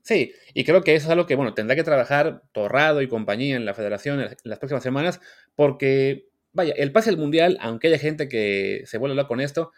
Sí, 0.05 0.33
y 0.53 0.63
creo 0.65 0.83
que 0.83 0.93
eso 0.93 1.07
es 1.07 1.11
algo 1.11 1.25
que, 1.25 1.33
bueno, 1.33 1.55
tendrá 1.55 1.75
que 1.75 1.83
trabajar 1.83 2.43
Torrado 2.51 3.01
y 3.01 3.07
compañía 3.07 3.55
en 3.55 3.65
la 3.65 3.73
federación 3.73 4.21
en 4.21 4.37
las 4.43 4.59
próximas 4.59 4.83
semanas, 4.83 5.19
porque, 5.55 6.27
vaya, 6.53 6.75
el 6.77 6.91
pase 6.91 7.09
al 7.09 7.17
mundial, 7.17 7.57
aunque 7.59 7.87
haya 7.87 7.97
gente 7.97 8.29
que 8.29 8.83
se 8.85 8.99
vuelva 8.99 9.15
loca 9.15 9.27
con 9.27 9.41
esto, 9.41 9.71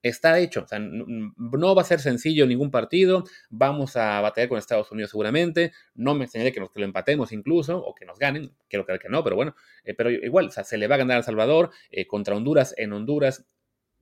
está 0.00 0.38
hecho. 0.38 0.62
O 0.62 0.68
sea, 0.68 0.78
no 0.78 1.74
va 1.74 1.82
a 1.82 1.84
ser 1.84 1.98
sencillo 1.98 2.46
ningún 2.46 2.70
partido. 2.70 3.24
Vamos 3.50 3.96
a 3.96 4.20
batallar 4.20 4.48
con 4.48 4.58
Estados 4.58 4.90
Unidos 4.92 5.10
seguramente. 5.10 5.72
No 5.94 6.14
me 6.14 6.26
enseñaré 6.26 6.52
que, 6.52 6.60
nos, 6.60 6.70
lo 6.74 6.84
empatemos 6.84 7.32
incluso 7.32 7.78
o 7.78 7.92
que 7.92 8.04
nos 8.04 8.20
ganen. 8.20 8.54
Quiero 8.68 8.84
creer 8.84 9.00
que 9.00 9.08
no, 9.08 9.24
pero 9.24 9.34
bueno. 9.34 9.56
Eh, 9.84 9.94
pero 9.94 10.10
igual, 10.10 10.46
o 10.46 10.50
sea, 10.50 10.62
se 10.62 10.78
le 10.78 10.86
va 10.86 10.94
a 10.94 10.98
ganar 10.98 11.18
a 11.18 11.22
Salvador 11.24 11.70
eh, 11.90 12.06
contra 12.06 12.36
Honduras 12.36 12.72
en 12.78 12.92
Honduras 12.92 13.46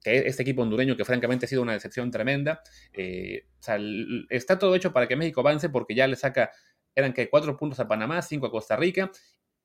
que 0.03 0.27
este 0.27 0.43
equipo 0.43 0.63
hondureño 0.63 0.97
que 0.97 1.05
francamente 1.05 1.47
ha 1.47 1.49
sido 1.49 1.63
una 1.63 1.73
decepción 1.73 2.11
tremenda. 2.11 2.63
Eh, 2.93 3.47
está 4.31 4.59
todo 4.59 4.75
hecho 4.75 4.93
para 4.93 5.07
que 5.07 5.17
México 5.17 5.41
avance 5.41 5.69
porque 5.69 5.95
ya 5.95 6.07
le 6.07 6.17
saca, 6.17 6.51
eran 6.95 7.13
que 7.13 7.29
cuatro 7.29 7.57
puntos 7.57 7.81
a 7.81 7.89
Panamá, 7.89 8.23
cinco 8.23 8.47
a 8.47 8.51
Costa 8.51 8.77
Rica, 8.77 9.11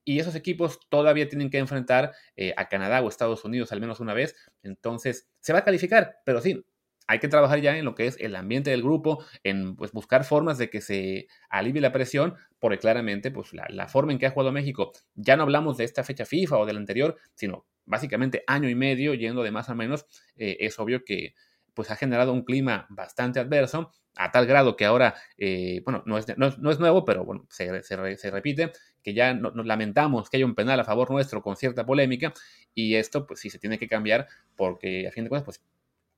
y 0.03 0.19
esos 0.19 0.35
equipos 0.35 0.79
todavía 0.89 1.27
tienen 1.27 1.49
que 1.49 1.57
enfrentar 1.57 2.13
eh, 2.35 2.53
a 2.57 2.69
Canadá 2.69 3.01
o 3.01 3.09
Estados 3.09 3.43
Unidos 3.43 3.71
al 3.71 3.81
menos 3.81 3.99
una 3.99 4.13
vez. 4.13 4.35
Entonces, 4.61 5.27
se 5.39 5.51
va 5.51 5.59
a 5.59 5.63
calificar, 5.63 6.17
pero 6.25 6.41
sí, 6.41 6.63
hay 7.07 7.19
que 7.19 7.27
trabajar 7.27 7.59
ya 7.59 7.75
en 7.77 7.85
lo 7.85 7.95
que 7.95 8.07
es 8.07 8.17
el 8.19 8.35
ambiente 8.35 8.69
del 8.69 8.83
grupo, 8.83 9.23
en 9.43 9.75
pues, 9.75 9.91
buscar 9.91 10.23
formas 10.23 10.57
de 10.57 10.69
que 10.69 10.81
se 10.81 11.27
alivie 11.49 11.81
la 11.81 11.91
presión, 11.91 12.35
porque 12.59 12.77
claramente 12.77 13.31
pues, 13.31 13.53
la, 13.53 13.65
la, 13.69 13.87
forma 13.87 14.11
en 14.11 14.19
que 14.19 14.27
ha 14.27 14.31
jugado 14.31 14.51
México, 14.51 14.91
ya 15.15 15.37
no 15.37 15.43
hablamos 15.43 15.77
de 15.77 15.85
esta 15.85 16.03
fecha 16.03 16.25
FIFA 16.25 16.59
o 16.59 16.65
de 16.65 16.73
la 16.73 16.79
anterior, 16.79 17.17
sino 17.33 17.65
básicamente 17.85 18.43
año 18.47 18.69
y 18.69 18.75
medio, 18.75 19.13
yendo 19.13 19.43
de 19.43 19.51
más 19.51 19.69
a 19.69 19.75
menos, 19.75 20.05
eh, 20.35 20.57
es 20.59 20.79
obvio 20.79 21.03
que 21.03 21.35
pues 21.73 21.91
ha 21.91 21.95
generado 21.95 22.33
un 22.33 22.43
clima 22.43 22.87
bastante 22.89 23.39
adverso, 23.39 23.91
a 24.15 24.31
tal 24.31 24.45
grado 24.45 24.77
que 24.77 24.85
ahora, 24.85 25.15
eh, 25.37 25.81
bueno, 25.83 26.03
no 26.05 26.17
es, 26.17 26.25
no, 26.37 26.47
es, 26.47 26.79
nuevo, 26.79 27.03
pero 27.03 27.25
bueno, 27.25 27.45
se, 27.49 27.83
se, 27.83 28.31
repite, 28.31 28.71
que 29.03 29.13
ya 29.13 29.33
nos 29.33 29.65
lamentamos 29.65 30.29
que 30.29 30.37
haya 30.37 30.45
un 30.45 30.55
penal 30.55 30.79
a 30.79 30.85
favor 30.85 31.11
nuestro 31.11 31.41
con 31.41 31.57
cierta 31.57 31.85
polémica, 31.85 32.33
y 32.73 32.95
esto 32.95 33.27
pues 33.27 33.41
sí 33.41 33.49
se 33.49 33.59
tiene 33.59 33.77
que 33.77 33.89
cambiar, 33.89 34.27
porque 34.55 35.07
a 35.07 35.11
fin 35.11 35.25
de 35.25 35.29
cuentas, 35.29 35.45
pues 35.45 35.63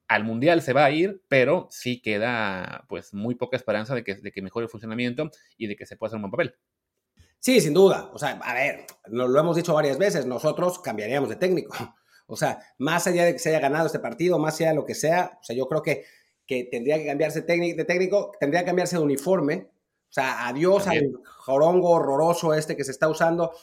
al 0.07 0.23
Mundial 0.23 0.61
se 0.61 0.73
va 0.73 0.85
a 0.85 0.91
ir, 0.91 1.21
pero 1.27 1.67
sí 1.69 2.01
queda 2.01 2.85
pues 2.87 3.13
muy 3.13 3.35
poca 3.35 3.57
esperanza 3.57 3.93
de 3.95 4.03
que, 4.03 4.15
de 4.15 4.31
que 4.31 4.41
mejore 4.41 4.65
el 4.65 4.69
funcionamiento 4.69 5.31
y 5.57 5.67
de 5.67 5.75
que 5.75 5.85
se 5.85 5.97
pueda 5.97 6.09
hacer 6.09 6.17
un 6.17 6.21
buen 6.23 6.31
papel. 6.31 6.55
Sí, 7.39 7.61
sin 7.61 7.73
duda. 7.73 8.09
O 8.13 8.19
sea, 8.19 8.39
a 8.43 8.53
ver, 8.53 8.85
lo, 9.05 9.39
hemos 9.39 9.55
dicho 9.55 9.73
varias 9.73 9.97
veces, 9.97 10.25
nosotros 10.25 10.79
cambiaríamos 10.79 11.29
de 11.29 11.35
técnico. 11.35 11.75
O 12.29 12.35
sea, 12.35 12.59
más 12.77 13.07
allá 13.07 13.23
de 13.23 13.31
que 13.31 13.39
se 13.39 13.47
haya 13.47 13.61
ganado 13.61 13.85
este 13.85 13.99
partido, 13.99 14.37
más 14.37 14.59
allá 14.59 14.71
de 14.71 14.75
lo 14.75 14.83
que 14.83 14.95
sea, 14.95 15.39
o 15.39 15.43
sea, 15.45 15.55
yo 15.55 15.65
creo 15.69 15.81
que, 15.81 16.03
que 16.45 16.65
tendría 16.65 16.97
que 16.97 17.05
cambiarse 17.05 17.39
de 17.39 17.85
técnico, 17.85 18.33
tendría 18.37 18.63
que 18.63 18.65
cambiarse 18.65 18.97
de 18.97 19.01
uniforme. 19.01 19.69
O 20.09 20.13
sea, 20.13 20.45
adiós 20.45 20.87
al 20.87 21.13
jorongo 21.37 21.91
horroroso 21.91 22.53
este 22.53 22.75
que 22.75 22.83
se 22.83 22.91
está 22.91 23.07
usando, 23.07 23.53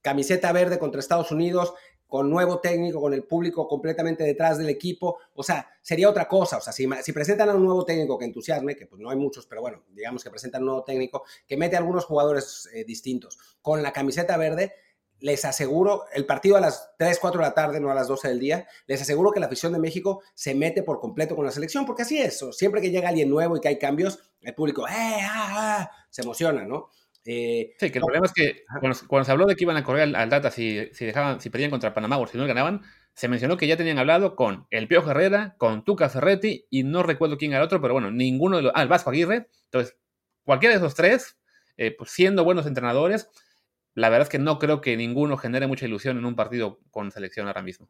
camiseta 0.00 0.52
verde 0.52 0.78
contra 0.78 1.00
Estados 1.00 1.32
Unidos, 1.32 1.74
con 2.14 2.30
nuevo 2.30 2.60
técnico, 2.60 3.00
con 3.00 3.12
el 3.12 3.24
público 3.24 3.66
completamente 3.66 4.22
detrás 4.22 4.56
del 4.56 4.68
equipo, 4.68 5.18
o 5.34 5.42
sea, 5.42 5.68
sería 5.82 6.08
otra 6.08 6.28
cosa, 6.28 6.58
o 6.58 6.60
sea, 6.60 6.72
si, 6.72 6.86
presentan 7.12 7.48
a 7.48 7.54
un 7.56 7.64
nuevo 7.64 7.84
técnico 7.84 8.16
que 8.16 8.24
entusiasme, 8.24 8.76
que 8.76 8.86
pues 8.86 9.02
no 9.02 9.10
hay 9.10 9.16
muchos, 9.16 9.46
pero 9.46 9.62
bueno, 9.62 9.82
digamos 9.90 10.22
que 10.22 10.30
presentan 10.30 10.62
un 10.62 10.66
nuevo 10.66 10.84
técnico 10.84 11.24
que 11.44 11.56
mete 11.56 11.74
a 11.74 11.80
algunos 11.80 12.04
jugadores 12.04 12.70
eh, 12.72 12.84
distintos 12.84 13.36
con 13.60 13.82
la 13.82 13.92
camiseta 13.92 14.36
verde, 14.36 14.74
les 15.18 15.44
aseguro, 15.44 16.04
el 16.12 16.24
partido 16.24 16.56
a 16.56 16.60
las 16.60 16.92
3, 16.98 17.18
4 17.18 17.40
de 17.40 17.48
la 17.48 17.52
tarde, 17.52 17.80
no 17.80 17.90
a 17.90 17.94
las 17.96 18.06
12 18.06 18.28
del 18.28 18.38
día, 18.38 18.68
les 18.86 19.02
aseguro 19.02 19.32
que 19.32 19.40
la 19.40 19.46
afición 19.46 19.72
de 19.72 19.80
México 19.80 20.22
se 20.34 20.54
mete 20.54 20.84
por 20.84 21.00
completo 21.00 21.34
con 21.34 21.44
la 21.44 21.50
selección, 21.50 21.84
porque 21.84 22.02
así 22.02 22.20
es, 22.20 22.44
siempre 22.52 22.80
que 22.80 22.92
llega 22.92 23.08
alguien 23.08 23.28
nuevo 23.28 23.56
y 23.56 23.60
que 23.60 23.66
hay 23.66 23.78
cambios, 23.80 24.20
el 24.40 24.54
público, 24.54 24.86
¡eh, 24.86 24.92
ah, 24.92 25.80
ah! 25.80 25.90
se 26.10 26.22
emociona, 26.22 26.64
¿no? 26.64 26.90
Eh, 27.26 27.74
sí, 27.78 27.90
que 27.90 27.98
el 27.98 28.04
problema 28.04 28.26
es 28.26 28.32
que 28.32 28.64
cuando, 29.08 29.24
se 29.24 29.32
habló 29.32 29.46
de 29.46 29.56
que 29.56 29.64
iban 29.64 29.76
a 29.76 29.84
correr 29.84 30.14
al, 30.14 30.28
Data 30.28 30.50
si, 30.50 30.88
si, 30.92 31.06
dejaban, 31.06 31.40
si 31.40 31.48
perdían 31.48 31.70
contra 31.70 31.94
Panamá 31.94 32.18
o 32.18 32.26
si 32.26 32.36
no 32.36 32.46
ganaban, 32.46 32.82
se 33.14 33.28
mencionó 33.28 33.56
que 33.56 33.66
ya 33.66 33.76
tenían 33.76 33.98
hablado 33.98 34.34
con 34.36 34.66
el 34.70 34.88
Pio 34.88 35.08
Herrera, 35.08 35.54
con 35.56 35.84
Tuca 35.84 36.08
Ferretti 36.08 36.66
y 36.68 36.82
no 36.82 37.02
recuerdo 37.02 37.38
quién 37.38 37.52
era 37.52 37.60
el 37.60 37.66
otro, 37.66 37.80
pero 37.80 37.94
bueno, 37.94 38.10
ninguno 38.10 38.56
de 38.56 38.64
los. 38.64 38.72
Ah, 38.74 38.82
el 38.82 38.88
Vasco 38.88 39.10
Aguirre. 39.10 39.48
Entonces, 39.66 39.96
cualquiera 40.44 40.74
de 40.74 40.78
esos 40.78 40.94
tres, 40.94 41.38
eh, 41.76 41.94
pues 41.96 42.10
siendo 42.10 42.44
buenos 42.44 42.66
entrenadores, 42.66 43.30
la 43.94 44.08
verdad 44.08 44.24
es 44.24 44.28
que 44.28 44.40
no 44.40 44.58
creo 44.58 44.80
que 44.80 44.96
ninguno 44.96 45.36
genere 45.36 45.66
mucha 45.66 45.86
ilusión 45.86 46.18
en 46.18 46.24
un 46.24 46.34
partido 46.34 46.80
con 46.90 47.10
selección 47.12 47.46
ahora 47.46 47.62
mismo. 47.62 47.88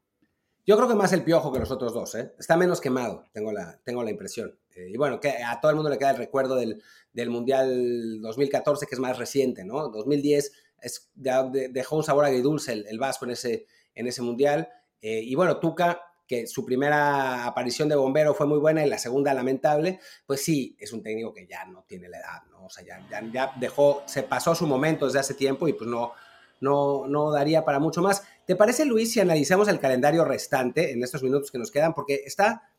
Yo 0.66 0.76
creo 0.76 0.88
que 0.88 0.94
más 0.94 1.12
el 1.12 1.24
Piojo 1.24 1.52
que 1.52 1.58
los 1.58 1.70
otros 1.70 1.92
dos, 1.92 2.14
¿eh? 2.14 2.32
Está 2.38 2.56
menos 2.56 2.80
quemado, 2.80 3.24
tengo 3.32 3.52
la, 3.52 3.80
tengo 3.84 4.02
la 4.02 4.10
impresión. 4.10 4.58
Eh, 4.74 4.90
y 4.90 4.96
bueno, 4.96 5.20
que 5.20 5.30
a 5.30 5.60
todo 5.60 5.70
el 5.70 5.76
mundo 5.76 5.90
le 5.90 5.98
queda 5.98 6.10
el 6.10 6.16
recuerdo 6.16 6.56
del, 6.56 6.82
del 7.12 7.30
Mundial 7.30 8.20
2014, 8.20 8.86
que 8.86 8.94
es 8.94 9.00
más 9.00 9.18
reciente, 9.18 9.64
¿no? 9.64 9.88
2010 9.88 10.52
es, 10.80 11.10
dejó 11.14 11.96
un 11.96 12.04
sabor 12.04 12.24
agridulce 12.24 12.72
el, 12.72 12.86
el 12.86 12.98
Vasco 12.98 13.24
en 13.24 13.32
ese, 13.32 13.66
en 13.94 14.06
ese 14.06 14.22
Mundial. 14.22 14.68
Eh, 15.00 15.20
y 15.22 15.34
bueno, 15.34 15.58
Tuca, 15.58 16.02
que 16.26 16.46
su 16.46 16.64
primera 16.64 17.46
aparición 17.46 17.88
de 17.88 17.96
bombero 17.96 18.34
fue 18.34 18.46
muy 18.46 18.58
buena 18.58 18.84
y 18.84 18.88
la 18.88 18.98
segunda 18.98 19.34
lamentable, 19.34 20.00
pues 20.26 20.42
sí, 20.42 20.76
es 20.78 20.92
un 20.92 21.02
técnico 21.02 21.32
que 21.32 21.46
ya 21.46 21.64
no 21.66 21.84
tiene 21.86 22.08
la 22.08 22.18
edad, 22.18 22.42
¿no? 22.50 22.66
O 22.66 22.70
sea, 22.70 22.84
ya, 22.84 23.22
ya, 23.32 23.52
dejó, 23.60 24.02
se 24.06 24.22
pasó 24.22 24.54
su 24.54 24.66
momento 24.66 25.04
desde 25.06 25.18
hace 25.18 25.34
tiempo 25.34 25.68
y 25.68 25.74
pues 25.74 25.88
no, 25.88 26.12
no, 26.60 27.06
no 27.06 27.30
daría 27.30 27.64
para 27.64 27.78
mucho 27.78 28.00
más. 28.00 28.22
¿Te 28.46 28.56
parece, 28.56 28.86
Luis, 28.86 29.12
si 29.12 29.20
analizamos 29.20 29.68
el 29.68 29.78
calendario 29.78 30.24
restante 30.24 30.92
en 30.92 31.02
estos 31.02 31.22
minutos 31.22 31.50
que 31.50 31.58
nos 31.58 31.70
quedan? 31.70 31.92
Porque 31.92 32.22
está, 32.24 32.70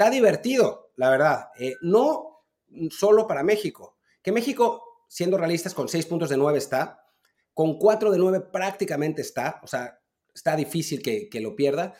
está 0.00 0.10
divertido, 0.10 0.92
la 0.96 1.10
verdad. 1.10 1.48
Eh, 1.58 1.74
no 1.82 2.46
solo 2.90 3.26
para 3.26 3.42
México. 3.42 3.98
Que 4.22 4.32
México, 4.32 5.04
siendo 5.10 5.36
realistas, 5.36 5.74
con 5.74 5.90
seis 5.90 6.06
puntos 6.06 6.30
de 6.30 6.38
nueve 6.38 6.56
está, 6.56 7.04
con 7.52 7.78
cuatro 7.78 8.10
de 8.10 8.16
nueve 8.16 8.40
prácticamente 8.40 9.20
está, 9.20 9.60
o 9.62 9.66
sea, 9.66 10.00
está 10.34 10.56
difícil 10.56 11.02
que, 11.02 11.28
lo 11.42 11.54
pierda. 11.54 11.92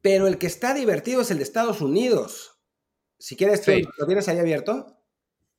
Pero 0.00 0.28
el 0.28 0.38
que 0.38 0.46
está 0.46 0.72
divertido 0.72 1.20
es 1.20 1.30
el 1.30 1.36
de 1.36 1.42
Estados 1.42 1.82
Unidos. 1.82 2.58
Si 3.18 3.36
quieres, 3.36 3.66
¿lo 3.98 4.06
tienes 4.06 4.26
ahí 4.28 4.38
abierto? 4.38 4.96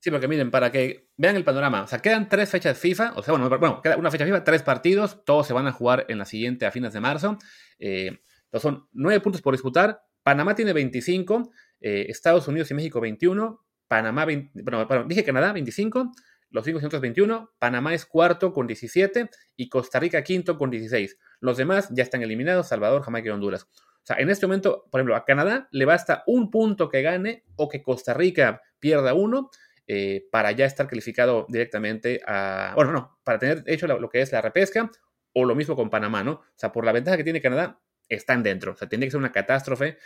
Sí, 0.00 0.10
porque 0.10 0.26
miren, 0.26 0.50
para 0.50 0.72
que 0.72 1.12
vean 1.16 1.36
el 1.36 1.44
panorama, 1.44 1.84
o 1.84 1.86
sea, 1.86 2.00
quedan 2.00 2.28
tres 2.28 2.50
fechas 2.50 2.76
FIFA, 2.76 3.12
o 3.14 3.22
sea, 3.22 3.34
bueno, 3.34 3.48
bueno 3.60 3.80
queda 3.80 3.96
una 3.96 4.10
fecha 4.10 4.24
FIFA, 4.24 4.42
tres 4.42 4.64
partidos, 4.64 5.24
todos 5.24 5.46
se 5.46 5.52
van 5.52 5.68
a 5.68 5.72
jugar 5.72 6.06
en 6.08 6.18
la 6.18 6.24
siguiente 6.24 6.66
a 6.66 6.72
fines 6.72 6.92
de 6.92 6.98
marzo. 6.98 7.38
Eh, 7.78 8.20
entonces 8.46 8.62
son 8.62 8.88
nueve 8.90 9.20
puntos 9.20 9.40
por 9.40 9.54
disputar. 9.54 10.02
Panamá 10.22 10.54
tiene 10.54 10.72
25, 10.72 11.50
eh, 11.80 12.06
Estados 12.08 12.48
Unidos 12.48 12.70
y 12.70 12.74
México 12.74 13.00
21, 13.00 13.64
Panamá, 13.88 14.24
20, 14.24 14.62
bueno, 14.62 15.04
dije 15.04 15.24
Canadá 15.24 15.52
25, 15.52 16.12
los 16.52 16.64
gringos 16.64 16.82
tienen 16.82 17.00
21, 17.00 17.54
Panamá 17.58 17.94
es 17.94 18.06
cuarto 18.06 18.52
con 18.52 18.66
17 18.66 19.30
y 19.56 19.68
Costa 19.68 19.98
Rica 19.98 20.22
quinto 20.22 20.58
con 20.58 20.70
16. 20.70 21.18
Los 21.40 21.56
demás 21.56 21.88
ya 21.90 22.02
están 22.02 22.22
eliminados, 22.22 22.68
Salvador, 22.68 23.02
Jamaica 23.02 23.28
y 23.28 23.32
Honduras. 23.32 23.66
O 23.74 24.04
sea, 24.04 24.16
en 24.16 24.30
este 24.30 24.46
momento, 24.46 24.84
por 24.90 25.00
ejemplo, 25.00 25.16
a 25.16 25.24
Canadá 25.24 25.68
le 25.70 25.84
basta 25.84 26.24
un 26.26 26.50
punto 26.50 26.88
que 26.88 27.02
gane 27.02 27.44
o 27.56 27.68
que 27.68 27.82
Costa 27.82 28.12
Rica 28.12 28.60
pierda 28.80 29.14
uno 29.14 29.50
eh, 29.86 30.26
para 30.30 30.52
ya 30.52 30.66
estar 30.66 30.88
calificado 30.88 31.46
directamente 31.48 32.20
a, 32.26 32.72
bueno, 32.74 32.92
no, 32.92 33.18
para 33.24 33.38
tener 33.38 33.62
hecho 33.66 33.86
lo, 33.86 34.08
que 34.08 34.20
es 34.20 34.32
la 34.32 34.42
repesca 34.42 34.90
o 35.32 35.44
lo 35.44 35.54
mismo 35.54 35.74
con 35.74 35.88
Panamá, 35.88 36.22
¿no? 36.22 36.32
O 36.32 36.44
sea, 36.56 36.72
por 36.72 36.84
la 36.84 36.92
ventaja 36.92 37.16
que 37.16 37.24
tiene 37.24 37.40
Canadá, 37.40 37.80
están 38.08 38.42
dentro. 38.42 38.72
O 38.72 38.76
sea, 38.76 38.88
tiene 38.88 39.06
que 39.06 39.10
ser 39.10 39.20
una 39.20 39.32
catástrofe 39.32 39.98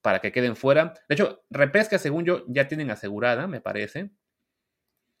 para 0.00 0.20
que 0.20 0.32
queden 0.32 0.56
fuera. 0.56 0.94
De 1.08 1.14
hecho, 1.14 1.44
repesca, 1.50 1.98
según 1.98 2.24
yo, 2.24 2.44
ya 2.46 2.68
tienen 2.68 2.90
asegurada, 2.90 3.46
me 3.46 3.60
parece. 3.60 4.10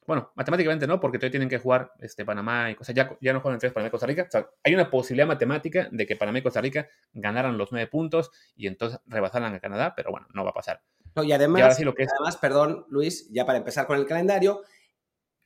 Bueno, 0.06 0.30
matemáticamente 0.34 0.86
no, 0.86 1.00
porque 1.00 1.18
todavía 1.18 1.30
tienen 1.32 1.48
que 1.48 1.58
jugar 1.58 1.92
este, 2.00 2.24
Panamá 2.26 2.70
y 2.70 2.74
cosas. 2.74 2.94
Ya, 2.94 3.16
ya 3.20 3.32
no 3.32 3.40
juegan 3.40 3.56
entre 3.56 3.70
Panamá 3.70 3.88
y 3.88 3.90
Costa 3.90 4.06
Rica. 4.06 4.24
O 4.28 4.30
sea, 4.30 4.46
hay 4.62 4.74
una 4.74 4.90
posibilidad 4.90 5.26
matemática 5.26 5.88
de 5.90 6.06
que 6.06 6.16
Panamá 6.16 6.38
y 6.38 6.42
Costa 6.42 6.60
Rica 6.60 6.86
ganaran 7.14 7.56
los 7.56 7.72
nueve 7.72 7.86
puntos 7.86 8.30
y 8.54 8.66
entonces 8.66 9.00
rebasaran 9.06 9.54
a 9.54 9.60
Canadá, 9.60 9.94
pero 9.96 10.10
bueno, 10.10 10.26
no 10.34 10.44
va 10.44 10.50
a 10.50 10.54
pasar. 10.54 10.82
y 11.22 11.32
además, 11.32 11.80
lo 11.80 11.94
que 11.94 12.04
además, 12.04 12.36
perdón, 12.36 12.84
Luis, 12.90 13.30
ya 13.32 13.46
para 13.46 13.56
empezar 13.56 13.86
con 13.86 13.98
el 13.98 14.04
calendario, 14.04 14.62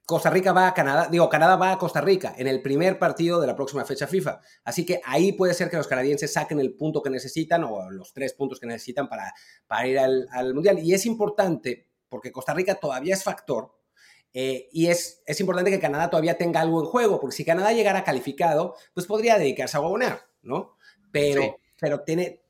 Costa 0.08 0.30
Rica 0.30 0.54
va 0.54 0.68
a 0.68 0.72
Canadá, 0.72 1.06
digo, 1.10 1.28
Canadá 1.28 1.56
va 1.56 1.70
a 1.70 1.78
Costa 1.78 2.00
Rica 2.00 2.34
en 2.38 2.46
el 2.46 2.62
primer 2.62 2.98
partido 2.98 3.42
de 3.42 3.46
la 3.46 3.54
próxima 3.54 3.84
fecha 3.84 4.06
FIFA. 4.06 4.40
Así 4.64 4.86
que 4.86 5.02
ahí 5.04 5.32
puede 5.32 5.52
ser 5.52 5.68
que 5.68 5.76
los 5.76 5.86
canadienses 5.86 6.32
saquen 6.32 6.60
el 6.60 6.72
punto 6.72 7.02
que 7.02 7.10
necesitan 7.10 7.62
o 7.64 7.90
los 7.90 8.14
tres 8.14 8.32
puntos 8.32 8.58
que 8.58 8.66
necesitan 8.66 9.06
para, 9.06 9.34
para 9.66 9.86
ir 9.86 9.98
al, 9.98 10.26
al 10.32 10.54
Mundial. 10.54 10.78
Y 10.78 10.94
es 10.94 11.04
importante 11.04 11.90
porque 12.08 12.32
Costa 12.32 12.54
Rica 12.54 12.76
todavía 12.76 13.12
es 13.12 13.22
factor 13.22 13.78
eh, 14.32 14.70
y 14.72 14.86
es, 14.86 15.22
es 15.26 15.40
importante 15.40 15.70
que 15.70 15.78
Canadá 15.78 16.08
todavía 16.08 16.38
tenga 16.38 16.62
algo 16.62 16.80
en 16.80 16.86
juego, 16.86 17.20
porque 17.20 17.36
si 17.36 17.44
Canadá 17.44 17.74
llegara 17.74 18.02
calificado, 18.02 18.76
pues 18.94 19.04
podría 19.04 19.36
dedicarse 19.36 19.76
a 19.76 19.80
gobernar, 19.80 20.22
¿no? 20.40 20.78
Pero, 21.12 21.58
pero 21.78 22.00
tiene, 22.04 22.40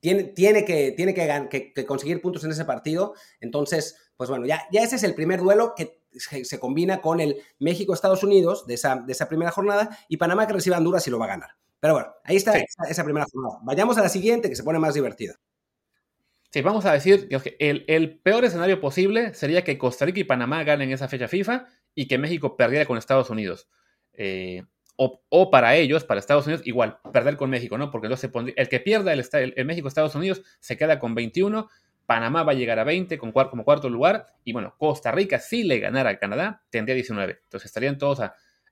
tiene, 0.00 0.24
tiene, 0.24 0.66
que, 0.66 0.92
tiene 0.92 1.14
que, 1.14 1.72
que, 1.72 1.86
conseguir 1.86 2.20
puntos 2.20 2.44
en 2.44 2.50
ese 2.50 2.66
partido. 2.66 3.14
Entonces, 3.40 3.96
pues 4.18 4.28
bueno, 4.28 4.44
ya, 4.44 4.68
ya 4.70 4.82
ese 4.82 4.96
es 4.96 5.02
el 5.02 5.14
primer 5.14 5.40
duelo 5.40 5.72
que 5.74 6.03
se, 6.16 6.60
combina 6.60 7.00
con 7.00 7.20
el 7.20 7.42
México-Estados 7.58 8.22
Unidos 8.22 8.66
de 8.66 8.74
esa, 8.74 8.96
de 8.96 9.12
esa 9.12 9.28
primera 9.28 9.50
jornada 9.50 9.98
y 10.08 10.16
Panamá 10.16 10.46
que 10.46 10.54
reciba 10.54 10.78
Honduras 10.78 11.06
y 11.06 11.10
lo 11.10 11.18
va 11.18 11.26
a 11.26 11.28
ganar. 11.28 11.50
Pero 11.80 11.94
bueno, 11.94 12.14
ahí 12.24 12.36
está 12.36 12.54
esa 12.88 13.04
primera 13.04 13.26
jornada. 13.30 13.58
Vayamos 13.62 13.98
a 13.98 14.02
la 14.02 14.08
siguiente 14.08 14.48
que 14.48 14.56
se 14.56 14.62
pone 14.62 14.78
más 14.78 14.94
divertida. 14.94 15.34
Sí, 16.54 16.62
vamos 16.62 16.86
a 16.86 16.92
decir 16.92 17.28
que 17.28 17.56
el, 17.58 18.20
peor 18.20 18.44
escenario 18.44 18.80
posible 18.80 19.34
sería 19.34 19.64
que 19.64 19.76
Costa 19.76 20.04
Rica 20.04 20.20
y 20.20 20.24
Panamá 20.24 20.62
ganen 20.62 20.92
esa 20.92 21.08
fecha 21.08 21.26
FIFA 21.26 21.66
y 21.96 22.06
que 22.06 22.16
México 22.16 22.56
perdiera 22.56 22.86
con 22.86 22.96
Estados 22.96 23.28
Unidos. 23.28 23.68
Eh, 24.12 24.62
o, 24.96 25.50
para 25.50 25.74
ellos, 25.74 26.04
para 26.04 26.20
Estados 26.20 26.46
Unidos, 26.46 26.64
igual, 26.64 27.00
perder 27.12 27.36
con 27.36 27.50
México, 27.50 27.76
¿no? 27.76 27.90
Porque 27.90 28.16
se 28.16 28.30
el 28.54 28.68
que 28.68 28.78
pierda 28.78 29.12
el, 29.12 29.24
el, 29.56 29.64
México-Estados 29.64 30.14
Unidos 30.14 30.42
se 30.60 30.76
queda 30.76 31.00
con 31.00 31.16
21, 31.16 31.68
Panamá 32.06 32.42
va 32.42 32.52
a 32.52 32.54
llegar 32.54 32.78
a 32.78 32.84
20 32.84 33.18
con, 33.18 33.32
como 33.32 33.64
cuarto 33.64 33.88
lugar, 33.88 34.26
y 34.44 34.52
bueno, 34.52 34.74
Costa 34.78 35.10
Rica, 35.12 35.38
si 35.38 35.64
le 35.64 35.78
ganara 35.78 36.10
a 36.10 36.18
Canadá, 36.18 36.62
tendría 36.70 36.94
19. 36.94 37.40
Entonces 37.44 37.66
estarían 37.66 37.98
todos 37.98 38.20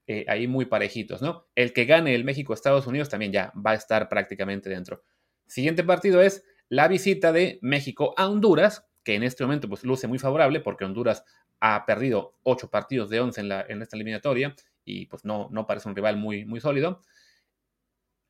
eh, 0.07 0.25
ahí 0.29 0.47
muy 0.47 0.67
parejitos, 0.67 1.23
¿no? 1.23 1.47
El 1.55 1.73
que 1.73 1.85
gane 1.85 2.15
el 2.15 2.25
México-Estados 2.25 2.87
Unidos 2.87 3.09
también 3.09 3.33
ya 3.33 3.53
va 3.55 3.73
a 3.73 3.75
estar 3.75 4.09
prácticamente 4.09 4.69
dentro. 4.69 5.03
Siguiente 5.47 5.85
partido 5.85 6.21
es 6.21 6.45
la 6.69 6.89
visita 6.89 7.33
de 7.33 7.59
México 7.63 8.15
a 8.17 8.29
Honduras, 8.29 8.87
que 9.05 9.15
en 9.15 9.23
este 9.23 9.45
momento 9.45 9.69
pues, 9.69 9.85
luce 9.85 10.07
muy 10.07 10.19
favorable 10.19 10.61
porque 10.61 10.85
Honduras 10.85 11.25
ha 11.61 11.85
perdido 11.87 12.37
8 12.43 12.71
partidos 12.71 13.11
de 13.11 13.21
11 13.21 13.41
en, 13.41 13.53
en 13.53 13.83
esta 13.83 13.97
eliminatoria 13.97 14.55
y 14.85 15.07
pues 15.07 15.25
no, 15.25 15.49
no 15.51 15.67
parece 15.67 15.89
un 15.89 15.97
rival 15.97 16.17
muy, 16.17 16.45
muy 16.45 16.61
sólido. 16.61 17.01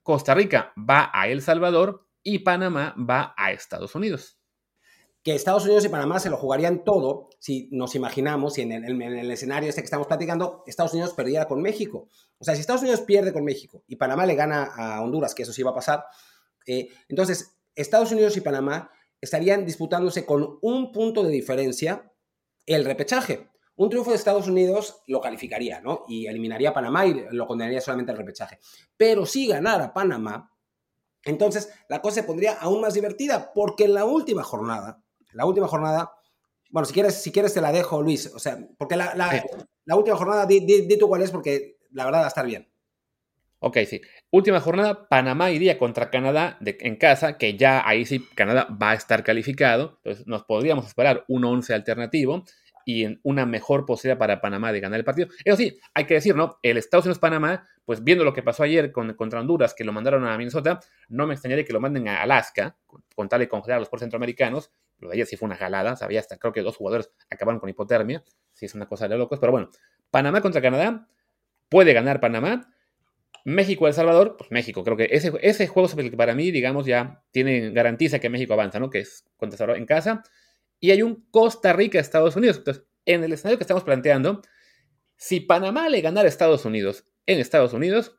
Costa 0.03 0.35
Rica 0.35 0.73
va 0.77 1.11
a 1.13 1.29
El 1.29 1.43
Salvador 1.43 2.07
y 2.23 2.41
Panamá 2.41 2.95
va 2.99 3.35
a 3.37 3.53
Estados 3.53 3.95
Unidos. 3.95 4.42
Que 5.23 5.35
Estados 5.35 5.65
Unidos 5.65 5.85
y 5.85 5.89
Panamá 5.89 6.19
se 6.19 6.31
lo 6.31 6.37
jugarían 6.37 6.83
todo 6.85 7.31
si 7.39 7.69
nos 7.71 7.95
imaginamos, 7.95 8.55
si 8.55 8.63
en 8.63 8.73
el, 8.73 9.01
en 9.01 9.19
el 9.19 9.31
escenario 9.31 9.69
este 9.69 9.83
que 9.83 9.87
estamos 9.87 10.07
platicando, 10.07 10.65
Estados 10.67 10.93
Unidos 10.95 11.15
perdiera 11.15 11.47
con 11.47 11.63
México. 11.63 12.09
O 12.39 12.45
sea, 12.45 12.55
si 12.55 12.61
Estados 12.61 12.83
Unidos 12.83 13.03
pierde 13.03 13.33
con 13.33 13.45
México 13.45 13.85
y 13.87 13.97
Panamá 13.97 14.27
le 14.27 14.35
gana 14.35 14.65
a 14.65 15.01
Honduras, 15.01 15.35
que 15.35 15.45
eso 15.45 15.53
sí 15.53 15.63
va 15.63 15.71
a 15.71 15.75
pasar, 15.75 16.05
eh, 16.67 16.89
entonces 17.09 17.57
Estados 17.75 18.13
Unidos 18.13 18.37
y 18.37 18.41
Panamá 18.41 18.91
estarían 19.21 19.65
disputándose 19.65 20.27
con 20.27 20.59
un 20.61 20.93
punto 20.93 21.23
de 21.23 21.31
diferencia 21.31 22.13
el 22.67 22.85
repechaje. 22.85 23.49
Un 23.77 23.89
triunfo 23.89 24.11
de 24.11 24.17
Estados 24.17 24.49
Unidos 24.49 25.03
lo 25.07 25.21
calificaría, 25.21 25.81
¿no? 25.81 26.05
Y 26.07 26.27
eliminaría 26.27 26.71
a 26.71 26.75
Panamá 26.75 27.07
y 27.07 27.25
lo 27.31 27.47
condenaría 27.47 27.81
solamente 27.81 28.13
al 28.13 28.19
repechaje. 28.19 28.59
Pero 28.97 29.25
si 29.25 29.47
ganara 29.47 29.95
Panamá, 29.95 30.53
entonces 31.25 31.73
la 31.89 32.03
cosa 32.03 32.17
se 32.17 32.23
pondría 32.25 32.55
aún 32.55 32.81
más 32.81 32.95
divertida, 32.95 33.53
porque 33.55 33.85
en 33.85 33.95
la 33.95 34.05
última 34.05 34.43
jornada, 34.43 35.03
la 35.33 35.47
última 35.47 35.69
jornada, 35.69 36.13
bueno, 36.71 36.87
si 36.87 36.95
quieres, 36.95 37.23
si 37.23 37.33
quieres 37.33 37.55
te 37.55 37.61
la 37.61 37.73
dejo, 37.73 38.03
Luis, 38.03 38.33
o 38.35 38.39
sea, 38.39 38.59
porque 38.79 38.97
la, 38.97 39.13
última 39.95 40.17
jornada, 40.17 40.47
di, 40.47 40.61
di, 40.61 40.99
tú 40.99 41.09
cuál 41.09 41.23
es, 41.23 41.31
porque 41.31 41.77
la 41.91 42.05
verdad 42.05 42.21
va 42.21 42.25
a 42.25 42.29
estar 42.29 42.47
bien. 42.47 42.73
Ok, 43.65 43.79
sí. 43.87 44.01
Última 44.31 44.61
jornada, 44.61 45.09
Panamá 45.09 45.53
iría 45.53 45.79
contra 45.79 46.11
Canadá 46.11 46.59
en 46.65 46.97
casa, 46.97 47.39
que 47.39 47.57
ya 47.57 47.87
ahí 47.87 48.05
sí 48.05 48.27
Canadá 48.35 48.67
va 48.71 48.91
a 48.91 48.95
estar 48.95 49.23
calificado. 49.23 49.99
Entonces 49.99 50.27
nos 50.27 50.43
podríamos 50.45 50.87
esperar 50.87 51.25
un 51.29 51.45
11 51.45 51.73
alternativo 51.73 52.45
y 52.85 53.05
en 53.05 53.21
una 53.23 53.47
mejor 53.47 53.87
posibilidad 53.87 54.19
para 54.19 54.41
Panamá 54.41 54.73
de 54.73 54.81
ganar 54.81 54.99
el 54.99 55.05
partido. 55.05 55.29
Eso 55.45 55.57
sí, 55.57 55.79
hay 55.95 56.07
que 56.07 56.15
decir, 56.15 56.35
¿no? 56.35 56.59
El 56.63 56.77
Estados 56.77 57.07
Unidos-Panamá, 57.07 57.69
pues 57.85 58.03
viendo 58.03 58.25
lo 58.25 58.33
que 58.33 58.43
pasó 58.43 58.63
ayer 58.63 58.93
con, 58.93 59.15
contra 59.15 59.41
Honduras, 59.41 59.75
que 59.75 59.85
lo 59.85 59.93
mandaron 59.93 60.27
a 60.27 60.37
Minnesota, 60.37 60.81
no 61.09 61.27
me 61.27 61.35
extrañaría 61.35 61.65
que 61.65 61.73
lo 61.73 61.81
manden 61.81 62.09
a 62.09 62.23
Alaska, 62.23 62.77
con, 63.15 63.29
tal 63.29 63.41
de 63.41 63.49
congelar 63.49 63.77
a 63.77 63.81
los 63.81 63.89
por 63.89 64.01
centroamericanos. 64.01 64.73
Lo 65.03 65.09
de 65.09 65.15
ayer 65.15 65.27
sí 65.27 65.37
fue 65.37 65.47
una 65.47 65.57
jalada, 65.57 65.97
sabía 65.97 66.21
hasta 66.21 66.39
creo 66.39 66.53
que 66.53 66.63
dos 66.63 66.77
jugadores 66.77 67.11
acabaron 67.31 67.61
con 67.61 67.69
hipotermia. 67.69 68.25
Sí, 68.55 68.67
es 68.67 68.75
una 68.75 68.87
cosa 68.87 69.09
de 69.09 69.19
locos, 69.19 69.39
pero 69.39 69.53
bueno. 69.53 69.71
Panamá 70.11 70.41
contra 70.41 70.61
Canadá, 70.63 71.09
puede 71.69 71.93
ganar 71.93 72.21
Panamá 72.21 72.73
México, 73.45 73.89
El 73.89 73.95
Salvador, 73.95 74.37
pues 74.39 74.51
México, 74.51 74.85
creo 74.85 74.97
que 74.97 75.09
ese, 75.11 75.33
ese 75.41 75.67
juego 75.67 75.89
para 76.17 76.35
mí, 76.35 76.51
digamos, 76.51 76.87
ya 76.87 77.23
tiene, 77.33 77.71
garantiza 77.71 78.19
que 78.21 78.29
México 78.29 78.53
avanza, 78.53 78.79
¿no? 78.79 78.91
Que 78.91 79.01
es 79.01 79.25
contra 79.37 79.59
Salvador 79.59 79.81
en 79.81 79.87
casa. 79.87 80.23
Y 80.79 80.91
hay 80.91 81.03
un 81.03 81.27
Costa 81.31 81.73
Rica, 81.73 81.99
Estados 81.99 82.37
Unidos. 82.37 82.59
Entonces, 82.59 82.85
en 83.05 83.25
el 83.25 83.33
escenario 83.33 83.59
que 83.59 83.65
estamos 83.65 83.85
planteando, 83.85 84.43
si 85.17 85.41
Panamá 85.41 85.89
le 85.89 86.01
ganara 86.01 86.27
a 86.27 86.29
Estados 86.29 86.65
Unidos 86.65 87.05
en 87.27 87.41
Estados 87.41 87.73
Unidos, 87.73 88.17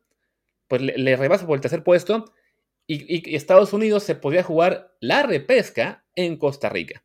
pues 0.68 0.82
le, 0.82 1.16
rebasa 1.16 1.46
por 1.46 1.56
el 1.56 1.62
tercer 1.62 1.84
puesto 1.84 2.26
y, 2.88 3.36
Estados 3.36 3.74
Unidos 3.74 4.04
se 4.04 4.16
podría 4.16 4.44
jugar 4.44 4.96
la 5.00 5.24
repesca 5.24 6.06
en 6.16 6.38
Costa 6.38 6.70
Rica. 6.70 7.04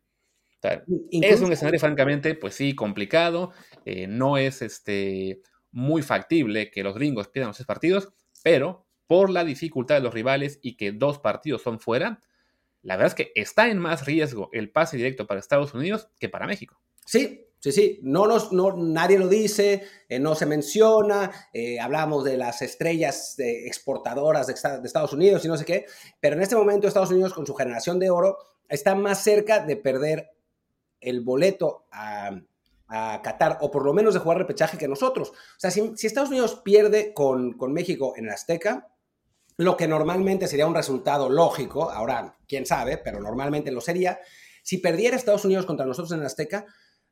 es 1.11 1.41
un 1.41 1.51
escenario, 1.51 1.79
francamente, 1.79 2.35
pues 2.35 2.55
sí, 2.55 2.75
complicado. 2.75 3.51
Eh, 3.85 4.07
no 4.07 4.37
es 4.37 4.61
este 4.61 5.41
muy 5.71 6.01
factible 6.01 6.71
que 6.71 6.83
los 6.83 6.95
gringos 6.95 7.27
pierdan 7.27 7.49
los 7.49 7.57
tres 7.57 7.67
partidos, 7.67 8.13
pero 8.43 8.87
por 9.07 9.29
la 9.29 9.43
dificultad 9.43 9.95
de 9.95 10.01
los 10.01 10.13
rivales 10.13 10.59
y 10.61 10.75
que 10.77 10.91
dos 10.91 11.19
partidos 11.19 11.61
son 11.61 11.79
fuera, 11.79 12.21
la 12.81 12.95
verdad 12.95 13.07
es 13.07 13.15
que 13.15 13.31
está 13.35 13.69
en 13.69 13.77
más 13.79 14.05
riesgo 14.05 14.49
el 14.53 14.71
pase 14.71 14.97
directo 14.97 15.27
para 15.27 15.39
Estados 15.39 15.73
Unidos 15.73 16.09
que 16.19 16.29
para 16.29 16.47
México. 16.47 16.81
Sí, 17.09 17.49
sí, 17.57 17.71
sí. 17.71 17.99
No, 18.03 18.27
nos, 18.27 18.51
no 18.51 18.77
nadie 18.77 19.17
lo 19.17 19.27
dice, 19.27 19.81
eh, 20.07 20.19
no 20.19 20.35
se 20.35 20.45
menciona. 20.45 21.31
Eh, 21.51 21.79
hablamos 21.79 22.23
de 22.23 22.37
las 22.37 22.61
estrellas 22.61 23.33
exportadoras 23.39 24.45
de, 24.45 24.53
Estados 24.53 25.13
Unidos 25.13 25.43
y 25.43 25.47
no 25.47 25.57
sé 25.57 25.65
qué. 25.65 25.87
Pero 26.19 26.35
en 26.35 26.43
este 26.43 26.55
momento 26.55 26.87
Estados 26.87 27.09
Unidos, 27.09 27.33
con 27.33 27.47
su 27.47 27.55
generación 27.55 27.97
de 27.97 28.11
oro, 28.11 28.37
está 28.67 28.93
más 28.93 29.23
cerca 29.23 29.65
de 29.65 29.75
perder 29.75 30.29
el 31.01 31.21
boleto 31.21 31.87
a, 31.91 32.41
Qatar, 33.23 33.57
o 33.61 33.71
por 33.71 33.85
lo 33.85 33.93
menos 33.93 34.13
de 34.13 34.19
jugar 34.19 34.37
repechaje 34.37 34.77
que 34.77 34.87
nosotros. 34.87 35.29
O 35.29 35.59
sea, 35.59 35.71
si, 35.71 35.93
Estados 36.03 36.29
Unidos 36.29 36.61
pierde 36.63 37.11
con, 37.15 37.55
México 37.73 38.13
en 38.17 38.25
el 38.25 38.31
Azteca, 38.31 38.87
lo 39.57 39.75
que 39.77 39.87
normalmente 39.87 40.47
sería 40.47 40.67
un 40.67 40.75
resultado 40.75 41.27
lógico, 41.27 41.89
ahora 41.89 42.37
quién 42.47 42.67
sabe, 42.67 42.97
pero 42.97 43.19
normalmente 43.19 43.71
lo 43.71 43.81
sería, 43.81 44.19
si 44.61 44.77
perdiera 44.77 45.15
Estados 45.15 45.45
Unidos 45.45 45.65
contra 45.65 45.85
nosotros 45.85 46.11
en 46.11 46.19
el 46.19 46.25
Azteca, 46.27 46.65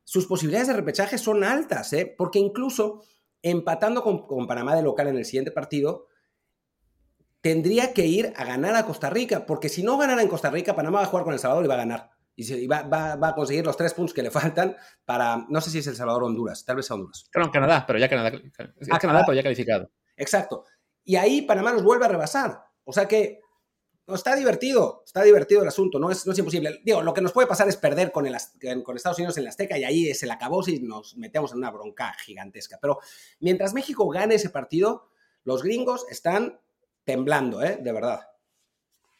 sus 0.07 0.25
posibilidades 0.25 0.69
de 0.69 0.73
repechaje 0.73 1.17
son 1.17 1.43
altas, 1.43 1.91
¿eh? 1.91 2.15
porque 2.17 2.39
incluso 2.39 3.03
empatando 3.41 4.03
con, 4.03 4.25
con 4.25 4.47
Panamá 4.47 4.73
de 4.73 4.81
local 4.81 5.09
en 5.09 5.17
el 5.17 5.25
siguiente 5.25 5.51
partido, 5.51 6.07
tendría 7.41 7.91
que 7.91 8.05
ir 8.05 8.31
a 8.37 8.45
ganar 8.45 8.73
a 8.75 8.85
Costa 8.85 9.09
Rica, 9.09 9.45
porque 9.45 9.67
si 9.67 9.83
no 9.83 9.97
ganara 9.97 10.21
en 10.21 10.29
Costa 10.29 10.49
Rica, 10.49 10.77
Panamá 10.77 10.99
va 10.99 11.03
a 11.03 11.09
jugar 11.09 11.25
con 11.25 11.33
El 11.33 11.39
Salvador 11.39 11.65
y 11.65 11.67
va 11.67 11.73
a 11.73 11.79
ganar 11.85 12.11
y, 12.37 12.67
va, 12.67 13.17
a 13.21 13.35
conseguir 13.35 13.65
los 13.65 13.75
tres 13.75 13.93
puntos 13.93 14.13
que 14.13 14.23
le 14.23 14.31
faltan 14.31 14.77
para, 15.03 15.45
no 15.49 15.59
sé 15.59 15.71
si 15.71 15.79
es 15.79 15.87
El 15.87 15.95
Salvador 15.97 16.23
o 16.23 16.27
Honduras, 16.27 16.63
tal 16.63 16.77
vez 16.77 16.89
a 16.89 16.93
Honduras. 16.93 17.25
Claro, 17.29 17.51
Canadá, 17.51 17.83
pero 17.85 17.99
ya 17.99 18.07
Canadá, 18.07 18.29
es 18.29 18.87
Canadá, 18.99 19.23
pero 19.25 19.35
ya 19.35 19.43
calificado. 19.43 19.91
Exacto. 20.15 20.63
Y 21.03 21.17
ahí 21.17 21.41
Panamá 21.41 21.73
nos 21.73 21.83
vuelve 21.83 22.05
a 22.05 22.09
rebasar. 22.09 22.63
O 22.83 22.93
sea 22.93 23.07
que 23.07 23.41
No, 24.07 24.15
está 24.15 24.35
divertido, 24.35 25.03
está 25.05 25.21
divertido 25.21 25.61
el 25.61 25.67
asunto, 25.67 25.99
no 25.99 26.09
es, 26.09 26.25
no 26.25 26.31
es 26.31 26.39
imposible. 26.39 26.79
Digo, 26.83 27.01
lo 27.01 27.13
que 27.13 27.21
nos 27.21 27.33
puede 27.33 27.47
pasar 27.47 27.67
es 27.67 27.75
perder 27.75 28.11
con, 28.11 28.25
el, 28.25 28.35
Estados 28.35 29.17
Unidos 29.17 29.37
en 29.37 29.43
la 29.43 29.49
Azteca 29.49 29.77
y 29.77 29.83
ahí 29.83 30.13
se 30.13 30.25
la 30.25 30.35
acabó 30.35 30.63
si 30.63 30.79
nos 30.79 31.17
metemos 31.17 31.51
en 31.51 31.57
una 31.57 31.71
bronca 31.71 32.15
gigantesca. 32.23 32.77
Pero 32.81 32.99
mientras 33.41 33.73
México 33.73 34.07
gane 34.07 34.35
ese 34.35 34.49
partido, 34.49 35.09
los 35.43 35.61
gringos 35.61 36.05
están 36.09 36.59
temblando, 37.03 37.61
¿eh? 37.61 37.79
De 37.81 37.91
verdad. 37.91 38.21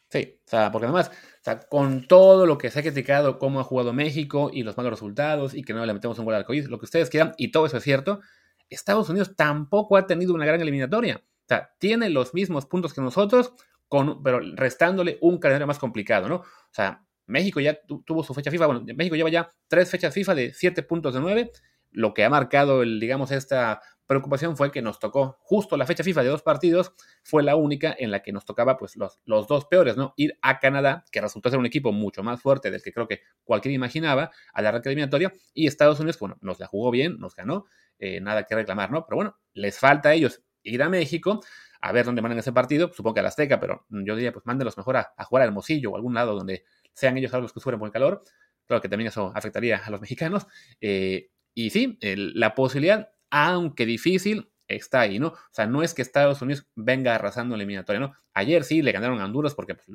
Sí, 0.10 0.40
o 0.46 0.50
sea, 0.50 0.72
porque 0.72 0.86
además, 0.86 1.10
o 1.10 1.44
sea, 1.44 1.60
con 1.60 2.08
todo 2.08 2.46
lo 2.46 2.58
que 2.58 2.72
se 2.72 2.80
ha 2.80 2.82
criticado, 2.82 3.40
cómo 3.40 3.60
ha 3.60 3.66
jugado 3.66 3.92
México 3.92 4.50
y 4.54 4.64
los 4.64 4.78
malos 4.78 4.92
resultados 4.92 5.54
y 5.54 5.64
que 5.64 5.74
no 5.74 5.86
le 5.86 5.94
metemos 5.94 6.18
un 6.18 6.26
gol 6.26 6.36
al 6.36 6.42
arcoíris, 6.42 6.70
lo 6.70 6.80
que 6.80 6.86
ustedes 6.86 7.10
quieran, 7.10 7.34
y 7.38 7.52
todo 7.52 7.66
eso 7.66 7.78
es 7.78 7.84
cierto, 7.84 8.22
Estados 8.70 9.10
Unidos 9.10 9.36
tampoco 9.36 9.98
ha 9.98 10.08
tenido 10.08 10.34
una 10.34 10.46
gran 10.46 10.62
eliminatoria. 10.62 11.18
O 11.18 11.48
sea, 11.48 11.74
tiene 11.78 12.10
los 12.10 12.34
mismos 12.34 12.66
puntos 12.66 12.94
que 12.94 13.02
nosotros, 13.02 13.54
con, 13.88 14.22
pero 14.24 14.40
restándole 14.56 15.18
un 15.22 15.38
calendario 15.38 15.68
más 15.68 15.80
complicado, 15.80 16.28
¿no? 16.28 16.36
O 16.38 16.72
sea, 16.72 17.06
México 17.26 17.60
ya 17.60 17.78
tuvo 18.06 18.24
su 18.24 18.34
fecha 18.34 18.52
FIFA, 18.52 18.66
bueno, 18.68 18.86
México 18.96 19.16
lleva 19.16 19.30
ya 19.30 19.50
tres 19.68 19.92
fechas 19.92 20.14
FIFA 20.14 20.36
de 20.36 20.54
siete 20.54 20.84
puntos 20.84 21.14
de 21.14 21.20
nueve. 21.20 21.52
Lo 21.92 22.14
que 22.14 22.24
ha 22.24 22.30
marcado, 22.30 22.84
el, 22.84 23.00
digamos, 23.00 23.32
esta 23.32 23.82
preocupación 24.08 24.56
fue 24.56 24.72
que 24.72 24.82
nos 24.82 25.00
tocó 25.00 25.38
justo 25.42 25.76
la 25.76 25.86
fecha 25.86 26.04
FIFA 26.04 26.24
de 26.24 26.30
dos 26.30 26.42
partidos, 26.42 26.94
fue 27.24 27.44
la 27.44 27.56
única 27.58 27.94
en 27.98 28.10
la 28.10 28.24
que 28.24 28.32
nos 28.32 28.46
tocaba 28.46 28.78
pues 28.78 28.96
los, 28.96 29.20
los 29.26 29.48
dos 29.48 29.66
peores, 29.66 29.98
¿no? 29.98 30.14
Ir 30.16 30.38
a 30.42 30.60
Canadá, 30.60 31.04
que 31.12 31.20
resultó 31.20 31.50
ser 31.50 31.60
un 31.60 31.66
equipo 31.66 31.92
mucho 31.92 32.24
más 32.24 32.42
fuerte 32.42 32.72
del 32.72 32.82
que 32.82 32.94
creo 32.94 33.08
que 33.08 33.22
cualquiera 33.44 33.76
imaginaba, 33.76 34.32
a 34.54 34.62
la 34.62 34.70
arranque 34.70 34.90
eliminatoria, 34.90 35.34
y 35.54 35.68
Estados 35.68 36.00
Unidos, 36.00 36.18
bueno, 36.20 36.38
nos 36.42 36.60
la 36.60 36.68
jugó 36.68 36.90
bien, 36.90 37.20
nos 37.20 37.36
ganó, 37.36 37.66
eh, 38.00 38.22
nada 38.22 38.44
que 38.44 38.56
reclamar, 38.56 38.92
¿no? 38.92 39.06
Pero 39.06 39.18
bueno, 39.18 39.38
les 39.54 39.78
falta 39.78 40.10
a 40.10 40.14
ellos 40.14 40.42
ir 40.64 40.82
a 40.82 40.90
México, 40.90 41.42
a 41.88 41.92
ver 41.92 42.06
dónde 42.06 42.22
mandan 42.22 42.40
ese 42.40 42.52
partido, 42.52 42.92
supongo 42.94 43.16
que 43.16 43.20
a 43.22 43.24
la 43.24 43.30
Azteca, 43.30 43.60
pero 43.60 43.86
yo 43.90 44.16
diría, 44.16 44.32
pues 44.32 44.46
mándenlos 44.46 44.78
mejor 44.78 44.98
a, 44.98 45.14
jugar 45.26 45.44
al 45.44 45.50
Hermosillo 45.50 45.92
o 45.92 45.96
algún 45.96 46.14
lado 46.14 46.36
donde 46.36 46.64
sean 46.94 47.18
ellos 47.18 47.32
los 47.34 47.54
que 47.54 47.60
sufren 47.60 47.80
por 47.80 47.88
el 47.88 47.94
calor. 47.94 48.24
Claro 48.66 48.82
que 48.82 48.90
también 48.90 49.08
eso 49.08 49.32
afectaría 49.34 49.78
a 49.78 49.90
los 49.90 50.02
mexicanos. 50.02 50.48
Eh, 50.82 51.30
y 51.54 51.70
sí, 51.70 51.98
la 52.02 52.54
posibilidad 52.56 53.10
aunque 53.30 53.86
difícil, 53.86 54.52
está 54.68 55.02
ahí, 55.02 55.20
¿no? 55.20 55.28
O 55.28 55.38
sea, 55.52 55.66
no 55.66 55.84
es 55.84 55.94
que 55.94 56.02
Estados 56.02 56.42
Unidos 56.42 56.68
venga 56.76 57.16
arrasando 57.16 57.56
la 57.56 57.64
eliminatoria, 57.64 58.00
¿no? 58.00 58.14
Ayer 58.34 58.64
sí 58.64 58.82
le 58.82 58.92
ganaron 58.92 59.22
a 59.22 59.26
Honduras 59.26 59.56
porque 59.56 59.76
pues, 59.76 59.88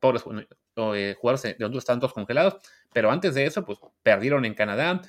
pobres 0.00 0.24
eh, 0.26 1.14
jugadores 1.18 1.58
de 1.58 1.64
Honduras 1.64 1.82
estaban 1.82 2.00
todos 2.00 2.14
congelados, 2.14 2.56
pero 2.92 3.10
antes 3.10 3.34
de 3.34 3.46
eso, 3.46 3.64
pues 3.64 3.78
perdieron 4.02 4.44
en 4.44 4.54
Canadá, 4.54 5.00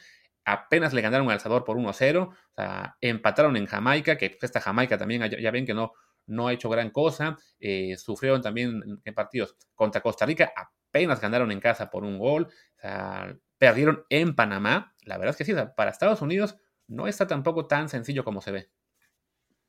apenas 0.43 0.93
le 0.93 1.01
ganaron 1.01 1.29
a 1.29 1.33
El 1.33 1.39
Salvador 1.39 1.63
por 1.63 1.77
1-0, 1.77 2.27
o 2.27 2.33
sea, 2.55 2.97
empataron 3.01 3.57
en 3.57 3.65
Jamaica, 3.65 4.17
que 4.17 4.31
pues, 4.31 4.43
esta 4.43 4.61
Jamaica 4.61 4.97
también 4.97 5.27
ya 5.29 5.51
ven 5.51 5.65
que 5.65 5.73
no, 5.73 5.93
no 6.27 6.47
ha 6.47 6.53
hecho 6.53 6.69
gran 6.69 6.89
cosa, 6.89 7.37
eh, 7.59 7.95
sufrieron 7.97 8.41
también 8.41 9.01
en 9.03 9.13
partidos 9.13 9.55
contra 9.73 10.01
Costa 10.01 10.25
Rica, 10.25 10.53
apenas 10.55 11.21
ganaron 11.21 11.51
en 11.51 11.59
casa 11.59 11.89
por 11.89 12.03
un 12.03 12.17
gol, 12.17 12.49
perdieron 13.57 14.05
en 14.09 14.35
Panamá, 14.35 14.95
la 15.03 15.17
verdad 15.17 15.31
es 15.31 15.37
que 15.37 15.45
sí, 15.45 15.53
para 15.75 15.91
Estados 15.91 16.21
Unidos 16.21 16.57
no 16.87 17.07
está 17.07 17.27
tampoco 17.27 17.67
tan 17.67 17.89
sencillo 17.89 18.23
como 18.23 18.41
se 18.41 18.51
ve. 18.51 18.69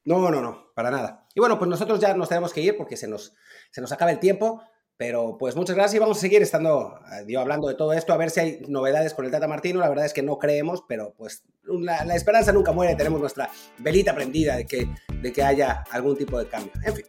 No, 0.04 0.30
no, 0.30 0.40
no, 0.40 0.72
para 0.74 0.90
nada. 0.90 1.26
Y 1.34 1.40
bueno, 1.40 1.58
pues 1.58 1.68
nosotros 1.68 1.98
ya 1.98 2.14
nos 2.14 2.28
tenemos 2.28 2.52
que 2.52 2.60
ir 2.60 2.76
porque 2.76 2.96
se 2.96 3.08
nos, 3.08 3.34
se 3.70 3.80
nos 3.80 3.90
acaba 3.90 4.12
el 4.12 4.20
tiempo. 4.20 4.62
Pero 4.98 5.36
pues 5.38 5.56
muchas 5.56 5.76
gracias 5.76 5.96
y 5.96 5.98
vamos 5.98 6.18
a 6.18 6.20
seguir 6.20 6.40
estando, 6.40 6.98
eh, 7.28 7.36
hablando 7.36 7.68
de 7.68 7.74
todo 7.74 7.92
esto, 7.92 8.14
a 8.14 8.16
ver 8.16 8.30
si 8.30 8.40
hay 8.40 8.60
novedades 8.66 9.12
con 9.12 9.26
el 9.26 9.30
Tata 9.30 9.46
Martino. 9.46 9.80
La 9.80 9.88
verdad 9.88 10.06
es 10.06 10.14
que 10.14 10.22
no 10.22 10.38
creemos, 10.38 10.84
pero 10.88 11.14
pues 11.18 11.44
la, 11.64 12.14
esperanza 12.14 12.52
nunca 12.52 12.72
muere. 12.72 12.94
Tenemos 12.94 13.20
nuestra 13.20 13.50
velita 13.78 14.14
prendida 14.14 14.56
de 14.56 14.66
que, 14.66 14.88
de 15.20 15.32
que 15.32 15.42
haya 15.42 15.84
algún 15.90 16.16
tipo 16.16 16.38
de 16.38 16.46
cambio. 16.46 16.72
En 16.82 16.94
fin. 16.94 17.04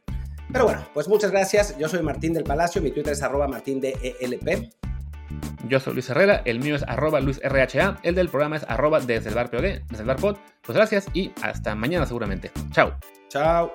Pero 0.52 0.66
bueno, 0.66 0.86
pues 0.94 1.08
muchas 1.08 1.32
gracias. 1.32 1.78
Yo 1.78 1.88
soy 1.88 2.02
Martín 2.02 2.34
del 2.34 2.44
Palacio, 2.44 2.82
mi 2.82 2.92
Twitter 2.92 3.14
es 3.14 3.22
arroba 3.22 3.48
martín 3.48 3.82
de 3.82 4.16
ELP. 4.20 4.70
Yo 5.68 5.80
soy 5.80 5.94
Luis 5.94 6.10
Herrera, 6.10 6.42
el 6.46 6.60
mío 6.60 6.76
es 6.76 6.84
arroba 6.84 7.20
LuisRHA, 7.20 8.00
el 8.04 8.16
del 8.16 8.30
programa 8.30 8.58
es 8.58 8.64
arroba 8.68 9.00
desde 9.02 9.30
el 9.30 9.36
bar 9.36 9.50
POD, 9.50 9.82
desde 9.90 10.02
el 10.02 10.06
bar 10.06 10.18
pod. 10.18 10.38
Pues 10.62 10.78
gracias 10.78 11.08
y 11.14 11.32
hasta 11.42 11.76
mañana 11.76 12.06
seguramente. 12.06 12.52
Chao. 12.72 12.94
Chao. 13.30 13.72